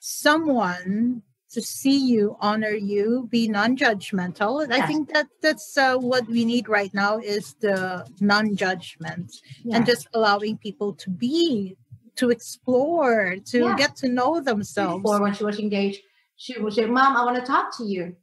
someone 0.01 1.22
to 1.51 1.62
see 1.62 1.97
you, 1.97 2.36
honor 2.40 2.72
you, 2.74 3.28
be 3.30 3.47
non-judgmental. 3.47 4.64
And 4.64 4.74
I 4.74 4.84
think 4.84 5.12
that 5.12 5.28
that's 5.40 5.78
uh, 5.78 5.97
what 5.97 6.26
we 6.26 6.45
need 6.45 6.68
right 6.68 6.92
now 6.92 7.18
is 7.18 7.55
the 7.61 8.05
non-judgment 8.20 9.40
and 9.70 9.86
just 9.86 10.09
allowing 10.14 10.59
people 10.59 10.95
to 10.95 11.11
be, 11.11 11.76
to 12.16 12.30
explore, 12.30 13.36
to 13.53 13.59
Yeah. 13.59 13.76
get 13.76 13.95
to 13.97 14.09
know 14.09 14.40
themselves. 14.40 15.03
Before 15.05 15.22
when 15.22 15.34
she 15.34 15.45
was 15.45 15.61
engaged, 15.61 16.03
she 16.34 16.59
would 16.61 16.72
say, 16.72 16.86
"Mom, 16.86 17.16
I 17.16 17.24
want 17.24 17.36
to 17.36 17.47
talk 17.47 17.76
to 17.78 17.84
you." 17.84 18.16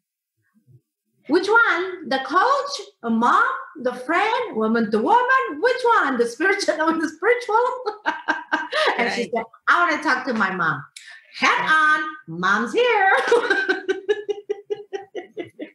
Which 1.32 1.48
one? 1.48 2.10
The 2.10 2.20
coach, 2.26 2.88
a 3.04 3.10
mom, 3.10 3.46
the 3.84 3.94
friend, 3.94 4.58
woman 4.58 4.92
to 4.92 4.98
woman? 4.98 5.62
Which 5.62 5.82
one? 5.96 6.18
The 6.18 6.26
spiritual 6.26 6.82
or 6.82 6.92
the 7.02 7.08
spiritual? 7.08 7.66
and 8.98 9.14
she 9.14 9.32
said, 9.34 9.46
I 9.70 9.90
want 9.90 9.96
to 9.96 10.04
talk 10.08 10.26
to 10.26 10.34
my 10.34 10.54
mom. 10.54 10.84
Head 11.40 11.70
on, 11.70 12.04
mom's 12.28 12.74
here. 12.74 13.12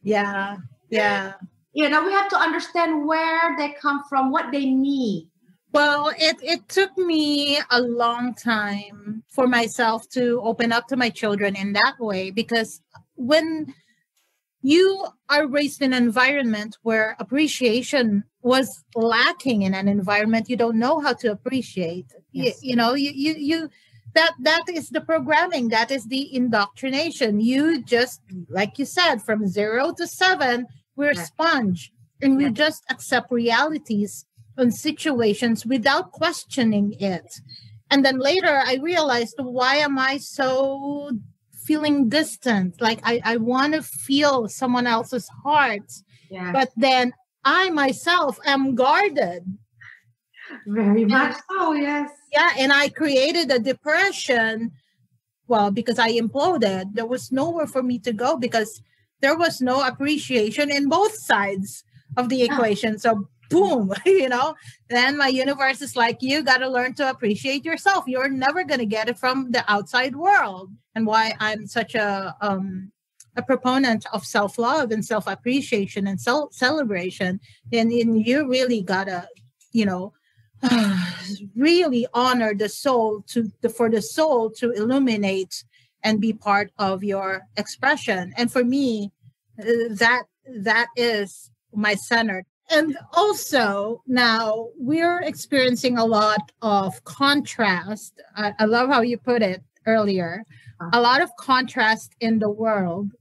Yeah, 0.02 0.58
yeah. 0.88 1.32
you 1.72 1.88
know, 1.88 2.04
we 2.06 2.12
have 2.12 2.28
to 2.28 2.36
understand 2.36 3.08
where 3.08 3.56
they 3.56 3.72
come 3.72 4.04
from, 4.08 4.30
what 4.30 4.52
they 4.52 4.66
need. 4.66 5.28
Well, 5.72 6.12
it, 6.16 6.36
it 6.42 6.68
took 6.68 6.96
me 6.96 7.58
a 7.72 7.80
long 7.80 8.34
time 8.34 9.24
for 9.28 9.48
myself 9.48 10.08
to 10.10 10.40
open 10.44 10.70
up 10.70 10.86
to 10.88 10.96
my 10.96 11.10
children 11.10 11.56
in 11.56 11.72
that 11.72 11.94
way 11.98 12.30
because 12.30 12.80
when 13.16 13.74
you 14.74 15.06
are 15.34 15.46
raised 15.46 15.80
in 15.86 15.92
an 15.92 16.02
environment 16.10 16.72
where 16.82 17.08
appreciation 17.24 18.06
was 18.42 18.66
lacking 19.14 19.62
in 19.62 19.72
an 19.80 19.86
environment 19.98 20.48
you 20.52 20.56
don't 20.64 20.78
know 20.84 20.96
how 21.04 21.12
to 21.22 21.28
appreciate 21.36 22.08
you, 22.32 22.44
Yes. 22.46 22.58
you 22.68 22.74
know 22.80 22.92
you, 23.04 23.10
you 23.24 23.32
you 23.50 23.58
that 24.18 24.32
that 24.50 24.64
is 24.78 24.86
the 24.96 25.00
programming 25.12 25.68
that 25.76 25.90
is 25.96 26.04
the 26.14 26.24
indoctrination 26.40 27.30
you 27.52 27.62
just 27.96 28.18
like 28.58 28.72
you 28.80 28.86
said 28.98 29.16
from 29.26 29.46
zero 29.58 29.82
to 29.98 30.04
seven 30.22 30.56
we're 30.96 31.14
a 31.18 31.20
Yeah. 31.22 31.30
sponge 31.32 31.80
and 32.22 32.30
we 32.40 32.44
Yeah. 32.46 32.64
just 32.64 32.82
accept 32.94 33.28
realities 33.30 34.12
and 34.60 34.70
situations 34.88 35.58
without 35.74 36.06
questioning 36.22 36.88
it 37.14 37.28
and 37.90 38.00
then 38.04 38.18
later 38.30 38.54
i 38.72 38.74
realized 38.92 39.36
why 39.58 39.74
am 39.88 39.94
i 40.10 40.14
so 40.38 40.48
feeling 41.66 42.08
distant. 42.08 42.80
Like 42.80 43.00
i, 43.04 43.20
I 43.24 43.36
want 43.36 43.74
to 43.74 43.82
feel 43.82 44.48
someone 44.48 44.86
else's 44.86 45.28
heart. 45.44 45.90
Yeah. 46.30 46.50
but 46.52 46.70
then 46.76 47.12
i 47.44 47.70
myself 47.70 48.38
am 48.46 48.74
guarded. 48.74 49.42
Very 50.66 51.04
much 51.04 51.36
so, 51.50 51.72
yes. 51.74 52.10
yeah 52.32 52.52
and 52.58 52.72
i 52.72 52.88
created 52.88 53.50
a 53.50 53.58
depression 53.58 54.72
well 55.48 55.70
because 55.70 55.98
i 55.98 56.10
imploded. 56.10 56.94
There 56.94 57.06
was 57.06 57.32
nowhere 57.32 57.66
for 57.66 57.82
me 57.82 57.98
to 58.00 58.12
go 58.12 58.36
because 58.36 58.80
there 59.20 59.36
was 59.36 59.60
no 59.60 59.86
appreciation 59.86 60.70
in 60.70 60.88
both 60.88 61.14
sides 61.14 61.84
of 62.16 62.28
the 62.28 62.42
equation. 62.42 62.98
So 62.98 63.28
boom 63.48 63.92
you 64.06 64.28
know? 64.28 64.54
Then 64.88 65.16
my 65.16 65.28
universe 65.28 65.82
is 65.82 65.96
like 65.96 66.18
you 66.20 66.42
got 66.42 66.58
to 66.58 66.68
learn 66.68 66.94
to 66.94 67.08
appreciate 67.08 67.64
yourself. 67.64 68.04
You're 68.06 68.28
never 68.28 68.64
going 68.64 68.80
to 68.80 68.86
get 68.86 69.08
it 69.08 69.18
from 69.18 69.50
the 69.50 69.64
outside 69.70 70.16
world. 70.16 70.70
And 70.94 71.06
why 71.06 71.34
i'm 71.40 71.66
such 71.66 71.94
a 71.94 72.34
um 72.40 72.90
a 73.36 73.42
proponent 73.42 74.06
of 74.14 74.24
self-love 74.24 74.90
and 74.90 75.04
self-appreciation 75.04 76.06
and 76.06 76.18
self 76.18 76.54
celebration 76.54 77.38
and, 77.72 77.92
and 77.92 78.26
you 78.26 78.48
really 78.48 78.80
gotta 78.80 79.28
you 79.72 79.84
know 79.84 80.12
really 81.54 82.06
honor 82.14 82.54
the 82.54 82.68
soul 82.68 83.22
to 83.28 83.52
the, 83.60 83.68
for 83.68 83.90
the 83.90 84.00
soul 84.00 84.50
to 84.50 84.70
illuminate 84.72 85.64
and 86.02 86.20
be 86.20 86.32
part 86.32 86.70
of 86.78 87.02
your 87.02 87.42
expression. 87.56 88.32
And 88.36 88.50
for 88.50 88.64
me 88.64 89.12
uh, 89.60 89.64
that 89.90 90.24
that 90.48 90.86
is 90.96 91.50
my 91.74 91.94
center 91.94 92.44
and 92.70 92.96
also 93.12 94.02
now 94.06 94.68
we're 94.76 95.20
experiencing 95.20 95.98
a 95.98 96.04
lot 96.04 96.52
of 96.62 97.02
contrast 97.04 98.20
I, 98.36 98.52
I 98.58 98.64
love 98.64 98.88
how 98.88 99.02
you 99.02 99.18
put 99.18 99.42
it 99.42 99.62
earlier 99.86 100.42
a 100.92 101.00
lot 101.00 101.22
of 101.22 101.30
contrast 101.38 102.14
in 102.20 102.38
the 102.38 102.50
world 102.50 103.12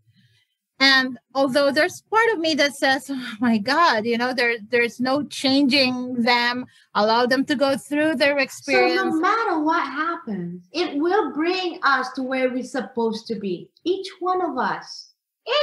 and 0.79 1.17
although 1.33 1.71
there's 1.71 2.01
part 2.09 2.29
of 2.33 2.39
me 2.39 2.53
that 2.55 2.73
says 2.73 3.05
oh 3.09 3.33
my 3.39 3.57
god 3.57 4.05
you 4.05 4.17
know 4.17 4.33
there 4.33 4.55
there's 4.69 4.99
no 4.99 5.23
changing 5.23 6.21
them 6.21 6.65
allow 6.95 7.25
them 7.25 7.45
to 7.45 7.55
go 7.55 7.77
through 7.77 8.15
their 8.15 8.39
experience. 8.39 8.99
So 8.99 9.09
no 9.09 9.19
matter 9.19 9.59
what 9.59 9.83
happens, 9.83 10.67
it 10.71 10.97
will 10.97 11.33
bring 11.33 11.79
us 11.83 12.11
to 12.13 12.23
where 12.23 12.49
we're 12.49 12.63
supposed 12.63 13.27
to 13.27 13.35
be. 13.35 13.69
Each 13.83 14.07
one 14.19 14.41
of 14.41 14.57
us. 14.57 15.13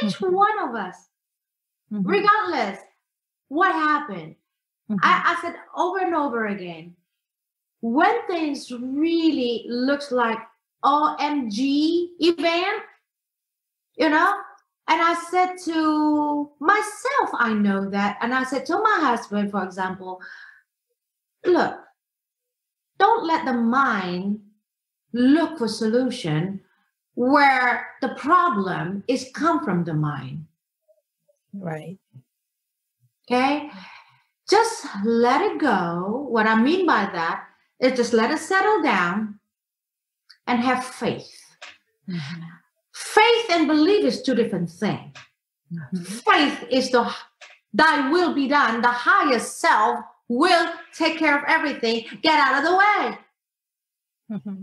Each 0.03 0.19
Mhm. 0.19 0.33
one 0.33 0.59
of 0.69 0.75
us. 0.75 0.97
Mhm, 1.91 2.05
Regardless 2.05 2.79
what 3.57 3.73
happened. 3.73 4.35
mhm. 4.91 4.99
I, 5.03 5.13
I 5.37 5.43
said 5.43 5.55
over 5.77 5.99
and 6.07 6.15
over 6.15 6.47
again, 6.47 6.97
when 7.81 8.15
things 8.27 8.71
really 8.71 9.67
looks 9.69 10.11
like 10.13 10.39
OMG 10.85 12.09
event, 12.21 12.83
you 13.97 14.09
know, 14.09 14.31
and 14.89 15.01
I 15.01 15.15
said 15.31 15.51
to 15.67 16.51
myself, 16.61 17.29
I 17.39 17.53
know 17.55 17.91
that, 17.91 18.19
and 18.23 18.33
I 18.35 18.45
said 18.45 18.67
to 18.67 18.79
my 18.79 18.99
husband, 19.01 19.51
for 19.51 19.63
example, 19.65 20.21
look, 21.45 21.77
don't 22.99 23.27
let 23.27 23.45
the 23.45 23.53
mind 23.55 24.41
look 25.13 25.59
for 25.59 25.69
solution. 25.69 26.61
where 27.15 27.89
the 28.01 28.09
problem 28.17 29.05
is 29.07 29.31
come 29.35 29.63
from 29.65 29.85
the 29.85 29.93
mind. 29.95 30.47
Right. 31.53 31.99
Okay. 33.31 33.71
Just 34.51 34.87
let 35.05 35.41
it 35.43 35.59
go. 35.59 36.27
What 36.29 36.47
I 36.47 36.61
mean 36.61 36.87
by 36.87 37.09
that 37.13 37.45
is 37.81 37.97
just 37.97 38.13
let 38.13 38.31
it 38.31 38.39
settle 38.39 38.83
down 38.83 39.39
and 40.47 40.61
have 40.61 40.85
faith. 40.85 41.31
Mm-hmm. 42.09 42.43
Faith 42.93 43.47
and 43.51 43.67
belief 43.67 44.05
is 44.05 44.23
two 44.23 44.35
different 44.35 44.71
things. 44.71 45.15
Mm-hmm. 45.73 46.03
Faith 46.03 46.65
is 46.71 46.91
the 46.91 47.13
thy 47.73 48.11
will 48.11 48.35
be 48.35 48.49
done, 48.49 48.83
the 48.83 48.89
higher 48.89 49.39
self 49.39 50.01
will 50.29 50.73
take 50.95 51.19
care 51.19 51.39
of 51.39 51.45
everything. 51.49 52.05
Get 52.23 52.39
out 52.39 52.59
of 52.59 52.65
the 52.65 52.77
way. 52.77 53.19
Mm-hmm. 54.33 54.63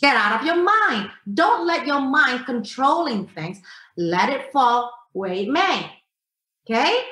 Get 0.00 0.16
out 0.16 0.40
of 0.40 0.46
your 0.46 0.62
mind. 0.62 1.10
Don't 1.34 1.66
let 1.66 1.86
your 1.86 2.00
mind 2.00 2.46
controlling 2.46 3.26
things. 3.26 3.60
Let 3.96 4.30
it 4.30 4.52
fall 4.52 4.92
where 5.12 5.32
it 5.32 5.48
may. 5.48 5.90
Okay? 6.68 7.02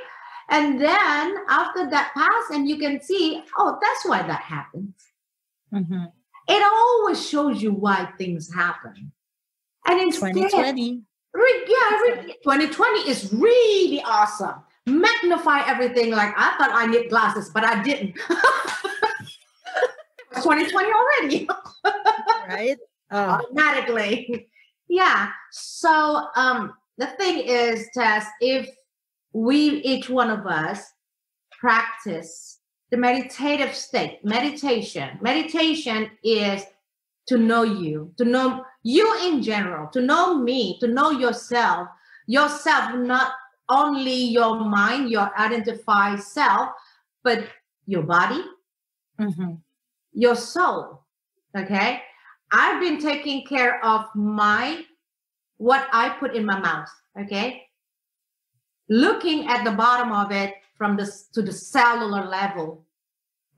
And 0.49 0.80
then 0.80 1.34
after 1.49 1.90
that 1.90 2.12
pass, 2.14 2.51
and 2.51 2.68
you 2.68 2.78
can 2.78 3.01
see, 3.01 3.42
oh, 3.59 3.78
that's 3.82 4.07
why 4.07 4.22
that 4.22 4.42
happens. 4.42 4.94
Mm-hmm. 5.74 6.05
It 6.49 6.62
always 6.62 7.28
shows 7.28 7.61
you 7.61 7.72
why 7.72 8.09
things 8.16 8.53
happen. 8.53 9.12
And 9.86 10.01
instead, 10.01 10.34
2020. 10.34 11.03
Yeah, 11.34 12.32
2020 12.42 13.11
is 13.11 13.32
really 13.32 14.01
awesome. 14.03 14.55
Magnify 14.86 15.66
everything 15.66 16.11
like 16.12 16.32
I 16.36 16.57
thought 16.57 16.70
I 16.72 16.86
need 16.86 17.11
glasses, 17.11 17.51
but 17.53 17.64
I 17.64 17.82
didn't. 17.82 18.14
2020 20.34 20.90
already. 20.92 21.49
right? 22.49 22.78
Oh. 23.11 23.18
Automatically. 23.18 24.49
Yeah. 24.88 25.30
So 25.51 26.28
um 26.36 26.74
the 26.99 27.07
thing 27.18 27.38
is, 27.40 27.88
Tess, 27.92 28.26
if 28.40 28.68
we 29.37 29.82
each 29.82 30.09
one 30.09 30.30
of 30.30 30.47
us 30.47 30.82
practice 31.61 32.61
the 32.91 32.97
meditative 32.97 33.74
state, 33.74 34.20
meditation. 34.24 35.18
Meditation 35.20 36.11
is 36.24 36.62
to 37.26 37.37
know 37.37 37.62
you, 37.62 38.14
to 38.16 38.24
know 38.24 38.64
you 38.82 39.07
in 39.24 39.43
general, 39.43 39.89
to 39.91 40.01
know 40.01 40.39
me, 40.39 40.78
to 40.80 40.89
know 40.89 41.11
yourself, 41.11 41.87
yourself, 42.26 42.95
not 42.95 43.32
only 43.68 44.14
your 44.14 44.61
mind, 44.61 45.11
your 45.11 45.30
identified 45.39 46.18
self, 46.22 46.70
but 47.22 47.45
your 47.84 48.05
body, 48.05 48.43
mm-hmm. 49.20 49.55
your 50.14 50.37
soul. 50.37 51.03
Okay. 51.55 52.01
I've 52.53 52.80
been 52.80 52.99
taking 52.99 53.45
care 53.45 53.84
of 53.84 54.07
my 54.14 54.82
what 55.59 55.87
I 55.93 56.09
put 56.20 56.34
in 56.34 56.47
my 56.47 56.59
mouth. 56.59 56.89
Okay. 57.20 57.66
Looking 58.89 59.49
at 59.49 59.64
the 59.64 59.72
bottom 59.72 60.12
of 60.12 60.30
it 60.30 60.55
from 60.76 60.97
the 60.97 61.11
to 61.32 61.43
the 61.43 61.53
cellular 61.53 62.26
level. 62.26 62.84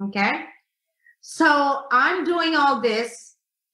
Okay. 0.01 0.45
So 1.21 1.85
I'm 1.91 2.25
doing 2.25 2.55
all 2.55 2.81
this 2.81 3.29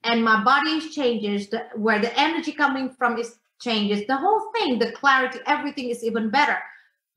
and 0.05 0.22
my 0.22 0.44
body 0.44 0.80
changes 0.90 1.48
the, 1.48 1.66
where 1.74 1.98
the 1.98 2.18
energy 2.18 2.52
coming 2.52 2.90
from 2.90 3.18
is 3.18 3.36
changes 3.61 4.07
the 4.07 4.16
whole 4.16 4.50
thing 4.55 4.78
the 4.78 4.92
clarity 4.92 5.38
everything 5.46 5.88
is 5.88 6.05
even 6.05 6.28
better 6.28 6.59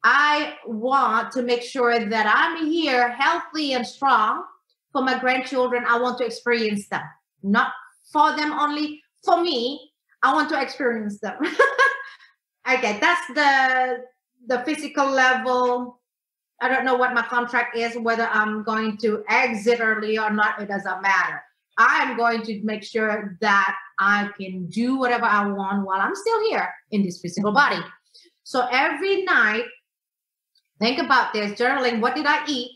i 0.03 0.53
want 0.65 1.31
to 1.31 1.41
make 1.41 1.61
sure 1.61 2.07
that 2.07 2.31
i'm 2.33 2.67
here 2.67 3.09
healthy 3.09 3.73
and 3.73 3.85
strong 3.85 4.43
for 4.91 5.01
my 5.01 5.19
grandchildren 5.19 5.83
i 5.87 5.99
want 5.99 6.17
to 6.17 6.25
experience 6.25 6.87
them 6.89 7.01
not 7.43 7.71
for 8.13 8.35
them 8.35 8.53
only 8.53 9.01
for 9.25 9.41
me 9.41 9.91
i 10.21 10.33
want 10.33 10.47
to 10.47 10.61
experience 10.61 11.19
them 11.19 11.37
okay 12.71 12.99
that's 13.01 13.27
the 13.33 13.97
the 14.45 14.59
physical 14.59 15.09
level 15.09 15.99
i 16.61 16.69
don't 16.69 16.85
know 16.85 16.95
what 16.95 17.13
my 17.13 17.23
contract 17.23 17.75
is 17.75 17.97
whether 17.97 18.27
i'm 18.31 18.63
going 18.63 18.97
to 18.97 19.23
exit 19.29 19.79
early 19.81 20.17
or 20.17 20.31
not 20.31 20.61
it 20.61 20.67
doesn't 20.67 21.01
matter 21.01 21.41
I'm 21.77 22.17
going 22.17 22.41
to 22.43 22.61
make 22.63 22.83
sure 22.83 23.37
that 23.39 23.77
I 23.99 24.29
can 24.39 24.67
do 24.67 24.97
whatever 24.97 25.25
I 25.25 25.47
want 25.47 25.85
while 25.85 26.01
I'm 26.01 26.15
still 26.15 26.49
here 26.49 26.67
in 26.91 27.03
this 27.03 27.21
physical 27.21 27.51
body. 27.51 27.79
So 28.43 28.67
every 28.71 29.23
night, 29.23 29.65
think 30.79 30.99
about 30.99 31.33
this 31.33 31.59
journaling. 31.59 32.01
What 32.01 32.15
did 32.15 32.25
I 32.25 32.45
eat? 32.47 32.71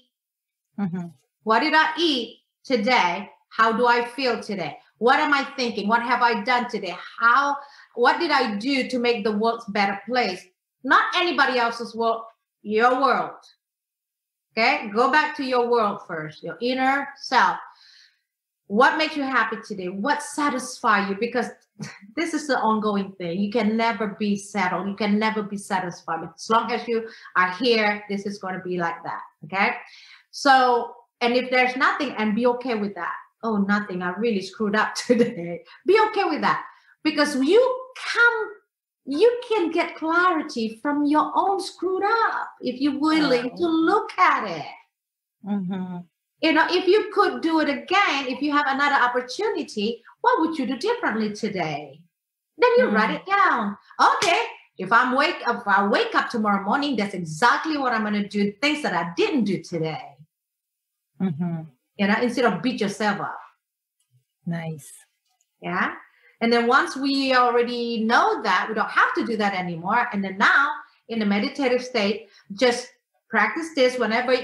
Mm-hmm. 0.80 1.08
What 1.44 1.62
did 1.62 1.74
I 1.76 1.94
eat 1.98 2.40
today? 2.64 3.30
How 3.50 3.72
do 3.72 3.88
I 3.88 4.06
feel 4.06 4.40
today? 4.42 4.78
What 5.00 5.20
am 5.20 5.34
I 5.34 5.46
thinking? 5.58 5.88
What 5.88 6.04
have 6.04 6.22
I 6.22 6.44
done 6.44 6.70
today? 6.70 6.96
How, 7.20 7.58
what 7.96 8.20
did 8.20 8.30
I 8.30 8.56
do 8.56 8.88
to 8.88 9.00
make 9.00 9.24
the 9.24 9.32
world 9.32 9.64
a 9.68 9.72
better 9.72 10.00
place? 10.06 10.46
Not 10.84 11.04
anybody 11.16 11.60
else's 11.60 11.96
world, 11.96 12.24
your 12.64 13.00
world. 13.02 13.40
Okay, 14.58 14.90
go 14.94 15.12
back 15.12 15.36
to 15.38 15.44
your 15.44 15.70
world 15.70 16.02
first, 16.08 16.44
your 16.44 16.58
inner 16.62 17.08
self. 17.18 17.58
What 18.68 18.98
makes 18.98 19.16
you 19.16 19.24
happy 19.24 19.58
today? 19.66 19.88
What 19.88 20.22
satisfies 20.22 21.10
you? 21.10 21.16
Because 21.20 21.48
this 22.16 22.34
is 22.34 22.48
the 22.48 22.60
ongoing 22.60 23.14
thing. 23.14 23.40
You 23.40 23.52
can 23.52 23.78
never 23.78 24.16
be 24.20 24.36
settled. 24.36 24.88
You 24.88 24.96
can 24.96 25.18
never 25.18 25.42
be 25.44 25.58
satisfied. 25.58 26.28
As 26.36 26.50
long 26.50 26.72
as 26.72 26.88
you 26.88 27.08
are 27.36 27.52
here 27.54 28.04
this 28.10 28.26
is 28.26 28.40
going 28.40 28.54
to 28.54 28.62
be 28.62 28.78
like 28.78 29.02
that 29.04 29.22
okay? 29.46 29.72
So 30.32 30.96
and 31.22 31.36
if 31.36 31.52
there's 31.52 31.76
nothing 31.76 32.14
and 32.18 32.36
be 32.36 32.46
okay 32.48 32.76
with 32.76 32.96
that. 32.96 33.14
Oh 33.44 33.58
nothing. 33.58 34.02
I 34.02 34.12
really 34.12 34.42
screwed 34.42 34.76
up 34.76 34.96
today. 35.08 35.64
Be 35.86 36.00
okay 36.10 36.26
with 36.26 36.42
that. 36.42 36.64
Because 37.04 37.36
you 37.36 37.92
come 38.14 38.52
you 39.06 39.42
can 39.48 39.72
get 39.72 39.96
clarity 39.96 40.80
from 40.82 41.06
your 41.06 41.32
own 41.36 41.60
screwed 41.60 42.04
up 42.04 42.50
if 42.62 42.80
you're 42.80 43.00
willing 43.00 43.56
to 43.58 43.66
look 43.66 44.12
at 44.18 44.50
it. 44.50 44.66
Mm-hmm. 45.46 45.98
You 46.42 46.54
know 46.54 46.68
if 46.70 46.88
you 46.88 47.12
could 47.14 47.42
do 47.42 47.60
it 47.60 47.70
again 47.70 48.28
if 48.28 48.42
you 48.42 48.52
have 48.52 48.66
another 48.68 49.04
opportunity 49.04 50.04
what 50.22 50.40
would 50.42 50.58
you 50.58 50.68
do 50.68 50.78
differently 50.78 51.34
today? 51.34 52.00
Then 52.58 52.70
you 52.78 52.86
mm. 52.86 52.94
write 52.94 53.12
it 53.12 53.26
down. 53.26 53.78
Okay 54.00 54.42
if 54.78 54.92
i'm 54.92 55.16
wake 55.16 55.36
if 55.48 55.68
i 55.68 55.86
wake 55.86 56.16
up 56.16 56.30
tomorrow 56.30 56.64
morning 56.64 56.96
that's 56.96 57.14
exactly 57.14 57.78
what 57.78 57.94
i'm 57.94 58.02
going 58.02 58.14
to 58.14 58.28
do 58.28 58.52
things 58.62 58.82
that 58.82 58.94
i 58.94 59.12
didn't 59.16 59.44
do 59.44 59.62
today. 59.62 60.16
Mm-hmm. 61.22 61.62
you 61.98 62.08
know 62.08 62.16
instead 62.22 62.46
of 62.46 62.62
beat 62.62 62.82
yourself 62.82 63.20
up. 63.20 63.40
Nice. 64.46 64.92
Yeah 65.62 65.94
and 66.42 66.52
then 66.52 66.68
once 66.68 66.98
we 66.98 67.34
already 67.34 68.04
know 68.04 68.42
that 68.44 68.66
we 68.68 68.76
don't 68.76 68.90
have 68.90 69.14
to 69.14 69.26
do 69.26 69.38
that 69.38 69.54
anymore 69.54 70.08
and 70.12 70.24
then 70.24 70.38
now 70.38 70.70
in 71.10 71.20
the 71.20 71.26
meditative 71.26 71.84
state 71.84 72.28
just 72.54 72.90
practice 73.30 73.70
this 73.76 73.98
whenever 73.98 74.36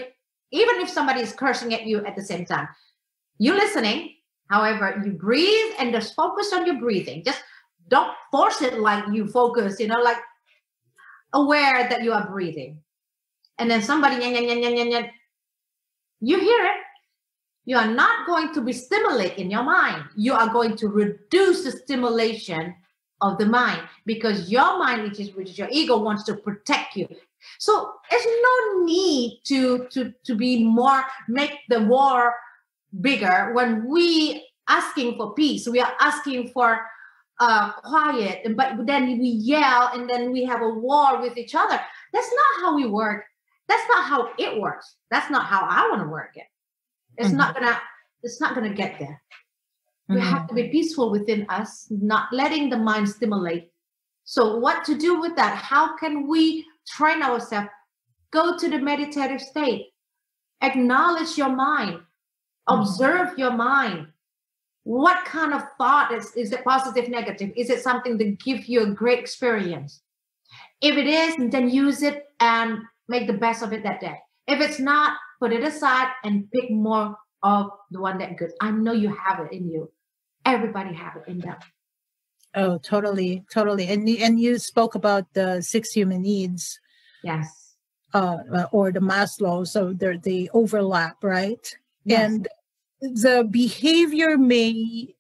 even 0.52 0.80
if 0.80 0.89
somebody 0.89 1.22
is 1.22 1.34
cursing 1.34 1.74
at 1.74 1.86
you 1.86 2.06
at 2.06 2.16
the 2.16 2.24
same 2.24 2.45
time. 2.45 2.68
You 3.38 3.54
listening, 3.54 4.16
however, 4.50 5.02
you 5.06 5.12
breathe 5.12 5.74
and 5.80 5.93
just 5.93 6.16
focus 6.16 6.54
on 6.54 6.66
your 6.66 6.80
breathing. 6.80 7.24
Just 7.24 7.43
don't 7.89 8.12
force 8.32 8.62
it 8.62 8.80
like 8.80 9.04
you 9.12 9.28
focus, 9.28 9.80
you 9.80 9.88
know, 9.88 10.00
like 10.00 10.18
aware 11.34 11.89
that 11.89 12.04
you 12.04 12.14
are 12.14 12.28
breathing. 12.28 12.80
And 13.60 13.70
then 13.70 13.82
somebody, 13.82 14.16
you 14.16 14.22
hear 16.39 16.66
it. 16.66 16.78
You 17.68 17.76
are 17.76 17.93
not 17.93 18.26
going 18.26 18.53
to 18.53 18.61
be 18.61 18.72
stimulated 18.72 19.39
in 19.39 19.51
your 19.51 19.63
mind. 19.63 20.05
You 20.15 20.34
are 20.34 20.47
going 20.47 20.78
to 20.78 20.88
reduce 20.88 21.65
the 21.65 21.72
stimulation 21.72 22.74
of 23.20 23.38
the 23.38 23.45
mind 23.45 23.82
because 24.05 24.49
your 24.49 24.80
mind, 24.80 25.03
which 25.03 25.20
is 25.20 25.36
which 25.36 25.49
is 25.49 25.57
your 25.57 25.68
ego, 25.70 25.97
wants 25.97 26.24
to 26.24 26.36
protect 26.36 26.95
you. 26.95 27.09
So 27.59 27.91
there's 28.09 28.26
no 28.26 28.86
need 28.86 29.41
to 29.47 29.86
to 29.89 30.13
to 30.24 30.36
be 30.36 30.63
more 30.63 31.03
make 31.28 31.59
the 31.68 31.82
war 31.82 32.36
bigger 33.01 33.51
when 33.53 33.86
we 33.86 34.47
asking 34.70 35.18
for 35.18 35.34
peace. 35.34 35.68
We 35.68 35.82
are 35.82 35.93
asking 35.99 36.51
for 36.51 36.80
uh, 37.41 37.74
quiet, 37.84 38.47
but 38.55 38.86
then 38.88 39.20
we 39.20 39.28
yell 39.28 39.91
and 39.93 40.09
then 40.09 40.32
we 40.32 40.45
have 40.45 40.61
a 40.61 40.70
war 40.70 41.20
with 41.20 41.38
each 41.38 41.53
other. 41.53 41.80
That's 42.13 42.32
not 42.34 42.61
how 42.61 42.76
we 42.78 42.88
work. 42.88 43.26
That's 43.68 43.88
not 43.89 44.05
how 44.05 44.30
it 44.39 44.57
works. 44.57 44.95
That's 45.11 45.30
not 45.30 45.47
how 45.47 45.68
I 45.70 45.89
want 45.91 46.03
to 46.03 46.07
work 46.07 46.32
it. 46.36 46.47
It's 47.18 47.30
mm-hmm. 47.30 47.38
not 47.38 47.53
gonna. 47.55 47.80
It's 48.24 48.41
not 48.41 48.55
gonna 48.55 48.74
get 48.74 48.99
there. 48.99 49.22
Mm-hmm. 50.09 50.15
We 50.15 50.22
have 50.22 50.47
to 50.47 50.53
be 50.53 50.70
peaceful 50.70 51.11
within 51.11 51.45
us, 51.49 51.88
not 51.89 52.32
letting 52.32 52.70
the 52.70 52.78
mind 52.78 53.09
stimulate. 53.09 53.72
So, 54.24 54.57
what 54.57 54.84
to 54.86 54.97
do 54.97 55.20
with 55.20 55.36
that? 55.36 55.55
How 55.55 55.97
can 55.97 56.28
we 56.28 56.65
train 56.88 57.22
ourselves, 57.22 57.70
go 58.32 58.57
to 58.57 58.70
the 58.70 58.80
meditative 58.80 59.41
state, 59.41 59.88
acknowledge 60.61 61.38
your 61.38 61.49
mind, 61.49 61.99
mm-hmm. 61.99 62.80
observe 62.80 63.38
your 63.38 63.51
mind. 63.51 64.07
What 64.84 65.26
kind 65.26 65.53
of 65.53 65.63
thought 65.78 66.13
is, 66.13 66.34
is 66.36 66.53
it 66.53 66.63
positive, 66.63 67.09
negative? 67.09 67.51
Is 67.57 67.70
it 67.70 67.82
something 67.82 68.18
that 68.18 68.39
gives 68.39 68.70
you 68.70 68.84
a 68.84 68.91
great 68.91 69.20
experience? 69.20 70.01
If 70.82 70.95
it 70.95 71.07
is, 71.07 71.51
then 71.51 71.70
use 71.70 72.03
it 72.03 72.28
and 72.39 72.80
make 73.09 73.28
the 73.28 73.34
best 73.34 73.63
of 73.63 73.74
it 73.74 73.84
that 73.84 73.99
day. 73.99 74.18
If 74.47 74.61
it's 74.61 74.80
not, 74.80 75.18
put 75.39 75.53
it 75.53 75.63
aside 75.63 76.11
and 76.23 76.49
pick 76.51 76.69
more 76.71 77.15
of 77.43 77.69
the 77.91 77.99
one 77.99 78.17
that 78.19 78.38
good. 78.38 78.51
I 78.61 78.71
know 78.71 78.91
you 78.91 79.13
have 79.15 79.39
it 79.39 79.51
in 79.51 79.69
you. 79.69 79.91
Everybody 80.45 80.93
have 80.93 81.15
it 81.17 81.29
in 81.29 81.39
them. 81.39 81.57
Oh, 82.55 82.77
totally, 82.79 83.43
totally. 83.51 83.88
And 83.88 84.07
and 84.09 84.39
you 84.39 84.57
spoke 84.57 84.95
about 84.95 85.33
the 85.33 85.61
six 85.61 85.91
human 85.91 86.21
needs. 86.21 86.79
Yes. 87.23 87.75
Uh, 88.13 88.38
uh 88.53 88.65
or 88.71 88.91
the 88.91 88.99
Maslow, 88.99 89.67
so 89.67 89.93
they're 89.93 90.17
they 90.17 90.49
overlap, 90.53 91.23
right? 91.23 91.77
Yes. 92.05 92.21
And 92.21 92.47
the 93.01 93.47
behavior 93.49 94.38
may 94.38 95.15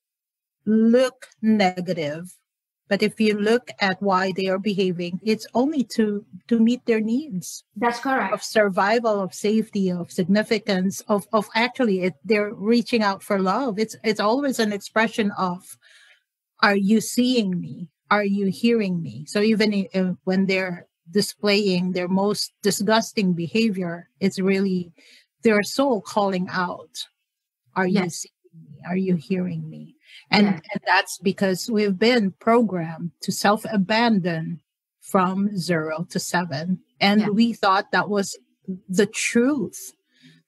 look 0.65 1.27
negative, 1.41 2.33
but 2.87 3.03
if 3.03 3.19
you 3.19 3.35
mm-hmm. 3.35 3.43
look 3.43 3.69
at 3.79 4.01
why 4.01 4.31
they 4.35 4.47
are 4.47 4.59
behaving, 4.59 5.19
it's 5.23 5.47
only 5.53 5.83
to 5.95 6.25
to 6.47 6.59
meet 6.59 6.85
their 6.85 7.01
needs 7.01 7.63
That's 7.75 7.99
correct. 7.99 8.33
of 8.33 8.41
survival, 8.43 9.21
of 9.21 9.33
safety, 9.33 9.91
of 9.91 10.11
significance, 10.11 11.01
of 11.07 11.27
of 11.33 11.49
actually 11.55 12.03
it, 12.03 12.15
they're 12.23 12.53
reaching 12.53 13.03
out 13.03 13.21
for 13.21 13.39
love. 13.39 13.77
It's 13.79 13.95
it's 14.03 14.19
always 14.19 14.59
an 14.59 14.71
expression 14.71 15.31
of, 15.37 15.77
are 16.61 16.75
you 16.75 17.01
seeing 17.01 17.59
me? 17.59 17.89
Are 18.09 18.23
you 18.23 18.47
hearing 18.47 19.01
me? 19.01 19.25
So 19.27 19.41
even 19.41 19.73
if, 19.73 19.87
uh, 19.93 20.13
when 20.23 20.45
they're 20.45 20.87
displaying 21.11 21.91
their 21.91 22.07
most 22.07 22.53
disgusting 22.63 23.33
behavior, 23.33 24.07
it's 24.19 24.39
really 24.39 24.93
their 25.43 25.61
soul 25.63 25.99
calling 26.01 26.47
out, 26.49 27.05
are 27.75 27.85
you 27.87 28.09
seeing 28.09 28.33
me? 28.53 28.81
Are 28.87 28.95
you 28.95 29.15
hearing 29.15 29.69
me? 29.69 29.96
And, 30.31 30.47
Yeah. 30.47 30.59
and 30.73 30.81
that's 30.85 31.17
because 31.19 31.69
we've 31.69 31.97
been 31.97 32.31
programmed 32.39 33.11
to 33.21 33.31
self 33.31 33.65
abandon 33.71 34.61
from 35.01 35.55
zero 35.57 36.05
to 36.09 36.19
seven. 36.19 36.79
And 36.99 37.21
Yeah. 37.21 37.29
we 37.29 37.53
thought 37.53 37.91
that 37.91 38.09
was 38.09 38.37
the 38.89 39.05
truth 39.05 39.93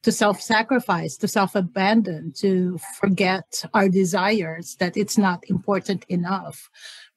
to 0.04 0.12
self 0.12 0.42
sacrifice, 0.42 1.18
to 1.18 1.28
self 1.28 1.56
abandon, 1.56 2.32
to 2.38 2.78
forget 3.00 3.64
our 3.74 3.90
desires, 3.90 4.76
that 4.80 4.98
it's 4.98 5.18
not 5.18 5.44
important 5.50 6.06
enough, 6.10 6.70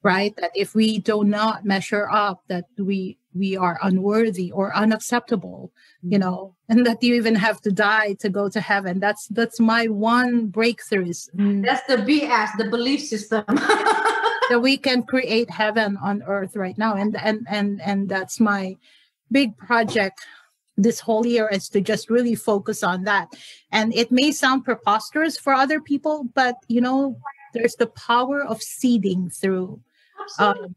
right? 0.02 0.34
That 0.36 0.50
if 0.54 0.74
we 0.74 0.98
do 0.98 1.24
not 1.24 1.64
measure 1.64 2.08
up, 2.10 2.42
that 2.48 2.66
we 2.78 3.18
we 3.34 3.56
are 3.56 3.78
unworthy 3.82 4.50
or 4.52 4.74
unacceptable, 4.76 5.72
you 6.02 6.18
know, 6.18 6.54
and 6.68 6.86
that 6.86 7.02
you 7.02 7.14
even 7.14 7.34
have 7.34 7.60
to 7.62 7.72
die 7.72 8.14
to 8.20 8.28
go 8.28 8.48
to 8.48 8.60
heaven. 8.60 9.00
That's 9.00 9.26
that's 9.28 9.60
my 9.60 9.86
one 9.86 10.46
breakthrough. 10.46 11.08
Is 11.08 11.30
mm, 11.36 11.64
That's 11.64 11.86
the 11.86 11.96
BS, 11.96 12.50
the 12.58 12.68
belief 12.68 13.02
system. 13.02 13.44
that 14.48 14.60
we 14.60 14.76
can 14.76 15.02
create 15.02 15.50
heaven 15.50 15.96
on 16.02 16.22
earth 16.24 16.56
right 16.56 16.76
now. 16.76 16.94
And 16.94 17.16
and 17.16 17.46
and 17.48 17.80
and 17.80 18.08
that's 18.08 18.40
my 18.40 18.76
big 19.30 19.56
project 19.56 20.20
this 20.76 21.00
whole 21.00 21.26
year 21.26 21.48
is 21.48 21.68
to 21.68 21.80
just 21.80 22.10
really 22.10 22.34
focus 22.34 22.82
on 22.82 23.04
that. 23.04 23.28
And 23.70 23.94
it 23.94 24.10
may 24.10 24.32
sound 24.32 24.64
preposterous 24.64 25.38
for 25.38 25.52
other 25.52 25.80
people 25.80 26.24
but 26.34 26.56
you 26.68 26.80
know 26.80 27.16
there's 27.52 27.76
the 27.76 27.86
power 27.86 28.42
of 28.42 28.62
seeding 28.62 29.30
through 29.30 29.80
um, 30.38 30.74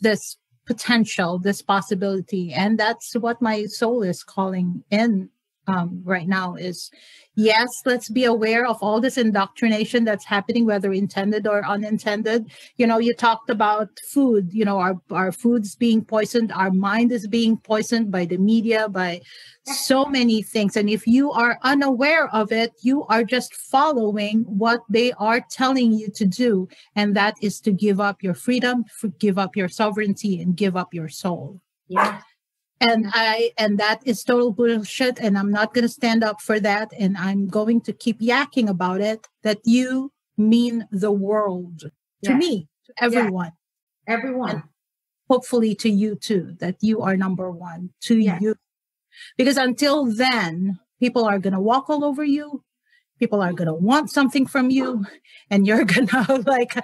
this 0.00 0.36
potential 0.70 1.36
this 1.36 1.60
possibility 1.62 2.52
and 2.52 2.78
that's 2.78 3.14
what 3.14 3.42
my 3.42 3.64
soul 3.64 4.04
is 4.04 4.22
calling 4.22 4.84
in 4.88 5.28
um, 5.70 6.02
right 6.04 6.28
now 6.28 6.54
is 6.54 6.90
yes 7.36 7.68
let's 7.86 8.08
be 8.08 8.24
aware 8.24 8.66
of 8.66 8.76
all 8.82 9.00
this 9.00 9.16
indoctrination 9.16 10.04
that's 10.04 10.24
happening 10.24 10.66
whether 10.66 10.92
intended 10.92 11.46
or 11.46 11.64
unintended. 11.64 12.50
You 12.76 12.86
know 12.86 12.98
you 12.98 13.14
talked 13.14 13.50
about 13.50 13.88
food 14.12 14.52
you 14.52 14.64
know 14.64 14.78
our, 14.78 15.00
our 15.10 15.32
food's 15.32 15.74
being 15.76 16.04
poisoned 16.04 16.52
our 16.52 16.70
mind 16.70 17.12
is 17.12 17.26
being 17.26 17.56
poisoned 17.56 18.10
by 18.10 18.24
the 18.24 18.38
media 18.38 18.88
by 18.88 19.20
so 19.64 20.06
many 20.06 20.42
things. 20.42 20.76
And 20.76 20.88
if 20.90 21.06
you 21.06 21.30
are 21.32 21.58
unaware 21.62 22.28
of 22.34 22.50
it 22.52 22.72
you 22.82 23.04
are 23.06 23.24
just 23.24 23.54
following 23.54 24.40
what 24.40 24.80
they 24.88 25.12
are 25.12 25.40
telling 25.50 25.92
you 25.92 26.10
to 26.10 26.26
do. 26.26 26.68
And 26.96 27.14
that 27.16 27.36
is 27.40 27.60
to 27.60 27.72
give 27.72 28.00
up 28.00 28.22
your 28.22 28.34
freedom 28.34 28.84
give 29.18 29.38
up 29.38 29.56
your 29.56 29.68
sovereignty 29.68 30.40
and 30.40 30.56
give 30.56 30.76
up 30.76 30.92
your 30.92 31.08
soul. 31.08 31.60
Yeah. 31.88 32.20
And 32.80 33.06
i 33.12 33.50
and 33.58 33.78
that 33.78 34.00
is 34.04 34.24
total 34.24 34.52
bullshit 34.52 35.18
and 35.20 35.36
i'm 35.38 35.50
not 35.50 35.74
going 35.74 35.82
to 35.82 35.88
stand 35.88 36.24
up 36.24 36.40
for 36.40 36.58
that 36.58 36.92
and 36.98 37.16
i'm 37.18 37.46
going 37.46 37.80
to 37.80 37.92
keep 37.92 38.20
yakking 38.20 38.68
about 38.68 39.00
it 39.00 39.28
that 39.42 39.58
you 39.64 40.10
mean 40.36 40.86
the 40.90 41.12
world 41.12 41.90
to 42.24 42.34
me 42.34 42.68
to 42.86 43.04
everyone. 43.04 43.52
Everyone. 44.06 44.64
hopefully 45.28 45.74
to 45.76 45.88
you 45.88 46.16
too 46.16 46.56
that 46.58 46.76
you 46.80 47.00
are 47.02 47.16
number 47.16 47.50
one 47.50 47.90
to 48.00 48.18
you. 48.18 48.56
Because 49.36 49.56
until 49.56 50.06
then 50.06 50.80
people 50.98 51.24
are 51.24 51.38
going 51.38 51.52
to 51.52 51.60
walk 51.60 51.88
all 51.88 52.04
over 52.04 52.24
you 52.24 52.64
people 53.20 53.42
are 53.42 53.52
going 53.52 53.68
to 53.68 53.74
want 53.74 54.10
something 54.10 54.46
from 54.46 54.70
you 54.70 55.04
and 55.50 55.66
you're 55.66 55.84
going 55.94 56.06
to 56.08 56.42
like 56.46 56.74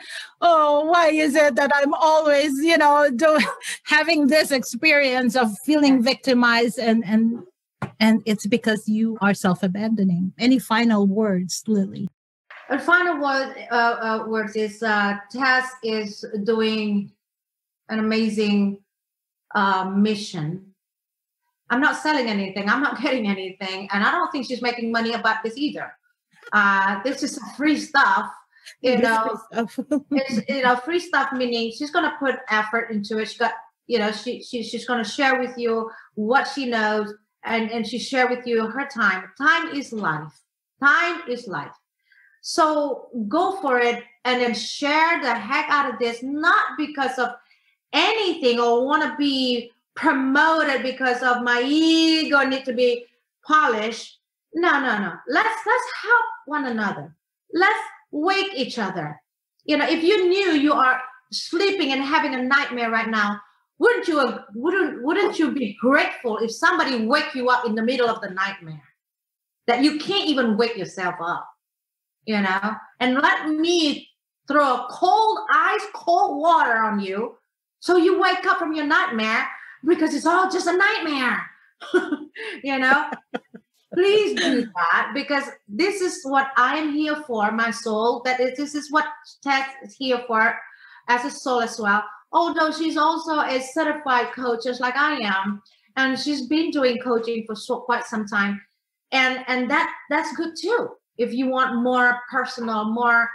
oh 0.42 0.84
why 0.84 1.08
is 1.08 1.34
it 1.34 1.56
that 1.56 1.72
i'm 1.74 1.94
always 1.94 2.52
you 2.62 2.76
know 2.76 3.10
doing 3.10 3.44
having 3.84 4.28
this 4.28 4.50
experience 4.50 5.34
of 5.34 5.48
feeling 5.64 6.02
victimized 6.02 6.78
and 6.78 7.02
and 7.06 7.42
and 7.98 8.22
it's 8.26 8.46
because 8.46 8.88
you 8.88 9.16
are 9.20 9.34
self-abandoning 9.34 10.32
any 10.38 10.58
final 10.58 11.06
words 11.06 11.64
lily 11.66 12.06
And 12.68 12.82
final 12.82 13.22
word, 13.22 13.54
uh, 13.70 13.96
uh, 14.06 14.24
words 14.26 14.56
is 14.56 14.82
uh, 14.82 15.18
Tess 15.30 15.70
is 15.84 16.24
doing 16.42 17.12
an 17.88 18.00
amazing 18.00 18.82
uh, 19.54 19.84
mission. 19.84 20.74
I'm 21.70 21.80
not 21.80 21.96
selling 22.02 22.26
anything. 22.28 22.68
I'm 22.68 22.82
not 22.82 23.00
getting 23.04 23.28
anything, 23.28 23.88
and 23.92 24.02
I 24.02 24.10
don't 24.10 24.30
think 24.32 24.46
she's 24.46 24.62
making 24.62 24.90
money 24.90 25.12
about 25.12 25.44
this 25.44 25.56
either. 25.56 25.92
Uh, 26.52 27.02
this 27.02 27.22
is 27.22 27.38
free 27.56 27.78
stuff, 27.78 28.30
you 28.80 28.98
know. 28.98 29.38
it's 29.52 30.48
you 30.48 30.62
know 30.62 30.76
free 30.76 31.00
stuff 31.00 31.32
meaning 31.32 31.72
she's 31.76 31.90
going 31.90 32.04
to 32.04 32.16
put 32.18 32.36
effort 32.50 32.90
into 32.90 33.18
it. 33.18 33.30
She 33.30 33.38
got 33.38 33.52
you 33.86 33.98
know 33.98 34.12
she, 34.12 34.42
she 34.42 34.62
she's 34.62 34.86
going 34.86 35.02
to 35.02 35.08
share 35.08 35.40
with 35.40 35.56
you 35.56 35.90
what 36.14 36.44
she 36.46 36.66
knows, 36.66 37.14
and 37.44 37.70
and 37.70 37.86
she 37.86 37.98
share 37.98 38.28
with 38.28 38.46
you 38.46 38.66
her 38.66 38.86
time. 38.86 39.24
Time 39.38 39.74
is 39.74 39.92
life. 39.92 40.32
Time 40.82 41.22
is 41.28 41.46
life. 41.46 41.72
So 42.42 43.08
go 43.26 43.60
for 43.60 43.80
it 43.80 44.04
and 44.24 44.40
then 44.40 44.54
share 44.54 45.20
the 45.20 45.34
heck 45.34 45.68
out 45.68 45.92
of 45.92 45.98
this, 45.98 46.22
not 46.22 46.76
because 46.78 47.18
of 47.18 47.30
anything 47.92 48.60
or 48.60 48.86
want 48.86 49.02
to 49.02 49.16
be 49.16 49.72
promoted 49.96 50.82
because 50.82 51.22
of 51.22 51.42
my 51.42 51.62
ego 51.66 52.44
need 52.44 52.64
to 52.64 52.72
be 52.72 53.04
polished. 53.44 54.20
No, 54.54 54.78
no, 54.80 54.98
no. 54.98 55.12
Let's 55.28 55.60
let's 55.66 55.92
help 56.02 56.26
one 56.46 56.66
another. 56.66 57.14
Let's 57.52 57.78
wake 58.10 58.54
each 58.54 58.78
other. 58.78 59.20
You 59.64 59.76
know, 59.76 59.86
if 59.88 60.02
you 60.02 60.28
knew 60.28 60.52
you 60.52 60.72
are 60.72 61.00
sleeping 61.32 61.92
and 61.92 62.02
having 62.02 62.34
a 62.34 62.42
nightmare 62.42 62.90
right 62.90 63.08
now, 63.08 63.40
wouldn't 63.78 64.08
you 64.08 64.22
wouldn't 64.54 65.02
wouldn't 65.02 65.38
you 65.38 65.52
be 65.52 65.76
grateful 65.80 66.38
if 66.38 66.50
somebody 66.50 67.04
wake 67.04 67.34
you 67.34 67.50
up 67.50 67.66
in 67.66 67.74
the 67.74 67.82
middle 67.82 68.08
of 68.08 68.20
the 68.22 68.30
nightmare? 68.30 68.82
That 69.66 69.82
you 69.82 69.98
can't 69.98 70.28
even 70.28 70.56
wake 70.56 70.76
yourself 70.76 71.16
up 71.20 71.46
you 72.26 72.40
know, 72.40 72.74
and 73.00 73.14
let 73.14 73.48
me 73.48 74.08
throw 74.46 74.74
a 74.74 74.88
cold, 74.90 75.38
ice 75.50 75.86
cold 75.94 76.40
water 76.40 76.76
on 76.76 77.00
you 77.00 77.36
so 77.80 77.96
you 77.96 78.20
wake 78.20 78.44
up 78.46 78.58
from 78.58 78.74
your 78.74 78.86
nightmare 78.86 79.46
because 79.84 80.12
it's 80.12 80.26
all 80.26 80.50
just 80.50 80.66
a 80.66 80.76
nightmare. 80.76 81.46
you 82.64 82.78
know, 82.78 83.10
please 83.96 84.38
do 84.40 84.66
that 84.74 85.12
because 85.14 85.44
this 85.66 86.00
is 86.00 86.20
what 86.24 86.48
I 86.56 86.76
am 86.76 86.92
here 86.92 87.16
for, 87.26 87.50
my 87.50 87.70
soul. 87.70 88.22
That 88.24 88.40
is, 88.40 88.56
this 88.56 88.74
is 88.74 88.92
what 88.92 89.06
Tess 89.42 89.68
is 89.82 89.96
here 89.96 90.22
for 90.26 90.54
as 91.08 91.24
a 91.24 91.30
soul 91.30 91.62
as 91.62 91.80
well. 91.80 92.04
Although 92.32 92.70
she's 92.70 92.96
also 92.96 93.40
a 93.40 93.60
certified 93.60 94.32
coach, 94.32 94.64
just 94.64 94.80
like 94.80 94.96
I 94.96 95.16
am, 95.22 95.62
and 95.96 96.18
she's 96.18 96.46
been 96.46 96.70
doing 96.70 96.98
coaching 96.98 97.44
for 97.46 97.56
so, 97.56 97.80
quite 97.80 98.04
some 98.04 98.26
time, 98.26 98.60
and 99.12 99.44
and 99.48 99.70
that 99.70 99.92
that's 100.10 100.36
good 100.36 100.54
too 100.60 100.90
if 101.18 101.32
you 101.32 101.46
want 101.46 101.82
more 101.82 102.18
personal 102.30 102.84
more 102.92 103.28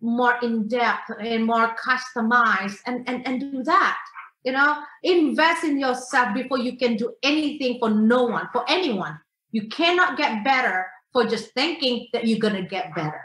more 0.00 0.36
in 0.42 0.66
depth 0.66 1.10
and 1.20 1.44
more 1.44 1.74
customized 1.76 2.78
and 2.86 3.08
and 3.08 3.26
and 3.26 3.40
do 3.40 3.62
that 3.62 3.98
you 4.44 4.52
know 4.52 4.82
invest 5.02 5.64
in 5.64 5.78
yourself 5.78 6.34
before 6.34 6.58
you 6.58 6.76
can 6.76 6.96
do 6.96 7.12
anything 7.22 7.78
for 7.78 7.90
no 7.90 8.24
one 8.24 8.48
for 8.52 8.64
anyone 8.68 9.18
you 9.52 9.68
cannot 9.68 10.16
get 10.16 10.44
better 10.44 10.86
for 11.12 11.24
just 11.24 11.52
thinking 11.54 12.06
that 12.12 12.26
you're 12.26 12.38
going 12.38 12.54
to 12.54 12.62
get 12.68 12.94
better 12.94 13.20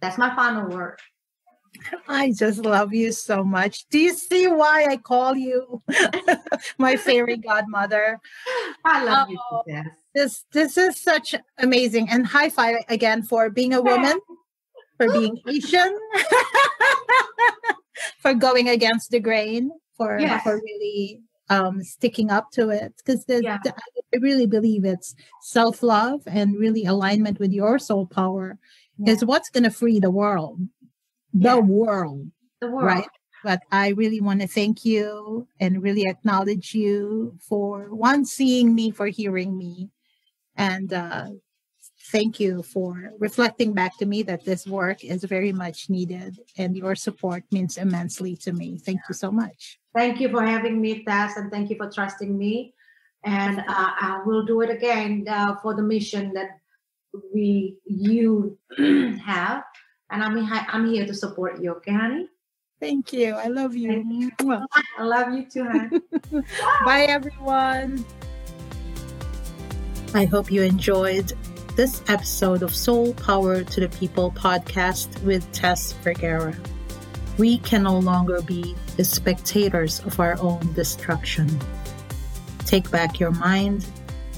that's 0.00 0.18
my 0.18 0.34
final 0.34 0.68
word 0.68 0.98
I 2.08 2.32
just 2.32 2.60
love 2.64 2.92
you 2.92 3.12
so 3.12 3.44
much. 3.44 3.86
Do 3.88 3.98
you 4.00 4.12
see 4.14 4.48
why 4.48 4.86
I 4.90 4.96
call 4.96 5.36
you 5.36 5.80
my 6.78 6.96
fairy 6.96 7.36
godmother? 7.50 8.18
i 8.84 9.04
love 9.04 9.28
Oh. 9.30 9.62
you 9.66 9.74
Tess. 9.74 9.86
This 10.14 10.44
this 10.52 10.76
is 10.78 10.96
such 11.00 11.34
amazing 11.58 12.08
and 12.10 12.26
high 12.26 12.48
five 12.48 12.76
again 12.88 13.22
for 13.22 13.48
being 13.50 13.74
a 13.74 13.82
woman, 13.82 14.18
for 14.96 15.12
being 15.12 15.38
Asian, 15.46 15.96
for 18.20 18.34
going 18.34 18.68
against 18.70 19.10
the 19.10 19.20
grain, 19.20 19.70
for 19.96 20.18
Yes. 20.18 20.42
for 20.42 20.56
really 20.56 21.22
um 21.50 21.82
sticking 21.82 22.30
up 22.30 22.50
to 22.52 22.70
it 22.70 22.94
because 22.98 23.24
Yeah. 23.28 23.58
I 23.64 24.16
really 24.20 24.46
believe 24.46 24.84
it's 24.84 25.14
self-love 25.42 26.22
and 26.26 26.56
really 26.58 26.84
alignment 26.84 27.38
with 27.38 27.52
your 27.52 27.78
soul 27.78 28.06
power 28.06 28.58
is 29.06 29.24
what's 29.24 29.50
going 29.50 29.64
to 29.64 29.70
free 29.70 30.00
the 30.00 30.10
world 30.10 30.60
the 31.32 31.56
Yeah. 31.56 31.60
world 31.60 32.30
the 32.60 32.70
world. 32.70 32.86
Right. 32.86 33.08
But 33.44 33.60
I 33.70 33.90
really 33.90 34.20
want 34.20 34.40
to 34.40 34.48
thank 34.48 34.84
you 34.84 35.46
and 35.60 35.80
really 35.82 36.06
acknowledge 36.08 36.74
you 36.74 37.36
for 37.40 37.94
one, 37.94 38.24
seeing 38.24 38.74
me, 38.74 38.90
for 38.90 39.06
hearing 39.06 39.56
me. 39.56 39.90
And 40.56 40.92
uh, 40.92 41.28
thank 42.10 42.40
you 42.40 42.62
for 42.64 43.12
reflecting 43.18 43.74
back 43.74 43.96
to 43.98 44.06
me 44.06 44.24
that 44.24 44.44
this 44.44 44.66
work 44.66 45.04
is 45.04 45.22
very 45.24 45.52
much 45.52 45.88
needed 45.88 46.40
and 46.56 46.76
your 46.76 46.96
support 46.96 47.44
means 47.52 47.76
immensely 47.78 48.34
to 48.36 48.52
me. 48.52 48.78
Thank 48.78 49.00
you 49.08 49.14
so 49.14 49.30
much. 49.30 49.78
Thank 49.98 50.20
you 50.20 50.28
for 50.28 50.46
having 50.46 50.80
me, 50.80 51.02
Tess, 51.02 51.36
and 51.36 51.50
thank 51.50 51.70
you 51.70 51.76
for 51.76 51.90
trusting 51.90 52.38
me. 52.38 52.72
And 53.24 53.58
uh, 53.58 53.64
I 53.66 54.22
will 54.24 54.46
do 54.46 54.60
it 54.60 54.70
again 54.70 55.26
uh, 55.28 55.56
for 55.56 55.74
the 55.74 55.82
mission 55.82 56.32
that 56.34 56.60
we 57.34 57.78
you 57.84 58.56
have. 59.26 59.64
And 60.08 60.22
I'm 60.22 60.38
I'm 60.52 60.86
here 60.86 61.04
to 61.04 61.12
support 61.12 61.60
you, 61.60 61.72
okay, 61.72 61.90
honey? 61.90 62.28
Thank 62.78 63.12
you. 63.12 63.34
I 63.34 63.48
love 63.48 63.74
you. 63.74 64.04
you. 64.08 64.30
I 64.98 65.02
love 65.02 65.34
you 65.34 65.46
too, 65.50 65.64
honey. 65.64 66.00
Bye, 66.84 67.06
everyone. 67.08 68.04
I 70.14 70.26
hope 70.26 70.52
you 70.52 70.62
enjoyed 70.62 71.32
this 71.74 72.04
episode 72.06 72.62
of 72.62 72.72
Soul 72.72 73.14
Power 73.14 73.64
to 73.64 73.80
the 73.80 73.88
People 73.88 74.30
podcast 74.30 75.20
with 75.24 75.50
Tess 75.50 75.90
Vergara. 76.04 76.54
We 77.36 77.58
can 77.58 77.82
no 77.82 77.98
longer 77.98 78.40
be 78.42 78.76
the 78.98 79.04
spectators 79.04 80.00
of 80.00 80.18
our 80.18 80.36
own 80.40 80.60
destruction. 80.74 81.48
Take 82.66 82.90
back 82.90 83.20
your 83.20 83.30
mind, 83.30 83.86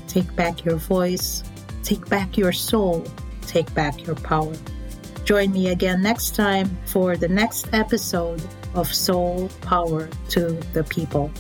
take 0.07 0.37
back 0.37 0.67
your 0.67 0.77
voice, 0.77 1.43
take 1.83 2.07
back 2.11 2.37
your 2.37 2.53
soul, 2.53 3.05
take 3.47 3.73
back 3.75 4.07
your 4.07 4.17
power. 4.17 4.53
Join 5.25 5.51
me 5.53 5.69
again 5.69 6.03
next 6.03 6.35
time 6.35 6.69
for 6.85 7.17
the 7.17 7.27
next 7.27 7.73
episode 7.73 8.43
of 8.75 8.93
Soul 8.93 9.49
Power 9.63 10.11
to 10.29 10.51
the 10.75 10.85
People. 10.85 11.33